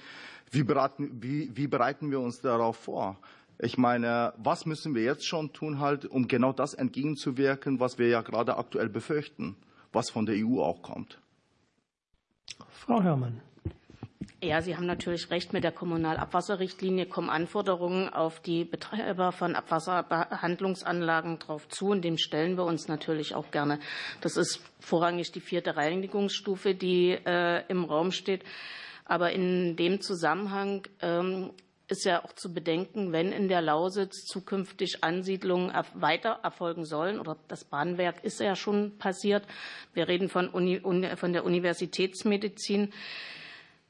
[0.50, 3.16] wie bereiten, wie, wie bereiten wir uns darauf vor?
[3.58, 8.08] Ich meine, was müssen wir jetzt schon tun, halt, um genau das entgegenzuwirken, was wir
[8.08, 9.56] ja gerade aktuell befürchten,
[9.92, 11.18] was von der EU auch kommt?
[12.68, 13.40] Frau Herrmann.
[14.42, 15.54] Ja, Sie haben natürlich recht.
[15.54, 21.86] Mit der Kommunalabwasserrichtlinie kommen Anforderungen auf die Betreiber von Abwasserbehandlungsanlagen drauf zu.
[21.86, 23.80] Und dem stellen wir uns natürlich auch gerne.
[24.20, 28.44] Das ist vorrangig die vierte Reinigungsstufe, die äh, im Raum steht.
[29.06, 31.52] Aber in dem Zusammenhang ähm,
[31.88, 37.38] ist ja auch zu bedenken, wenn in der Lausitz zukünftig Ansiedlungen weiter erfolgen sollen, oder
[37.48, 39.44] das Bahnwerk ist ja schon passiert.
[39.94, 40.82] Wir reden von, Uni,
[41.16, 42.92] von der Universitätsmedizin.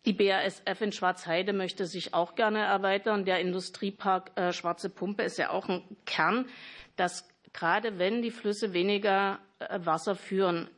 [0.07, 3.25] Die BASF in Schwarzheide möchte sich auch gerne erweitern.
[3.25, 6.47] Der Industriepark äh, Schwarze Pumpe ist ja auch ein Kern,
[6.95, 10.71] dass gerade wenn die Flüsse weniger äh, Wasser führen,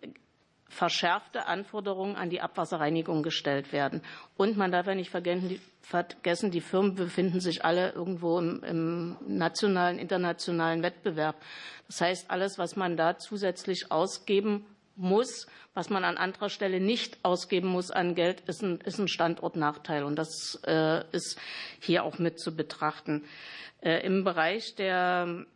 [0.71, 4.03] verschärfte Anforderungen an die Abwasserreinigung gestellt werden.
[4.37, 9.99] Und man darf ja nicht vergessen, die Firmen befinden sich alle irgendwo im, im, nationalen,
[9.99, 11.37] internationalen Wettbewerb.
[11.87, 14.67] Das heißt, alles, was man da zusätzlich ausgeben
[14.99, 19.09] muss, was man an anderer Stelle nicht ausgeben muss an Geld, ist ein, ist ein
[19.09, 20.05] Standortnachteil.
[20.05, 21.39] Und das äh, ist
[21.81, 23.25] hier auch mit zu betrachten.
[23.81, 25.47] Äh, Im Bereich der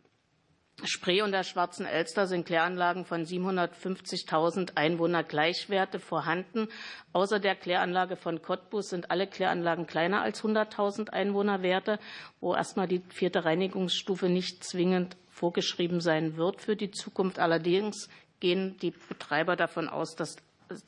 [0.85, 6.67] Spree und der Schwarzen Elster sind Kläranlagen von 750.000 Einwohner Gleichwerte vorhanden.
[7.13, 11.99] Außer der Kläranlage von Cottbus sind alle Kläranlagen kleiner als 100.000 Einwohnerwerte,
[12.41, 17.39] wo erstmal die vierte Reinigungsstufe nicht zwingend vorgeschrieben sein wird für die Zukunft.
[17.39, 18.09] Allerdings
[18.43, 20.35] gehen die Betreiber davon aus, dass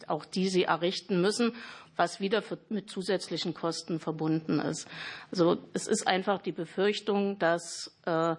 [0.07, 1.53] auch die sie errichten müssen,
[1.95, 4.89] was wieder mit zusätzlichen Kosten verbunden ist.
[5.31, 8.35] Also es ist einfach die Befürchtung, dass äh,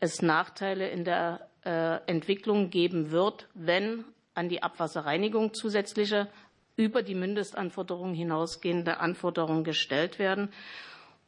[0.00, 4.04] es Nachteile in der äh, Entwicklung geben wird, wenn
[4.34, 6.26] an die Abwasserreinigung zusätzliche
[6.74, 10.50] über die Mindestanforderungen hinausgehende Anforderungen gestellt werden.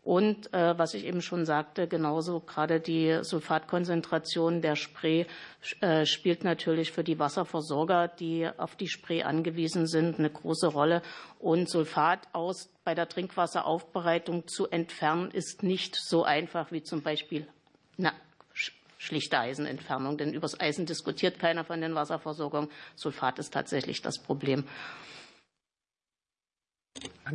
[0.05, 5.27] Und äh, was ich eben schon sagte, genauso gerade die Sulfatkonzentration der Spree
[5.81, 11.03] äh, spielt natürlich für die Wasserversorger, die auf die Spree angewiesen sind, eine große Rolle.
[11.39, 17.47] Und Sulfat aus bei der Trinkwasseraufbereitung zu entfernen, ist nicht so einfach wie zum Beispiel
[17.97, 18.12] na,
[18.99, 20.19] schlichte Eisenentfernung.
[20.19, 22.70] Denn über das Eisen diskutiert keiner von den Wasserversorgungen.
[22.97, 24.65] Sulfat ist tatsächlich das Problem.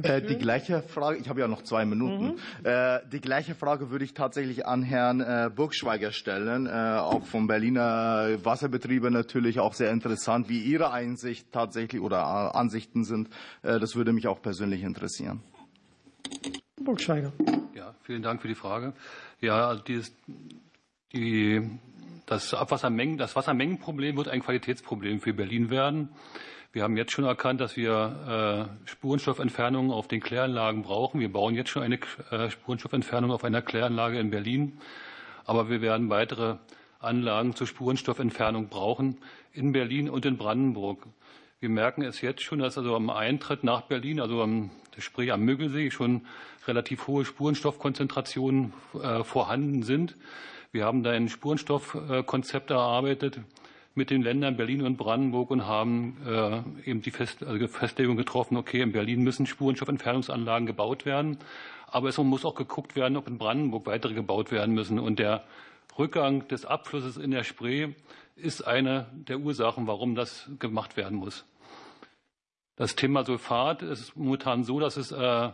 [0.04, 2.36] Äh, die gleiche Frage, ich habe ja noch zwei Minuten.
[2.36, 2.38] Mhm.
[2.64, 8.38] Äh, die gleiche Frage würde ich tatsächlich an Herrn äh, Burgschweiger stellen, auch vom Berliner
[8.44, 13.30] Wasserbetriebe natürlich auch sehr interessant, wie Ihre Einsicht tatsächlich oder Ansichten sind.
[13.62, 15.42] Das würde mich auch persönlich interessieren.
[16.84, 17.32] Burgschweiger.
[17.76, 18.94] Ja, vielen Dank für die Frage.
[19.42, 20.14] Ja, dieses
[21.14, 21.62] die,
[22.26, 26.10] das Abwassermengen, das Wassermengenproblem wird ein Qualitätsproblem für Berlin werden.
[26.78, 31.20] Wir haben jetzt schon erkannt, dass wir äh, Spurenstoffentfernungen auf den Kläranlagen brauchen.
[31.20, 31.98] Wir bauen jetzt schon eine
[32.30, 34.78] äh, Spurenstoffentfernung auf einer Kläranlage in Berlin.
[35.46, 36.58] Aber wir werden weitere
[37.00, 39.18] Anlagen zur Spurenstoffentfernung brauchen
[39.54, 41.08] in Berlin und in Brandenburg.
[41.60, 45.42] Wir merken es jetzt schon, dass also am Eintritt nach Berlin, also am Spree am
[45.42, 46.28] Müggelsee, schon
[46.68, 50.16] relativ hohe Spurenstoffkonzentrationen äh, vorhanden sind.
[50.72, 53.40] Wir haben da ein Spurenstoffkonzept erarbeitet
[53.98, 57.12] mit den Ländern Berlin und Brandenburg und haben äh, eben die
[57.46, 61.40] also Festlegung getroffen, okay, in Berlin müssen Spurenstoffentfernungsanlagen gebaut werden,
[61.88, 65.00] aber es muss auch geguckt werden, ob in Brandenburg weitere gebaut werden müssen.
[65.00, 65.44] Und der
[65.98, 67.90] Rückgang des Abflusses in der Spree
[68.36, 71.46] ist eine der Ursachen, warum das gemacht werden muss.
[72.76, 75.50] Das Thema Sulfat ist momentan so, dass es äh,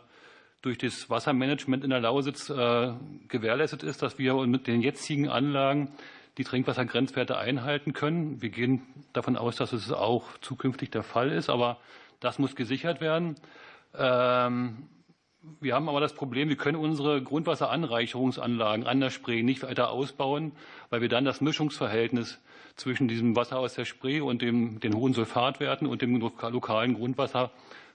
[0.61, 2.93] durch das Wassermanagement in der Lausitz äh,
[3.29, 5.93] gewährleistet ist, dass wir mit den jetzigen Anlagen
[6.37, 8.41] die Trinkwassergrenzwerte einhalten können.
[8.41, 8.81] Wir gehen
[9.13, 11.77] davon aus, dass es auch zukünftig der Fall ist, aber
[12.19, 13.35] das muss gesichert werden.
[13.95, 14.89] Ähm,
[15.59, 20.53] wir haben aber das Problem, wir können unsere Grundwasseranreicherungsanlagen an der Spree nicht weiter ausbauen,
[20.89, 22.39] weil wir dann das Mischungsverhältnis
[22.75, 27.51] zwischen diesem Wasser aus der Spree und dem, den hohen Sulfatwerten und dem lokalen Grundwasser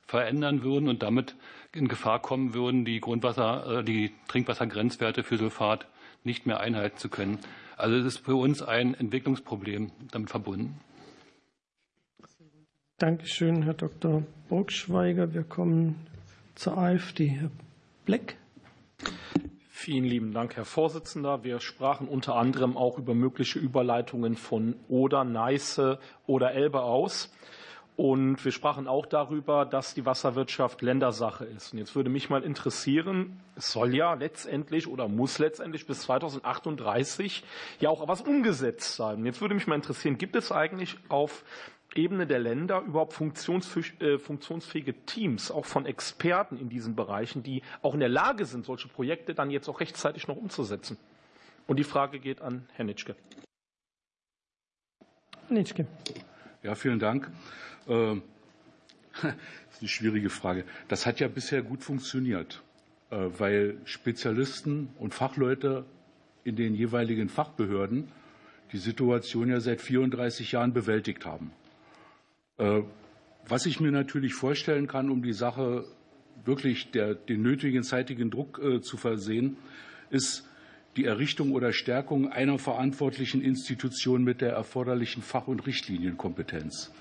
[0.07, 1.37] verändern würden und damit
[1.75, 5.87] in Gefahr kommen würden, die Grundwasser, äh, die Trinkwassergrenzwerte für Sulfat
[6.25, 7.39] nicht mehr einhalten zu können.
[7.79, 10.81] Also es ist für uns ein Entwicklungsproblem damit verbunden.
[12.99, 14.25] Dankeschön, Herr Dr.
[14.49, 15.33] Burgschweiger.
[15.33, 15.95] Wir kommen
[16.57, 17.29] zur AfD.
[17.29, 17.51] Herr
[18.05, 18.37] Bleck.
[19.69, 21.45] Vielen lieben Dank, Herr Vorsitzender.
[21.45, 27.33] Wir sprachen unter anderem auch über mögliche Überleitungen von Oder, Neiße oder Elbe aus.
[27.99, 31.73] Und wir sprachen auch darüber, dass die Wasserwirtschaft Ländersache ist.
[31.73, 37.43] Und jetzt würde mich mal interessieren, es soll ja letztendlich oder muss letztendlich bis 2038
[37.81, 39.17] ja auch was umgesetzt sein.
[39.17, 41.45] Und jetzt würde mich mal interessieren, gibt es eigentlich auf
[41.97, 47.95] Ebene der Länder überhaupt äh, funktionsfähige Teams, auch von Experten in diesen Bereichen, die auch
[47.95, 50.99] in der Lage sind, solche Projekte dann jetzt auch rechtzeitig noch umzusetzen?
[51.67, 53.17] Und die Frage geht an Herrn Nitschke.
[55.49, 55.89] Nitschke.
[56.63, 57.29] Ja, vielen Dank.
[57.89, 58.23] Ähm,
[59.23, 59.33] das
[59.73, 60.65] ist eine schwierige Frage.
[60.89, 62.63] Das hat ja bisher gut funktioniert,
[63.11, 65.85] äh, weil Spezialisten und Fachleute
[66.45, 68.09] in den jeweiligen Fachbehörden
[68.73, 71.53] die Situation ja seit 34 Jahren bewältigt haben.
[72.59, 72.83] Äh,
[73.49, 75.87] was ich mir natürlich vorstellen kann, um die Sache
[76.45, 79.57] wirklich der, den nötigen zeitigen Druck äh, zu versehen,
[80.11, 80.49] ist
[80.97, 86.93] die Errichtung oder Stärkung einer verantwortlichen Institution mit der erforderlichen Fach- und Richtlinienkompetenz.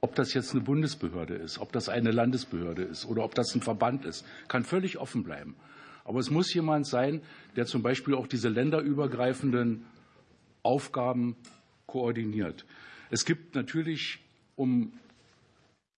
[0.00, 3.62] Ob das jetzt eine Bundesbehörde ist, ob das eine Landesbehörde ist oder ob das ein
[3.62, 5.56] Verband ist, kann völlig offen bleiben.
[6.04, 7.22] Aber es muss jemand sein,
[7.56, 9.84] der zum Beispiel auch diese länderübergreifenden
[10.62, 11.36] Aufgaben
[11.86, 12.64] koordiniert.
[13.10, 14.20] Es gibt natürlich,
[14.54, 14.92] um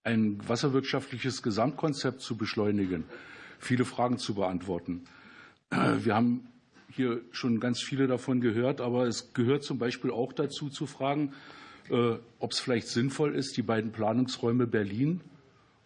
[0.04, 3.04] ein wasserwirtschaftliches Gesamtkonzept zu beschleunigen,
[3.58, 5.04] viele Fragen zu beantworten.
[5.70, 6.48] Wir haben
[6.90, 11.34] hier schon ganz viele davon gehört, aber es gehört zum Beispiel auch dazu zu fragen,
[11.90, 15.20] ob es vielleicht sinnvoll ist, die beiden Planungsräume Berlin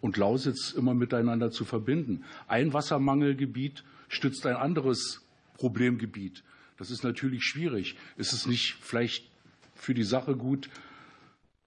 [0.00, 2.24] und Lausitz immer miteinander zu verbinden.
[2.48, 5.22] Ein Wassermangelgebiet stützt ein anderes
[5.56, 6.42] Problemgebiet.
[6.76, 7.96] Das ist natürlich schwierig.
[8.16, 9.30] Ist es nicht vielleicht
[9.74, 10.68] für die Sache gut,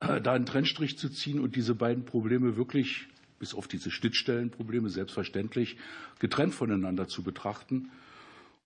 [0.01, 3.07] äh, da einen Trennstrich zu ziehen und diese beiden Probleme wirklich,
[3.39, 5.77] bis auf diese Schnittstellenprobleme selbstverständlich,
[6.19, 7.89] getrennt voneinander zu betrachten?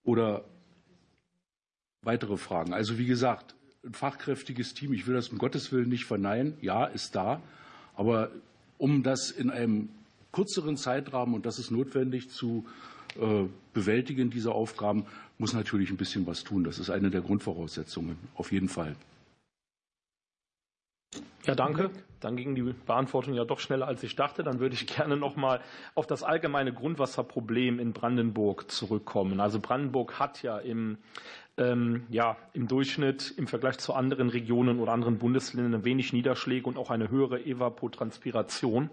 [0.04, 0.44] Oder
[2.02, 2.74] weitere Fragen?
[2.74, 3.54] Also wie gesagt,
[3.84, 4.94] ein fachkräftiges Team.
[4.94, 6.54] Ich will das um Gottes Willen nicht verneinen.
[6.62, 7.42] Ja, ist da.
[7.96, 8.32] Aber
[8.78, 9.90] um das in einem
[10.32, 12.66] kürzeren Zeitrahmen, und das ist notwendig, zu
[13.20, 15.06] äh, bewältigen, diese Aufgaben,
[15.38, 16.64] muss natürlich ein bisschen was tun.
[16.64, 18.96] Das ist eine der Grundvoraussetzungen, auf jeden Fall.
[21.46, 21.90] Ja, danke.
[22.20, 24.44] Dann ging die Beantwortung ja doch schneller, als ich dachte.
[24.44, 25.62] Dann würde ich gerne noch mal
[25.96, 29.40] auf das allgemeine Grundwasserproblem in Brandenburg zurückkommen.
[29.40, 30.98] Also Brandenburg hat ja im
[31.60, 36.78] ähm, ja, im Durchschnitt im Vergleich zu anderen Regionen oder anderen Bundesländern wenig Niederschläge und
[36.78, 38.90] auch eine höhere Evapotranspiration.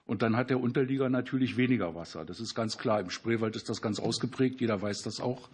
[0.08, 2.26] Und dann hat der Unterlieger natürlich weniger Wasser.
[2.26, 3.00] Das ist ganz klar.
[3.00, 4.60] Im Spreewald ist das ganz ausgeprägt.
[4.60, 5.50] Jeder weiß das auch.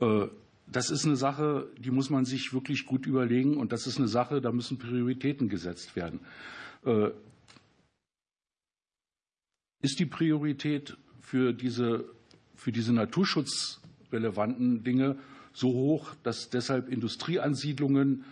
[0.00, 0.26] Äh,
[0.72, 3.56] das ist eine Sache, die muss man sich wirklich gut überlegen.
[3.56, 6.20] Und das ist eine Sache, da müssen Prioritäten gesetzt werden.
[6.84, 7.10] Äh,
[9.82, 12.04] ist die Priorität für diese,
[12.54, 15.18] für diese naturschutzrelevanten Dinge
[15.52, 18.24] so hoch, dass deshalb Industrieansiedlungen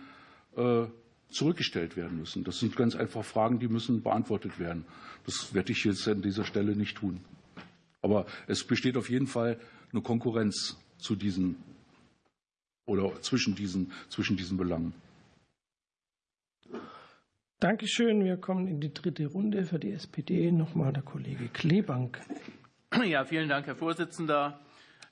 [0.55, 0.85] äh,
[1.29, 2.43] zurückgestellt werden müssen?
[2.43, 4.85] Das sind ganz einfach Fragen, die müssen beantwortet werden.
[5.25, 7.19] Das werde ich jetzt an dieser Stelle nicht tun.
[8.01, 9.59] Aber es besteht auf jeden Fall
[9.91, 11.57] eine Konkurrenz zu diesen
[12.89, 14.93] oder zwischen diesen, zwischen diesen Belangen.
[17.59, 18.23] Dankeschön.
[18.23, 20.51] Wir kommen in die dritte Runde für die SPD.
[20.51, 22.19] Nochmal der Kollege Klebank.
[23.05, 24.59] Ja, vielen Dank, Herr Vorsitzender.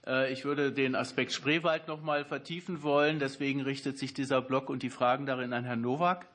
[0.05, 3.19] Äh, ich würde den Aspekt Spreewald noch mal vertiefen wollen.
[3.19, 6.27] Deswegen richtet sich dieser Block und die Fragen darin an Herrn Nowak.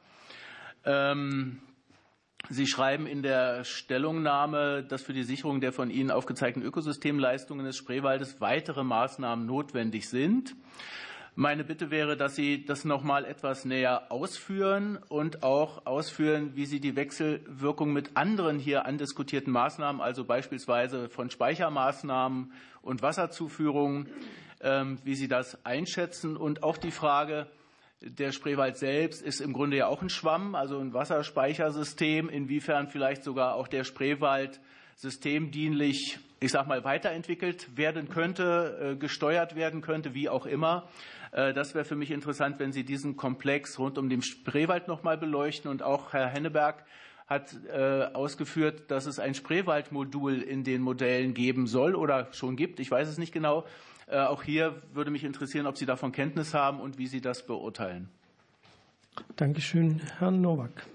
[0.84, 1.58] Ähm,
[2.48, 7.76] Sie schreiben in der Stellungnahme, dass für die Sicherung der von Ihnen aufgezeigten Ökosystemleistungen des
[7.76, 10.54] Spreewaldes weitere Maßnahmen notwendig sind.
[11.34, 16.66] Meine Bitte wäre, dass Sie das noch mal etwas näher ausführen und auch ausführen, wie
[16.66, 22.52] Sie die Wechselwirkung mit anderen hier andiskutierten Maßnahmen, also beispielsweise von Speichermaßnahmen
[22.82, 24.08] und Wasserzuführung,
[24.60, 27.46] ähm, wie Sie das einschätzen und auch die Frage,
[28.02, 33.24] der Spreewald selbst ist im Grunde ja auch ein Schwamm, also ein Wasserspeichersystem, inwiefern vielleicht
[33.24, 34.60] sogar auch der Spreewald
[34.96, 40.88] systemdienlich, ich sag mal, weiterentwickelt werden könnte, äh, gesteuert werden könnte, wie auch immer.
[41.32, 45.02] Äh, das wäre für mich interessant, wenn Sie diesen Komplex rund um den Spreewald noch
[45.02, 45.70] mal beleuchten.
[45.70, 46.84] Und auch Herr Henneberg
[47.26, 52.78] hat äh, ausgeführt, dass es ein Spreewaldmodul in den Modellen geben soll oder schon gibt.
[52.78, 53.64] Ich weiß es nicht genau.
[54.06, 57.46] Äh, auch hier würde mich interessieren, ob Sie davon Kenntnis haben und wie Sie das
[57.46, 58.08] beurteilen.
[59.36, 60.86] Dankeschön, Herr Nowak.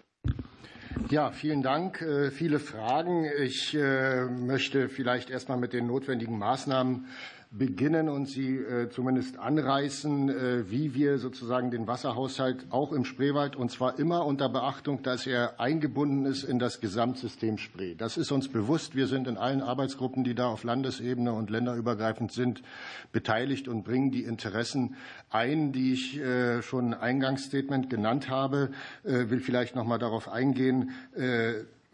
[1.10, 2.04] Ja, vielen Dank.
[2.32, 3.26] Viele Fragen.
[3.40, 7.06] Ich möchte vielleicht erst mal mit den notwendigen Maßnahmen
[7.52, 13.56] beginnen und Sie äh, zumindest anreißen, äh, wie wir sozusagen den Wasserhaushalt auch im Spreewald,
[13.56, 17.96] und zwar immer unter Beachtung, dass er eingebunden ist in das Gesamtsystem Spree.
[17.96, 18.96] Das ist uns bewusst.
[18.96, 22.62] Wir sind in allen Arbeitsgruppen, die da auf Landesebene und länderübergreifend sind,
[23.12, 24.96] beteiligt und bringen die Interessen
[25.30, 28.72] ein, die ich äh, schon Eingangsstatement genannt habe.
[29.04, 30.92] Ich will vielleicht noch mal darauf eingehen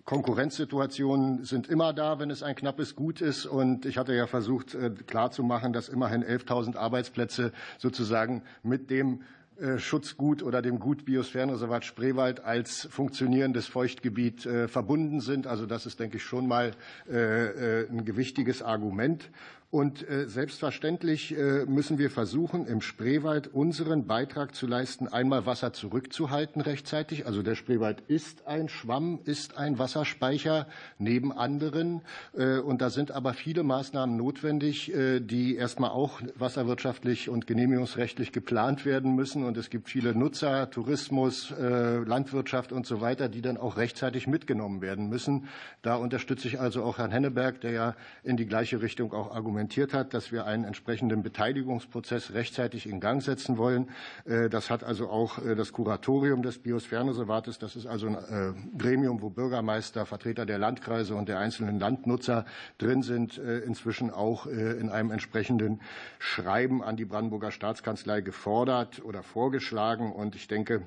[0.05, 3.45] Konkurrenzsituationen sind immer da, wenn es ein knappes Gut ist.
[3.45, 9.21] Und ich hatte ja versucht äh, klarzumachen, dass immerhin 11.000 Arbeitsplätze sozusagen mit dem
[9.57, 15.47] äh, Schutzgut oder dem Gut Biosphärenreservat Spreewald als funktionierendes Feuchtgebiet äh, verbunden sind.
[15.47, 16.71] Also das ist, denke ich, schon mal
[17.09, 19.29] ein gewichtiges Argument.
[19.73, 25.73] Und äh, selbstverständlich äh, müssen wir versuchen, im Spreewald unseren Beitrag zu leisten, einmal Wasser
[25.73, 27.25] zurückzuhalten rechtzeitig.
[27.25, 30.67] Also der Spreewald ist ein Schwamm, ist ein Wasserspeicher
[30.99, 32.03] neben anderen.
[32.37, 38.85] Äh, und da sind aber viele Maßnahmen notwendig, die erstmal auch wasserwirtschaftlich und genehmigungsrechtlich geplant
[38.85, 39.43] werden müssen.
[39.43, 44.81] Und es gibt viele Nutzer, Tourismus, Landwirtschaft und so weiter, die dann auch rechtzeitig mitgenommen
[44.81, 45.47] werden müssen.
[45.81, 49.62] Da unterstütze ich also auch Herrn Henneberg, der ja in die gleiche Richtung auch argumentiert
[49.63, 53.89] argumentiert hat, dass wir einen entsprechenden Beteiligungsprozess rechtzeitig in Gang setzen wollen.
[54.25, 57.59] Äh, das hat also auch äh, das Kuratorium des Biosphärenreservates.
[57.59, 62.45] Das ist also ein äh, Gremium, wo Bürgermeister, Vertreter der Landkreise und der einzelnen Landnutzer
[62.77, 65.81] drin sind, inzwischen auch in einem entsprechenden
[66.19, 70.11] Schreiben an die Brandenburger Staatskanzlei gefordert oder vorgeschlagen.
[70.11, 70.81] Und ich denke,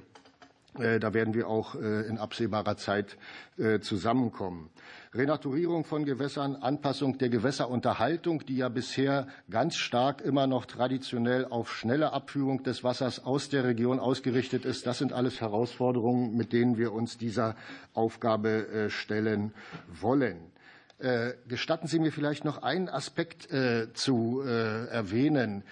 [0.74, 3.16] da werden wir auch in absehbarer Zeit
[3.81, 4.70] zusammenkommen.
[5.16, 11.72] Renaturierung von Gewässern, Anpassung der Gewässerunterhaltung, die ja bisher ganz stark immer noch traditionell auf
[11.72, 14.86] schnelle Abführung des Wassers aus der Region ausgerichtet ist.
[14.86, 17.56] Das sind alles Herausforderungen, mit denen wir uns dieser
[17.94, 19.52] Aufgabe äh, stellen
[19.88, 20.56] wollen.
[20.98, 25.62] Äh, gestatten Sie mir vielleicht noch einen Aspekt äh, zu äh, erwähnen.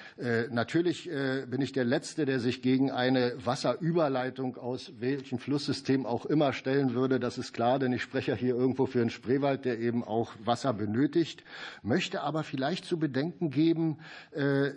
[0.51, 1.09] Natürlich
[1.49, 6.95] bin ich der Letzte, der sich gegen eine Wasserüberleitung aus welchem Flusssystem auch immer stellen
[6.95, 7.21] würde.
[7.21, 10.73] Das ist klar, denn ich spreche hier irgendwo für einen Spreewald, der eben auch Wasser
[10.73, 11.45] benötigt.
[11.83, 13.99] Möchte aber vielleicht zu bedenken geben,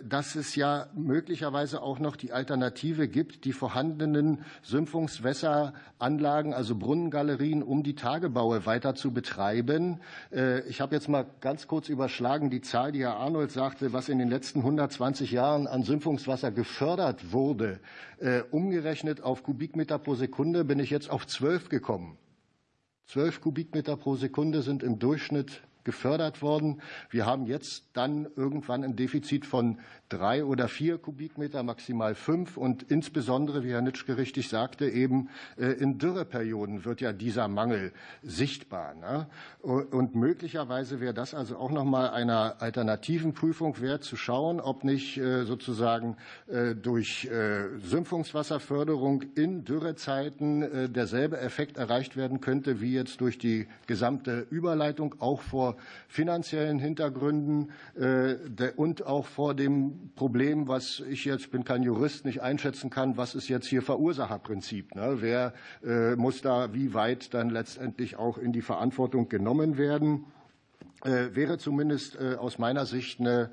[0.04, 7.82] dass es ja möglicherweise auch noch die Alternative gibt, die vorhandenen Sümpfungswässeranlagen, also Brunnengalerien um
[7.82, 10.00] die Tagebaue weiter zu betreiben
[10.68, 14.20] Ich habe jetzt mal ganz kurz überschlagen die Zahl, die Herr Arnold sagte, was in
[14.20, 17.80] den letzten 120 Jahren an Sümpfungswasser gefördert wurde.
[18.52, 22.18] Umgerechnet auf Kubikmeter pro Sekunde bin ich jetzt auf 12 gekommen.
[23.06, 26.82] 12 Kubikmeter pro Sekunde sind im Durchschnitt gefördert worden.
[27.10, 32.56] Wir haben jetzt dann irgendwann ein Defizit von drei oder vier Kubikmeter, maximal fünf.
[32.56, 37.92] Und insbesondere, wie Herr Nitschke richtig sagte, eben äh, in Dürreperioden wird ja dieser Mangel
[38.22, 38.94] sichtbar.
[38.94, 39.26] Ne?
[39.62, 44.84] Und möglicherweise wäre das also auch noch mal einer alternativen Prüfung wert, zu schauen, ob
[44.84, 46.16] nicht äh, sozusagen
[46.46, 47.28] äh, durch
[47.82, 55.42] Sümpfungswasserförderung in Dürrezeiten derselbe Effekt erreicht werden könnte, wie jetzt durch die gesamte Überleitung, auch
[55.42, 55.76] vor
[56.08, 57.70] finanziellen Hintergründen
[58.76, 63.34] und auch vor dem Problem, was ich jetzt bin kein Jurist nicht einschätzen kann, was
[63.34, 64.94] ist jetzt hier Verursacherprinzip?
[64.94, 65.18] Ne?
[65.20, 65.54] Wer
[65.84, 70.24] äh, muss da wie weit dann letztendlich auch in die Verantwortung genommen werden?
[71.04, 73.50] Äh, wäre zumindest äh, aus meiner Sicht eine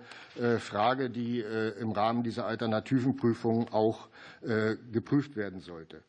[0.60, 1.42] Frage, die
[1.80, 4.10] im Rahmen dieser alternativen Prüfung auch
[4.92, 6.02] geprüft werden sollte.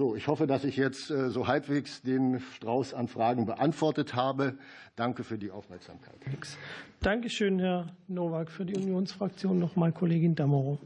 [0.00, 4.56] So, ich hoffe, dass ich jetzt so halbwegs den Strauß an Fragen beantwortet habe.
[4.96, 6.14] Danke für die Aufmerksamkeit.
[7.00, 8.50] Dankeschön, Herr Nowak.
[8.50, 10.78] Für die Unionsfraktion nochmal Kollegin Dammerow.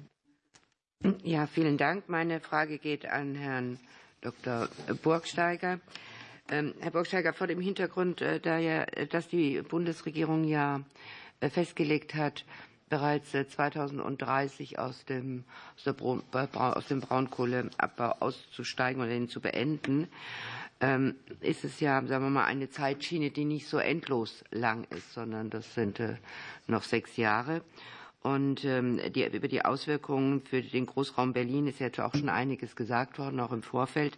[1.22, 2.08] Ja, vielen Dank.
[2.08, 3.78] Meine Frage geht an Herrn
[4.20, 4.68] Dr.
[5.04, 5.78] Burgsteiger.
[6.50, 10.80] Ähm, Herr Burgsteiger, vor dem Hintergrund, äh, da ja, dass die Bundesregierung ja
[11.38, 12.44] äh, festgelegt hat,
[12.88, 15.44] bereits 2030 aus dem,
[15.82, 20.08] aus dem Braunkohleabbau auszusteigen oder ihn zu beenden,
[20.80, 25.14] ähm, ist es ja, sagen wir mal, eine Zeitschiene, die nicht so endlos lang ist,
[25.14, 26.16] sondern das sind äh,
[26.66, 27.62] noch sechs Jahre.
[28.22, 32.74] Und ähm, die, über die Auswirkungen für den Großraum Berlin ist jetzt auch schon einiges
[32.74, 34.16] gesagt worden, auch im Vorfeld.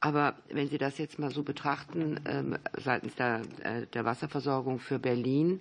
[0.00, 4.98] Aber wenn Sie das jetzt mal so betrachten, ähm, seitens der, äh, der Wasserversorgung für
[4.98, 5.60] Berlin,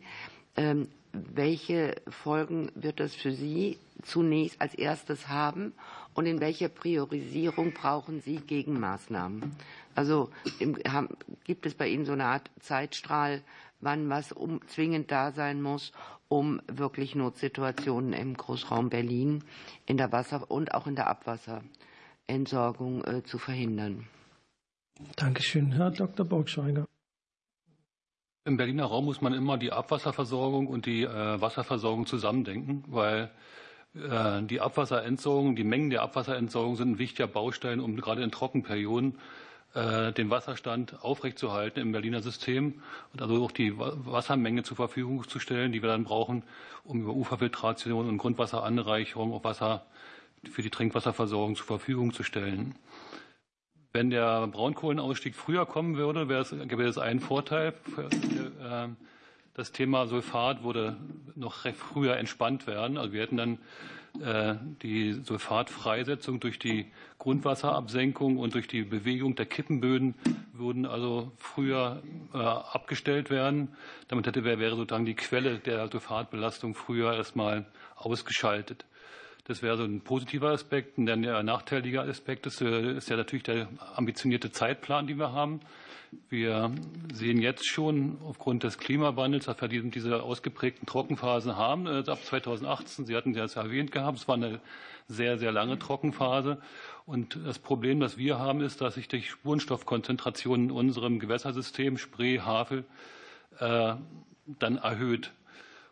[1.14, 5.74] welche Folgen wird das für Sie zunächst als erstes haben
[6.14, 9.52] und in welcher Priorisierung brauchen Sie Gegenmaßnahmen?
[9.96, 10.30] Also
[11.44, 13.42] gibt es bei Ihnen so eine Art Zeitstrahl,
[13.80, 14.34] wann was
[14.68, 15.92] zwingend da sein muss,
[16.30, 19.44] um wirklich Notsituationen im Großraum Berlin
[19.86, 24.08] in der Wasser- und auch in der Abwasserentsorgung äh, zu verhindern?
[25.18, 26.26] Dankeschön, Herr Dr.
[26.26, 26.86] Borgschweiger.
[28.44, 33.30] Im Berliner Raum muss man immer die Abwasserversorgung und die äh, Wasserversorgung zusammendenken, weil
[33.94, 39.20] äh, die Abwasserentsorgung, die Mengen der Abwasserentsorgung sind ein wichtiger Baustein, um gerade in Trockenperioden
[39.76, 42.82] äh, den Wasserstand aufrechtzuerhalten im Berliner System
[43.14, 46.42] und also auch die Wassermenge zur Verfügung zu stellen, die wir dann brauchen,
[46.84, 49.86] um über Uferfiltration und Grundwasseranreicherung auch Wasser
[50.52, 52.74] für die Trinkwasserversorgung zur Verfügung zu stellen.
[53.94, 57.74] Wenn der Braunkohlenausstieg früher kommen würde, wäre es, gäbe es einen Vorteil.
[57.98, 58.88] Äh,
[59.54, 60.96] das Thema Sulfat würde
[61.36, 62.98] noch recht früher entspannt werden.
[62.98, 63.58] Also wir hätten dann
[64.20, 70.16] äh, die Sulfatfreisetzung durch die Grundwasserabsenkung und durch die Bewegung der Kippenböden
[70.54, 72.02] würden also früher
[72.34, 73.70] äh, abgestellt werden.
[74.08, 77.66] Damit hätte, wäre sozusagen die Quelle der Sulfatbelastung früher erstmal
[77.96, 78.86] ausgeschaltet.
[79.46, 80.98] Das wäre so ein positiver Aspekt.
[80.98, 85.32] Und dann der nachteilige Aspekt ist, äh, ist ja natürlich der ambitionierte Zeitplan, den wir
[85.32, 85.62] haben.
[86.30, 86.72] Wir
[87.14, 91.88] sehen jetzt schon aufgrund des Klimawandels, dass wir diese ausgeprägten Trockenphasen haben.
[91.88, 94.60] Äh, ab 2018, Sie hatten das erwähnt gehabt, es war eine
[95.08, 96.58] sehr, sehr lange Trockenphase.
[97.06, 102.40] Und das Problem, das wir haben, ist, dass sich die Spurenstoffkonzentration in unserem Gewässersystem, Spree,
[102.42, 102.84] Havel,
[103.60, 103.96] äh,
[104.60, 105.32] dann erhöht.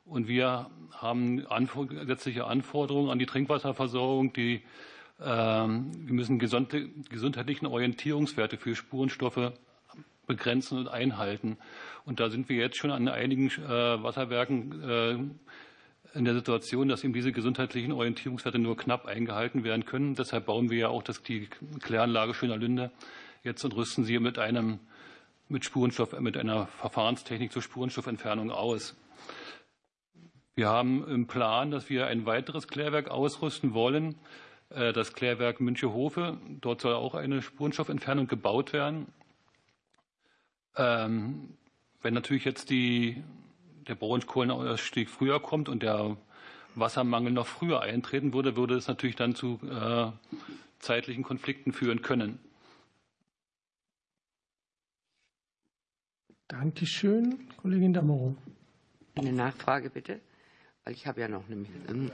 [0.10, 1.45] Und wir haben
[1.88, 4.64] gesetzliche Anforderungen an die Trinkwasserversorgung, die
[5.22, 9.53] ähm, wir müssen gesundheitlichen Orientierungswerte für Spurenstoffe
[10.26, 11.57] begrenzen und einhalten.
[12.06, 17.03] Und da sind wir jetzt schon an einigen äh, Wasserwerken äh, in der Situation, dass
[17.03, 20.15] eben diese gesundheitlichen Orientierungswerte nur knapp eingehalten werden können.
[20.15, 21.48] Deshalb bauen wir ja auch das, die
[21.81, 22.91] Kläranlage Schöner Lünde
[23.44, 24.80] jetzt und rüsten sie mit einem
[25.49, 28.95] mit Spurenstoff, mit einer Verfahrenstechnik zur Spurenstoffentfernung aus.
[30.60, 34.15] Wir haben im Plan, dass wir ein weiteres Klärwerk ausrüsten wollen,
[34.72, 36.38] äh, das Klärwerk Münchehofe.
[36.60, 39.06] Dort soll auch eine Spurenstoffentfernung gebaut werden.
[40.76, 41.56] Ähm,
[42.02, 43.23] wenn natürlich jetzt die,
[43.88, 46.18] der Braunkohlenausstieg früher kommt und der
[46.76, 50.11] Wassermangel noch früher eintreten würde, würde es natürlich dann zu äh,
[50.80, 52.38] zeitlichen Konflikten führen können.
[56.49, 58.36] Dankeschön, Kollegin Dammerow.
[59.15, 60.19] Eine Nachfrage bitte,
[60.89, 61.65] weil ich habe ja noch eine.
[61.87, 62.11] Ähm,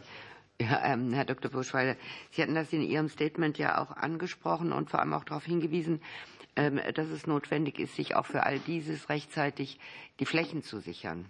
[0.59, 1.49] ja, ähm, Herr Dr.
[1.49, 1.95] Buschweiler,
[2.31, 6.01] Sie hatten das in Ihrem Statement ja auch angesprochen und vor allem auch darauf hingewiesen,
[6.57, 9.79] ähm, dass es notwendig ist, sich auch für all dieses rechtzeitig
[10.19, 11.25] die Flächen zu sichern,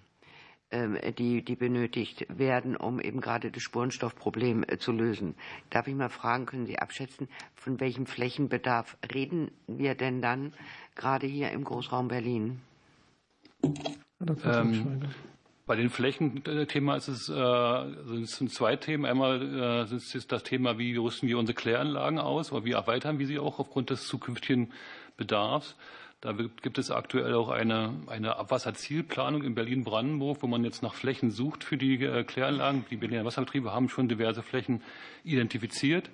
[0.72, 5.36] ähm, die, die benötigt werden, um eben gerade das Spurenstoffproblem äh, zu lösen.
[5.70, 10.54] Darf ich mal fragen, können Sie abschätzen, von welchem Flächenbedarf reden wir denn dann
[10.96, 12.62] gerade hier im Großraum Berlin?
[14.44, 15.02] Ähm,
[15.66, 19.06] bei den Flächenthema ist es, äh, also sind zwei Themen.
[19.06, 23.26] Einmal äh, ist das Thema, wie rüsten wir unsere Kläranlagen aus oder wie erweitern wir
[23.26, 24.72] sie auch aufgrund des zukünftigen
[25.18, 25.76] Bedarfs.
[26.22, 31.32] Da gibt es aktuell auch eine, eine Abwasserzielplanung in Berlin-Brandenburg, wo man jetzt nach Flächen
[31.32, 32.86] sucht für die äh, Kläranlagen.
[32.92, 34.84] Die Berliner Wasserbetriebe haben schon diverse Flächen
[35.24, 36.10] identifiziert.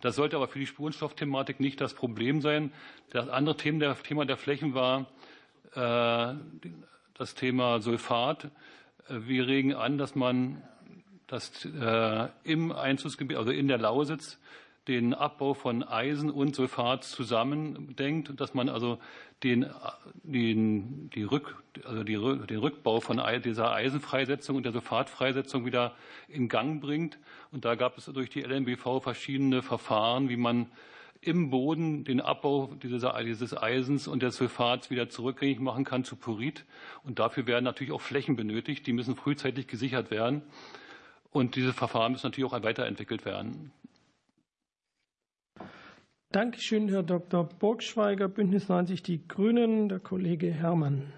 [0.00, 2.72] Das sollte aber für die Spurenstoffthematik nicht das Problem sein.
[3.10, 5.06] Das andere Thema der, Thema der Flächen war
[5.74, 6.34] äh,
[7.14, 8.50] das Thema Sulfat.
[9.08, 10.62] Wir regen an, dass man
[11.26, 14.38] das äh, im Einzugsgebiet, also in der Lausitz,
[14.88, 18.98] den Abbau von Eisen und Sulfat zusammendenkt, dass man also
[19.42, 19.66] den,
[20.22, 25.94] den, die Rück, also die, den Rückbau von dieser Eisenfreisetzung und der Sulfatfreisetzung wieder
[26.28, 27.18] in Gang bringt.
[27.50, 30.70] Und da gab es durch die LNBV verschiedene Verfahren, wie man
[31.20, 33.04] im Boden den Abbau dieses
[33.56, 36.64] Eisens und des Sulfats wieder zurückgängig machen kann zu Purit.
[37.04, 38.86] Und dafür werden natürlich auch Flächen benötigt.
[38.86, 40.42] Die müssen frühzeitig gesichert werden.
[41.30, 43.72] Und diese Verfahren müssen natürlich auch weiterentwickelt werden.
[46.32, 47.44] Dankeschön, Herr Dr.
[47.44, 51.12] Burgschweiger, Bündnis 90 Die Grünen, der Kollege Herrmann.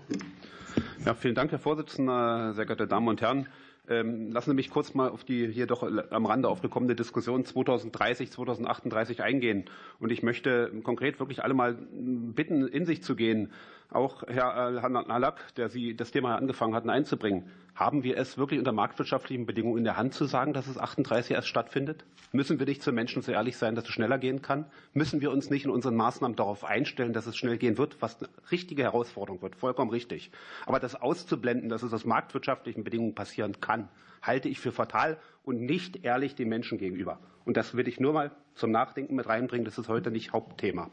[1.04, 3.48] Ja, vielen Dank, Herr Vorsitzender, sehr geehrte Damen und Herren.
[3.88, 8.30] Ähm, lassen Sie mich kurz mal auf die hier doch am Rande aufgekommene Diskussion 2030,
[8.30, 9.64] 2038 eingehen.
[9.98, 13.50] Und ich möchte konkret wirklich alle mal bitten, in sich zu gehen.
[13.90, 17.50] Auch Herr Nalak, der Sie das Thema angefangen hatten einzubringen.
[17.74, 21.34] Haben wir es wirklich unter marktwirtschaftlichen Bedingungen in der Hand zu sagen, dass es 38
[21.34, 22.04] erst stattfindet?
[22.32, 24.66] Müssen wir nicht zu Menschen so ehrlich sein, dass es schneller gehen kann?
[24.92, 28.18] Müssen wir uns nicht in unseren Maßnahmen darauf einstellen, dass es schnell gehen wird, was
[28.20, 29.56] eine richtige Herausforderung wird?
[29.56, 30.32] Vollkommen richtig.
[30.66, 33.88] Aber das auszublenden, dass es aus marktwirtschaftlichen Bedingungen passieren kann,
[34.20, 37.20] halte ich für fatal und nicht ehrlich den Menschen gegenüber.
[37.46, 39.64] Und das will ich nur mal zum Nachdenken mit reinbringen.
[39.64, 40.90] Das ist heute nicht Hauptthema.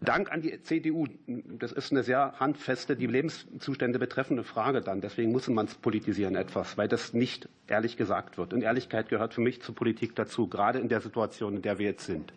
[0.00, 1.06] Dank an die CDU.
[1.26, 5.00] Das ist eine sehr handfeste, die Lebenszustände betreffende Frage dann.
[5.00, 8.52] Deswegen muss man es politisieren etwas, weil das nicht ehrlich gesagt wird.
[8.52, 11.86] Und Ehrlichkeit gehört für mich zur Politik dazu, gerade in der Situation, in der wir
[11.86, 12.32] jetzt sind.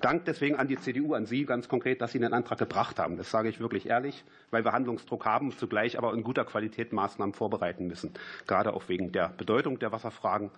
[0.00, 3.16] Dank deswegen an die CDU, an Sie ganz konkret, dass Sie den Antrag gebracht haben.
[3.16, 7.34] Das sage ich wirklich ehrlich, weil wir Handlungsdruck haben, zugleich aber in guter Qualität Maßnahmen
[7.34, 8.12] vorbereiten müssen.
[8.46, 10.50] Gerade auch wegen der Bedeutung der Wasserfragen,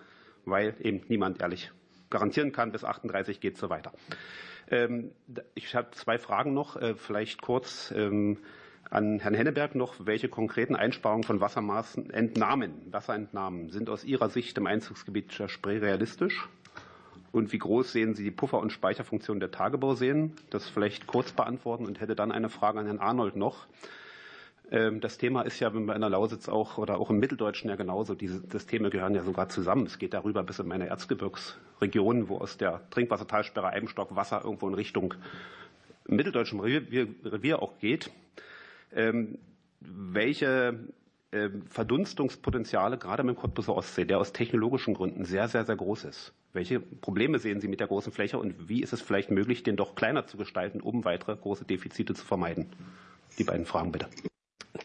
[0.45, 1.71] weil eben niemand ehrlich
[2.09, 3.91] garantieren kann, bis 38 geht es so weiter.
[4.69, 5.11] Ähm,
[5.53, 8.37] ich habe zwei Fragen noch, äh, vielleicht kurz ähm,
[8.89, 9.95] an Herrn Henneberg noch.
[10.05, 15.77] Welche konkreten Einsparungen von Wassermaßen, Entnahmen, Wasserentnahmen sind aus Ihrer Sicht im Einzugsgebiet der Spree
[15.77, 16.47] realistisch?
[17.31, 20.33] Und wie groß sehen Sie die Puffer- und Speicherfunktion der Tagebauseen?
[20.51, 23.67] Das vielleicht kurz beantworten und hätte dann eine Frage an Herrn Arnold noch.
[24.71, 28.15] Ähm, das Thema ist ja in der Lausitz auch oder auch im Mitteldeutschen ja genauso.
[28.15, 29.85] Diese Systeme gehören ja sogar zusammen.
[29.85, 34.73] Es geht darüber bis in meine Erzgebirgsregion, wo aus der Trinkwassertalsperre Eibenstock Wasser irgendwo in
[34.73, 35.13] Richtung
[36.07, 38.11] Mitteldeutschen Revier, Revier auch geht.
[38.93, 39.37] Ähm,
[39.79, 40.79] welche
[41.31, 46.05] ähm, Verdunstungspotenziale gerade mit dem Cottbuser Ostsee, der aus technologischen Gründen sehr, sehr, sehr groß
[46.05, 46.33] ist.
[46.53, 49.75] Welche Probleme sehen Sie mit der großen Fläche und wie ist es vielleicht möglich, den
[49.75, 52.67] doch kleiner zu gestalten, um weitere große Defizite zu vermeiden?
[53.37, 54.07] Die beiden Fragen bitte.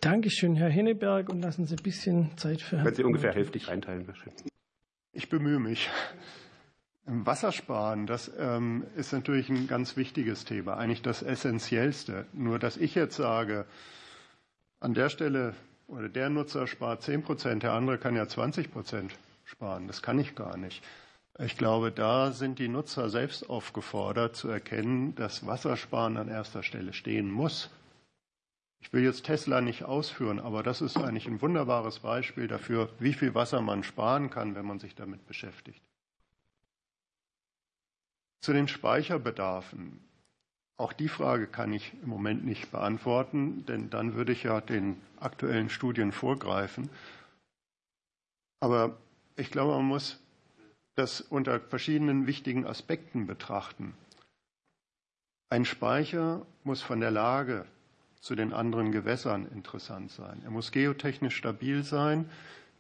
[0.01, 2.86] Dankeschön, Herr Henneberg, und lassen Sie ein bisschen Zeit für Herrn.
[2.86, 4.06] Wenn Sie ungefähr hälftig einteilen.
[5.12, 5.90] Ich bemühe mich.
[7.05, 12.24] Wassersparen, das ähm, ist natürlich ein ganz wichtiges Thema, eigentlich das Essentiellste.
[12.32, 13.66] Nur, dass ich jetzt sage,
[14.78, 15.55] an der Stelle
[15.89, 19.12] oder der Nutzer spart 10 Prozent, der andere kann ja 20 Prozent
[19.44, 20.82] sparen, das kann ich gar nicht.
[21.39, 26.93] Ich glaube, da sind die Nutzer selbst aufgefordert zu erkennen, dass Wassersparen an erster Stelle
[26.93, 27.70] stehen muss.
[28.81, 33.12] Ich will jetzt Tesla nicht ausführen, aber das ist eigentlich ein wunderbares Beispiel dafür, wie
[33.12, 35.82] viel Wasser man sparen kann, wenn man sich damit beschäftigt.
[38.40, 40.01] Zu den Speicherbedarfen.
[40.78, 44.98] Auch die Frage kann ich im Moment nicht beantworten, denn dann würde ich ja den
[45.19, 46.89] aktuellen Studien vorgreifen.
[48.61, 48.97] Aber
[49.36, 50.19] ich glaube, man muss
[50.94, 53.94] das unter verschiedenen wichtigen Aspekten betrachten.
[55.51, 57.66] Ein Speicher muss von der Lage
[58.21, 60.41] zu den anderen Gewässern interessant sein.
[60.45, 62.29] Er muss geotechnisch stabil sein.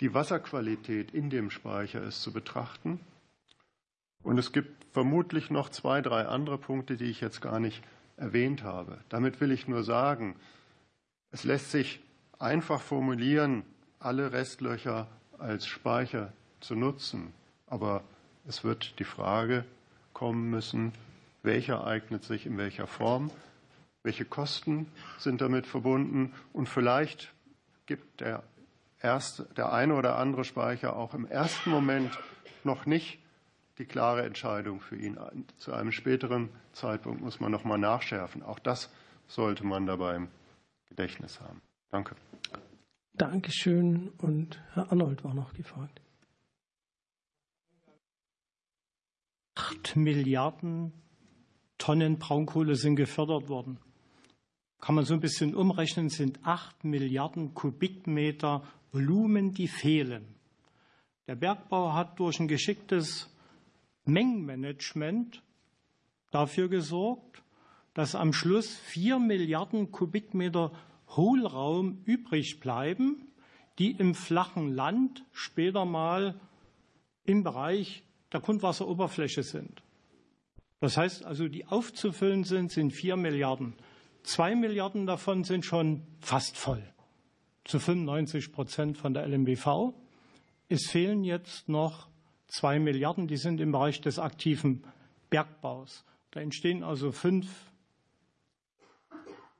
[0.00, 3.00] Die Wasserqualität in dem Speicher ist zu betrachten.
[4.22, 7.82] Und es gibt vermutlich noch zwei, drei andere Punkte, die ich jetzt gar nicht
[8.16, 8.98] erwähnt habe.
[9.08, 10.36] Damit will ich nur sagen,
[11.30, 12.00] es lässt sich
[12.38, 13.64] einfach formulieren,
[13.98, 15.06] alle Restlöcher
[15.38, 17.32] als Speicher zu nutzen.
[17.66, 18.02] Aber
[18.46, 19.64] es wird die Frage
[20.12, 20.92] kommen müssen,
[21.42, 23.30] welcher eignet sich in welcher Form.
[24.02, 26.32] Welche Kosten sind damit verbunden?
[26.52, 27.32] Und vielleicht
[27.86, 28.42] gibt der,
[29.00, 32.18] erste, der eine oder andere Speicher auch im ersten Moment
[32.64, 33.18] noch nicht
[33.78, 35.18] die klare Entscheidung für ihn.
[35.56, 38.42] Zu einem späteren Zeitpunkt muss man noch mal nachschärfen.
[38.42, 38.90] Auch das
[39.26, 40.28] sollte man dabei im
[40.88, 41.60] Gedächtnis haben.
[41.90, 42.14] Danke.
[43.14, 44.10] Dankeschön.
[44.18, 46.00] Und Herr Arnold war noch gefragt.
[49.54, 50.92] Acht Milliarden
[51.78, 53.78] Tonnen Braunkohle sind gefördert worden.
[54.80, 58.62] Kann man so ein bisschen umrechnen, sind acht Milliarden Kubikmeter
[58.92, 60.34] Volumen, die fehlen.
[61.26, 63.30] Der Bergbau hat durch ein geschicktes
[64.04, 65.42] Mengenmanagement
[66.30, 67.42] dafür gesorgt,
[67.94, 70.72] dass am Schluss vier Milliarden Kubikmeter
[71.08, 73.28] Hohlraum übrig bleiben,
[73.78, 76.40] die im flachen Land später mal
[77.24, 78.02] im Bereich
[78.32, 79.82] der Grundwasseroberfläche sind.
[80.80, 83.74] Das heißt also, die aufzufüllen sind, sind vier Milliarden.
[84.22, 86.82] Zwei Milliarden davon sind schon fast voll,
[87.64, 89.94] zu 95 Prozent von der LMBV.
[90.68, 92.08] Es fehlen jetzt noch
[92.46, 94.84] zwei Milliarden, die sind im Bereich des aktiven
[95.30, 96.04] Bergbaus.
[96.30, 97.48] Da entstehen also fünf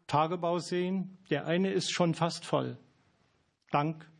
[0.06, 1.18] Tagebauseen.
[1.30, 2.76] Der eine ist schon fast voll,
[3.70, 4.10] dank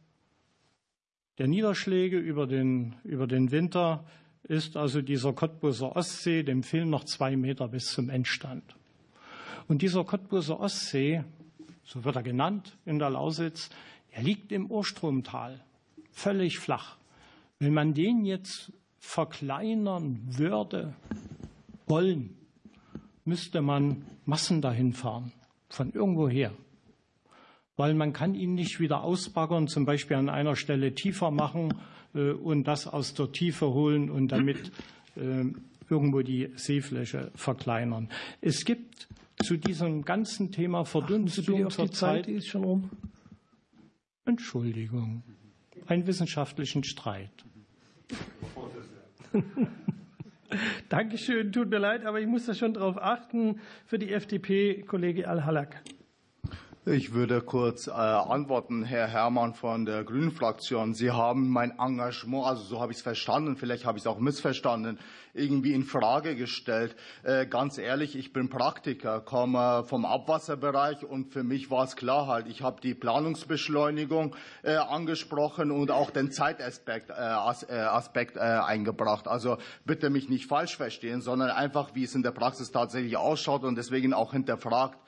[1.41, 4.05] der Niederschläge über den, über den Winter
[4.43, 8.77] ist also dieser Cottbuser Ostsee, dem fehlen noch zwei Meter bis zum Endstand.
[9.71, 11.23] Und dieser Cottbuser Ostsee,
[11.85, 13.71] so wird er genannt in der Lausitz,
[14.11, 15.61] er liegt im Urstromtal,
[16.11, 16.97] völlig flach.
[17.61, 20.95] Wenn man den jetzt verkleinern würde,
[21.87, 22.37] wollen,
[23.25, 25.31] müsste man Massen dahin fahren,
[25.69, 26.53] von irgendwoher.
[27.77, 31.75] Weil man kann ihn nicht wieder ausbaggern, zum Beispiel an einer Stelle tiefer machen
[32.13, 34.73] äh, und das aus der Tiefe holen und damit
[35.15, 35.45] äh,
[35.89, 38.09] irgendwo die Seefläche verkleinern.
[38.41, 39.07] Es gibt
[39.43, 42.91] zu diesem ganzen Thema Verdunstung zur Zeit, die ist schon um.
[44.25, 45.23] Entschuldigung,
[45.87, 47.33] einen wissenschaftlichen Streit.
[50.89, 53.61] Dankeschön, tut mir leid, aber ich muss da schon darauf achten.
[53.87, 55.83] Für die FDP, Kollege Al-Halak.
[56.87, 60.95] Ich würde kurz äh, antworten, Herr Herrmann von der Grünen Fraktion.
[60.95, 64.19] Sie haben mein Engagement, also so habe ich es verstanden, vielleicht habe ich es auch
[64.19, 64.99] missverstanden,
[65.35, 66.97] irgendwie in Frage gestellt.
[67.23, 72.27] Äh, ganz ehrlich, ich bin Praktiker, komme vom Abwasserbereich und für mich war es klar
[72.29, 79.29] halt, ich habe die Planungsbeschleunigung äh, angesprochen und auch den Zeitaspekt äh, äh, Aspekt, eingebracht.
[79.29, 83.65] Also bitte mich nicht falsch verstehen, sondern einfach, wie es in der Praxis tatsächlich ausschaut
[83.65, 84.99] und deswegen auch hinterfragt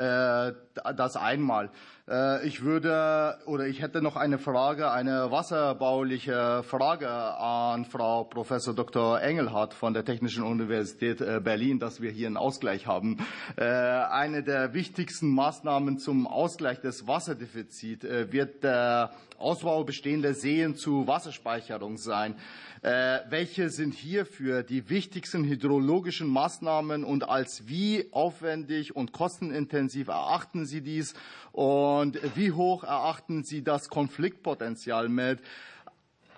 [0.00, 0.52] äh,
[0.96, 1.70] das einmal.
[2.08, 8.74] Äh, ich würde oder ich hätte noch eine Frage, eine wasserbauliche Frage an Frau Professor
[8.74, 9.20] Dr.
[9.20, 13.18] Engelhardt von der Technischen Universität äh, Berlin, dass wir hier einen Ausgleich haben.
[13.56, 21.96] Eine der wichtigsten Maßnahmen zum Ausgleich des Wasserdefizits wird der Ausbau bestehender Seen zu Wasserspeicherung
[21.96, 22.36] sein.
[22.82, 30.64] Äh, welche sind hierfür die wichtigsten hydrologischen Maßnahmen und als wie aufwendig und kostenintensiv erachten
[30.64, 31.12] Sie dies
[31.52, 35.40] und wie hoch erachten Sie das Konfliktpotenzial mit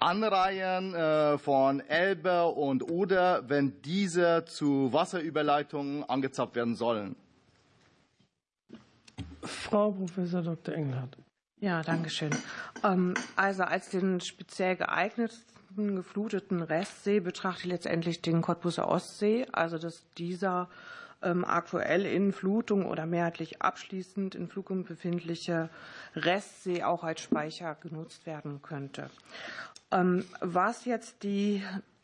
[0.01, 7.15] Anreihen äh, von Elbe und Oder, wenn diese zu Wasserüberleitungen angezapft werden sollen?
[9.45, 10.75] Frau Professor Dr.
[10.75, 11.17] Engelhardt.
[11.61, 12.31] Ja, danke schön.
[12.83, 19.79] Ähm, also als den speziell geeignetsten gefluteten Restsee betrachte ich letztendlich den Cottbuser Ostsee, also
[19.79, 20.69] dass dieser
[21.23, 25.71] ähm, aktuell in Flutung oder mehrheitlich abschließend in Flutung befindliche
[26.17, 29.11] Restsee auch als Speicher genutzt werden könnte.
[29.91, 31.63] Ähm, was jetzt die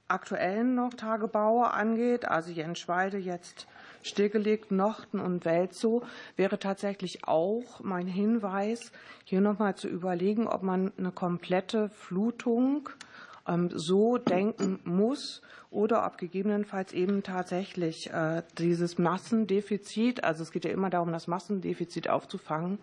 [0.09, 3.67] aktuellen noch Tagebaue angeht, also Jenschwalde jetzt
[4.03, 6.03] stillgelegt, Nochten und Welzow,
[6.37, 8.93] wäre tatsächlich auch mein Hinweis,
[9.25, 12.89] hier nochmal zu überlegen, ob man eine komplette Flutung
[13.75, 20.71] so denken muss oder ob gegebenenfalls eben tatsächlich äh, dieses Massendefizit, also es geht ja
[20.71, 22.79] immer darum, das Massendefizit aufzufangen,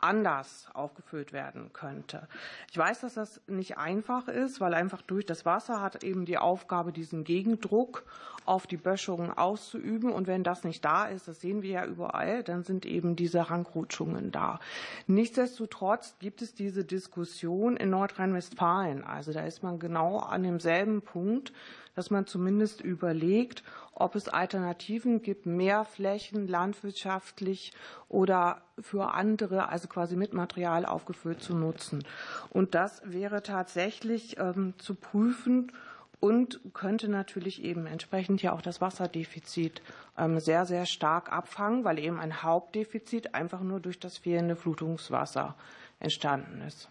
[0.00, 2.28] anders aufgefüllt werden könnte.
[2.70, 6.38] Ich weiß, dass das nicht einfach ist, weil einfach durch das Wasser hat eben die
[6.38, 8.04] Aufgabe, diesen Gegendruck
[8.46, 10.10] auf die Böschungen auszuüben.
[10.10, 13.50] Und wenn das nicht da ist, das sehen wir ja überall, dann sind eben diese
[13.50, 14.58] Rangrutschungen da.
[15.06, 19.04] Nichtsdestotrotz gibt es diese Diskussion in Nordrhein-Westfalen.
[19.04, 21.52] Also da ist man genau an demselben Punkt,
[21.94, 23.62] dass man zumindest überlegt,
[23.92, 27.72] ob es Alternativen gibt, mehr Flächen landwirtschaftlich
[28.08, 32.04] oder für andere, also quasi mit Material aufgefüllt zu nutzen.
[32.50, 35.72] Und das wäre tatsächlich ähm, zu prüfen,
[36.20, 39.82] und könnte natürlich eben entsprechend ja auch das Wasserdefizit
[40.18, 45.56] ähm, sehr, sehr stark abfangen, weil eben ein Hauptdefizit einfach nur durch das fehlende Flutungswasser
[45.98, 46.88] entstanden ist.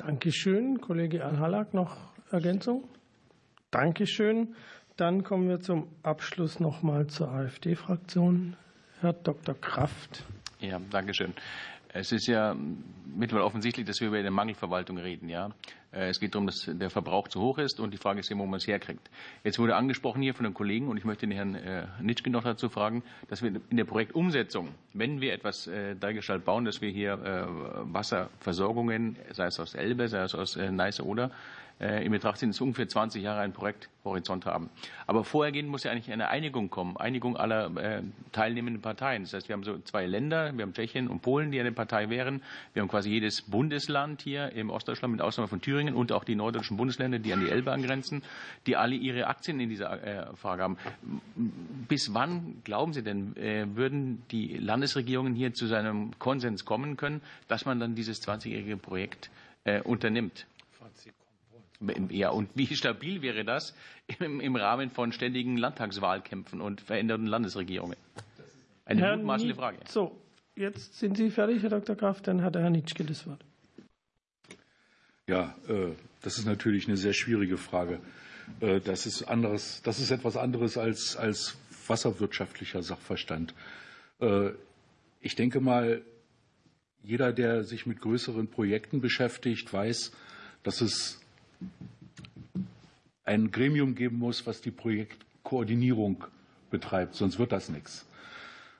[0.00, 0.80] Dankeschön.
[0.80, 1.96] Kollege Al-Halak, noch
[2.30, 2.84] Ergänzung?
[3.70, 4.54] Dankeschön.
[4.96, 8.56] Dann kommen wir zum Abschluss noch mal zur AfD-Fraktion.
[9.00, 9.54] Herr Dr.
[9.54, 10.24] Kraft.
[10.58, 11.34] Ja, danke schön.
[11.92, 12.54] Es ist ja
[13.16, 15.28] mittlerweile offensichtlich, dass wir über eine Mangelverwaltung reden.
[15.28, 15.50] Ja?
[15.92, 18.44] Äh, es geht darum, dass der Verbrauch zu hoch ist und die Frage ist immer,
[18.44, 19.10] wo man es herkriegt.
[19.42, 22.44] Jetzt wurde angesprochen hier von einem Kollegen und ich möchte den Herrn äh, Nitschke noch
[22.44, 26.90] dazu fragen, dass wir in der Projektumsetzung, wenn wir etwas äh, Dreigestalт bauen, dass wir
[26.90, 31.30] hier Wasserversorgungen, sei es aus Elbe, sei es aus Neiße oder
[31.80, 34.68] in Betracht ziehen, dass ungefähr 20 Jahre einen Projekthorizont haben.
[35.06, 38.02] Aber vorhergehend muss ja eigentlich eine Einigung kommen, Einigung aller äh,
[38.32, 39.22] teilnehmenden Parteien.
[39.22, 42.10] Das heißt, wir haben so zwei Länder, wir haben Tschechien und Polen, die eine Partei
[42.10, 42.42] wären.
[42.74, 46.34] Wir haben quasi jedes Bundesland hier im Ostdeutschland mit Ausnahme von Thüringen und auch die
[46.34, 48.22] norddeutschen Bundesländer, die an die Elbe angrenzen,
[48.66, 50.76] die alle ihre Aktien in dieser äh, Frage haben.
[51.88, 57.64] Bis wann, glauben Sie denn, würden die Landesregierungen hier zu seinem Konsens kommen können, dass
[57.64, 59.30] man dann dieses 20-jährige Projekt
[59.84, 60.46] unternimmt?
[62.10, 63.74] Ja, und wie stabil wäre das
[64.18, 67.96] im, im Rahmen von ständigen Landtagswahlkämpfen und veränderten Landesregierungen?
[68.84, 69.78] Eine Herr mutmaßliche Frage.
[69.88, 70.20] So,
[70.56, 71.96] jetzt sind Sie fertig, Herr Dr.
[71.96, 73.44] Kraft, dann hat Herr Nitschke das Wort.
[75.26, 75.92] Ja, äh,
[76.22, 78.00] das ist natürlich eine sehr schwierige Frage.
[78.60, 83.54] Äh, das ist, anderes, das ist etwas anderes als, als wasserwirtschaftlicher Sachverstand.
[84.20, 84.50] Äh,
[85.20, 86.02] ich denke mal,
[87.02, 90.12] jeder, der sich mit größeren Projekten beschäftigt, weiß,
[90.62, 91.19] dass es
[93.24, 96.24] ein Gremium geben muss, was die Projektkoordinierung
[96.70, 98.06] betreibt, sonst wird das nichts.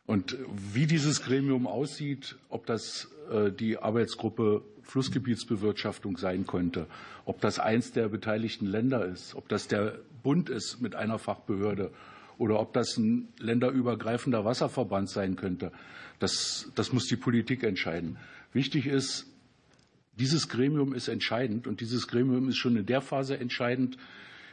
[0.06, 0.36] Und
[0.72, 6.86] wie dieses Gremium aussieht, ob das äh, die Arbeitsgruppe Flussgebietsbewirtschaftung sein könnte,
[7.24, 11.92] ob das eins der beteiligten Länder ist, ob das der Bund ist mit einer Fachbehörde
[12.38, 15.70] oder ob das ein länderübergreifender Wasserverband sein könnte,
[16.18, 18.16] das, das muss die Politik entscheiden.
[18.52, 19.29] Wichtig ist,
[20.12, 23.96] dieses Gremium ist entscheidend und dieses Gremium ist schon in der Phase entscheidend,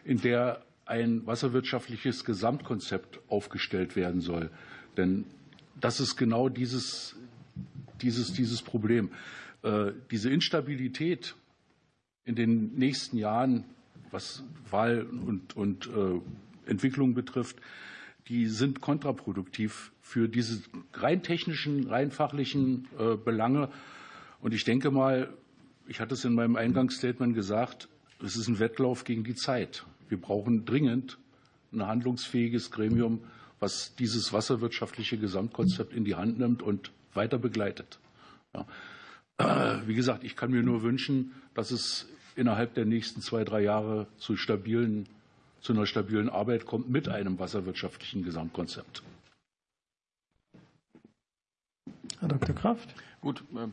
[0.04, 4.50] in der ein wasserwirtschaftliches Gesamtkonzept aufgestellt werden soll.
[4.96, 5.26] Denn
[5.80, 7.16] das ist genau dieses,
[8.02, 9.12] dieses, dieses Problem.
[9.64, 11.36] Äh, diese Instabilität
[12.24, 13.66] in den nächsten Jahren,
[14.12, 17.58] was Wahl und, und äh, Entwicklung betrifft,
[18.28, 20.62] die sind kontraproduktiv für diese
[20.94, 23.70] rein technischen, rein fachlichen äh, Belange.
[24.42, 25.34] Und ich denke mal,
[25.88, 27.88] ich hatte es in meinem Eingangsstatement gesagt,
[28.24, 29.86] es ist ein Wettlauf gegen die Zeit.
[30.10, 31.18] Wir brauchen dringend
[31.72, 33.22] ein handlungsfähiges Gremium,
[33.60, 38.00] was dieses wasserwirtschaftliche Gesamtkonzept in die Hand nimmt und weiter begleitet.
[38.54, 39.84] Ja.
[39.86, 44.08] Wie gesagt, ich kann mir nur wünschen, dass es innerhalb der nächsten zwei, drei Jahre
[44.18, 45.08] zu, stabilen,
[45.62, 49.04] zu einer stabilen Arbeit kommt mit einem wasserwirtschaftlichen Gesamtkonzept.
[52.20, 52.56] Herr Dr.
[52.56, 52.96] Kraft.
[53.22, 53.68] Gut, äh,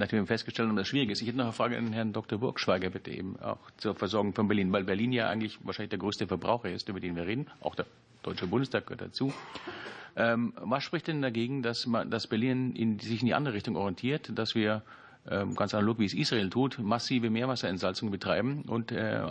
[0.00, 1.20] nachdem wir festgestellt haben, dass es schwierig ist.
[1.20, 2.38] Ich hätte noch eine Frage an Herrn Dr.
[2.38, 6.26] Burgschweiger, bitte eben auch zur Versorgung von Berlin, weil Berlin ja eigentlich wahrscheinlich der größte
[6.26, 7.46] Verbraucher ist, über den wir reden.
[7.60, 7.86] Auch der
[8.22, 9.32] Deutsche Bundestag gehört dazu.
[10.16, 13.76] Ähm, was spricht denn dagegen, dass, man, dass Berlin in, sich in die andere Richtung
[13.76, 14.82] orientiert, dass wir
[15.28, 19.22] ähm, ganz analog wie es Israel tut, massive Meerwasserentsalzung betreiben und äh,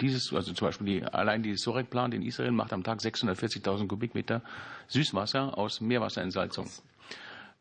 [0.00, 4.42] dieses, also zum Beispiel die, allein die Sorek-Plant in Israel macht am Tag 640.000 Kubikmeter
[4.88, 6.68] Süßwasser aus Meerwasserentsalzung.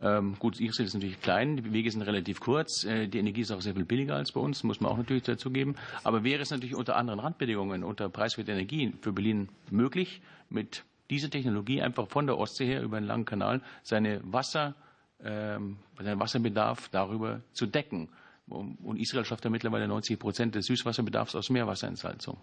[0.02, 3.52] Ähm, gut, Israel ist natürlich klein, die Wege sind relativ kurz, äh, die Energie ist
[3.52, 5.76] auch sehr viel billiger als bei uns, muss man auch natürlich dazu geben.
[6.04, 11.30] Aber wäre es natürlich unter anderen Randbedingungen, unter preiswerter Energie für Berlin möglich, mit dieser
[11.30, 14.76] Technologie einfach von der Ostsee her über einen langen Kanal seine Wasser,
[15.22, 18.08] ähm, seinen Wasserbedarf darüber zu decken.
[18.48, 22.38] Und Israel schafft ja mittlerweile 90 Prozent des Süßwasserbedarfs aus Meerwasserentsalzung.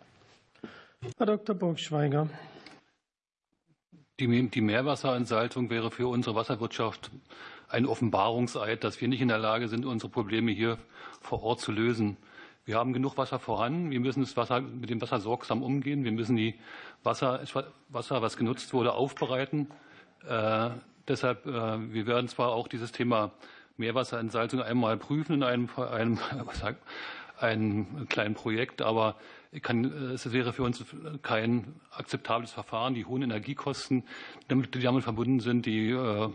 [1.19, 1.55] Herr Dr.
[1.55, 2.29] Burgschweiger.
[4.19, 7.11] Die, die Meerwasserentsalzung wäre für unsere Wasserwirtschaft
[7.69, 10.79] ein Offenbarungseid, dass wir nicht in der Lage sind, unsere Probleme hier
[11.21, 12.17] vor Ort zu lösen.
[12.65, 13.91] Wir haben genug Wasser vorhanden.
[13.91, 16.03] Wir müssen das Wasser, mit dem Wasser sorgsam umgehen.
[16.03, 16.55] Wir müssen die
[17.03, 17.43] Wasser,
[17.91, 19.69] Wasser was genutzt wurde, aufbereiten.
[20.27, 20.71] Äh,
[21.07, 23.33] deshalb, äh, wir werden zwar auch dieses Thema
[23.77, 26.19] Meerwasserentsalzung einmal prüfen in einem, einem,
[27.39, 29.17] einem kleinen Projekt, aber
[29.63, 30.85] kann, äh, es wäre für uns
[31.23, 32.95] kein akzeptables Verfahren.
[32.95, 34.05] Die hohen Energiekosten,
[34.51, 36.29] die damit verbunden sind, die äh,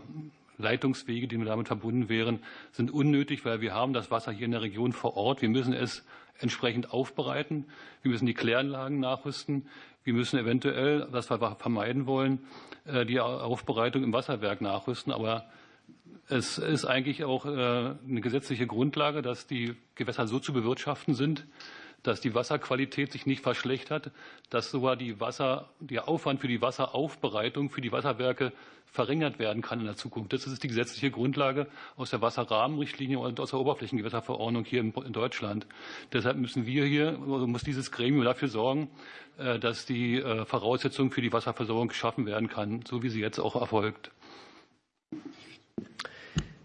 [0.58, 2.40] Leitungswege, die damit verbunden wären,
[2.72, 5.42] sind unnötig, weil wir haben das Wasser hier in der Region vor Ort.
[5.42, 6.04] Wir müssen es
[6.38, 7.66] entsprechend aufbereiten.
[8.02, 9.68] Wir müssen die Kläranlagen nachrüsten.
[10.04, 12.40] Wir müssen eventuell, was wir vermeiden wollen,
[12.84, 15.12] äh, die Aufbereitung im Wasserwerk nachrüsten.
[15.12, 15.46] Aber
[16.28, 21.44] Es ist eigentlich auch eine gesetzliche Grundlage, dass die Gewässer so zu bewirtschaften sind,
[22.02, 24.10] dass die Wasserqualität sich nicht verschlechtert,
[24.50, 28.52] dass sogar die Wasser, der Aufwand für die Wasseraufbereitung für die Wasserwerke
[28.86, 30.32] verringert werden kann in der Zukunft.
[30.32, 31.66] Das ist die gesetzliche Grundlage
[31.96, 35.66] aus der Wasserrahmenrichtlinie und aus der Oberflächengewässerverordnung hier in Deutschland.
[36.12, 38.90] Deshalb müssen wir hier, also muss dieses Gremium dafür sorgen,
[39.38, 43.38] äh, dass die äh, Voraussetzung für die Wasserversorgung geschaffen werden kann, so wie sie jetzt
[43.38, 44.10] auch erfolgt.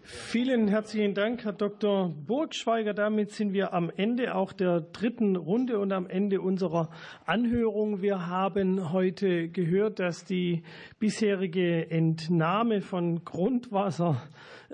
[0.09, 2.07] Vielen herzlichen Dank, Herr Dr.
[2.07, 2.93] Burgschweiger.
[2.93, 6.89] Damit sind wir am Ende auch der dritten Runde und am Ende unserer
[7.25, 8.01] Anhörung.
[8.01, 10.63] Wir haben heute gehört, dass die
[10.97, 14.21] bisherige Entnahme von Grundwasser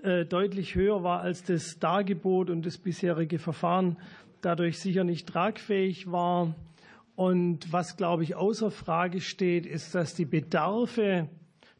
[0.03, 3.97] äh, deutlich höher war als das Dargebot und das bisherige Verfahren
[4.41, 6.53] dadurch sicher nicht tragfähig war.
[7.15, 11.27] Und was, glaube ich, außer Frage steht, ist, dass die Bedarfe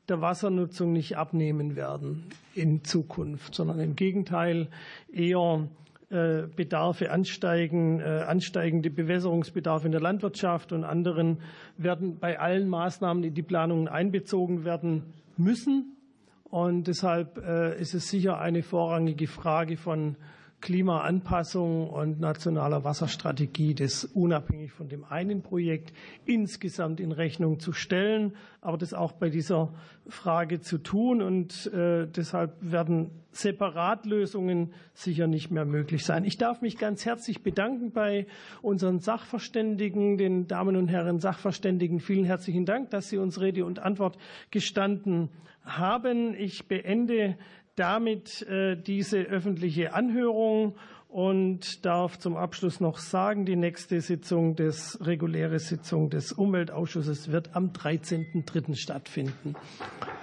[0.09, 2.25] der Wassernutzung nicht abnehmen werden
[2.55, 4.67] in Zukunft, sondern im Gegenteil
[5.11, 5.67] eher
[6.09, 11.39] äh, Bedarfe ansteigen, äh, ansteigende Bewässerungsbedarfe in der Landwirtschaft und anderen
[11.77, 15.03] werden bei allen Maßnahmen in die Planungen einbezogen werden
[15.37, 15.95] müssen.
[16.43, 20.15] Und deshalb äh, ist es sicher eine vorrangige Frage von
[20.63, 25.91] Klimaanpassung und nationaler Wasserstrategie, das unabhängig von dem einen Projekt
[26.25, 29.73] insgesamt in Rechnung zu stellen, aber das auch bei dieser
[30.07, 31.21] Frage zu tun.
[31.21, 36.23] Und äh, deshalb werden Separatlösungen sicher nicht mehr möglich sein.
[36.23, 38.25] Ich darf mich ganz herzlich bedanken bei
[38.61, 41.99] unseren Sachverständigen, den Damen und Herren Sachverständigen.
[41.99, 44.17] Vielen herzlichen Dank, dass Sie uns Rede und Antwort
[44.49, 45.27] gestanden
[45.65, 46.35] haben.
[46.35, 47.37] Ich beende
[47.75, 50.75] damit äh, diese öffentliche Anhörung
[51.07, 57.55] und darf zum Abschluss noch sagen, die nächste Sitzung des reguläre Sitzung des Umweltausschusses wird
[57.55, 58.75] am 13.03.
[58.75, 59.53] stattfinden.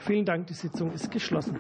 [0.01, 1.59] Vielen Dank, die Sitzung ist geschlossen.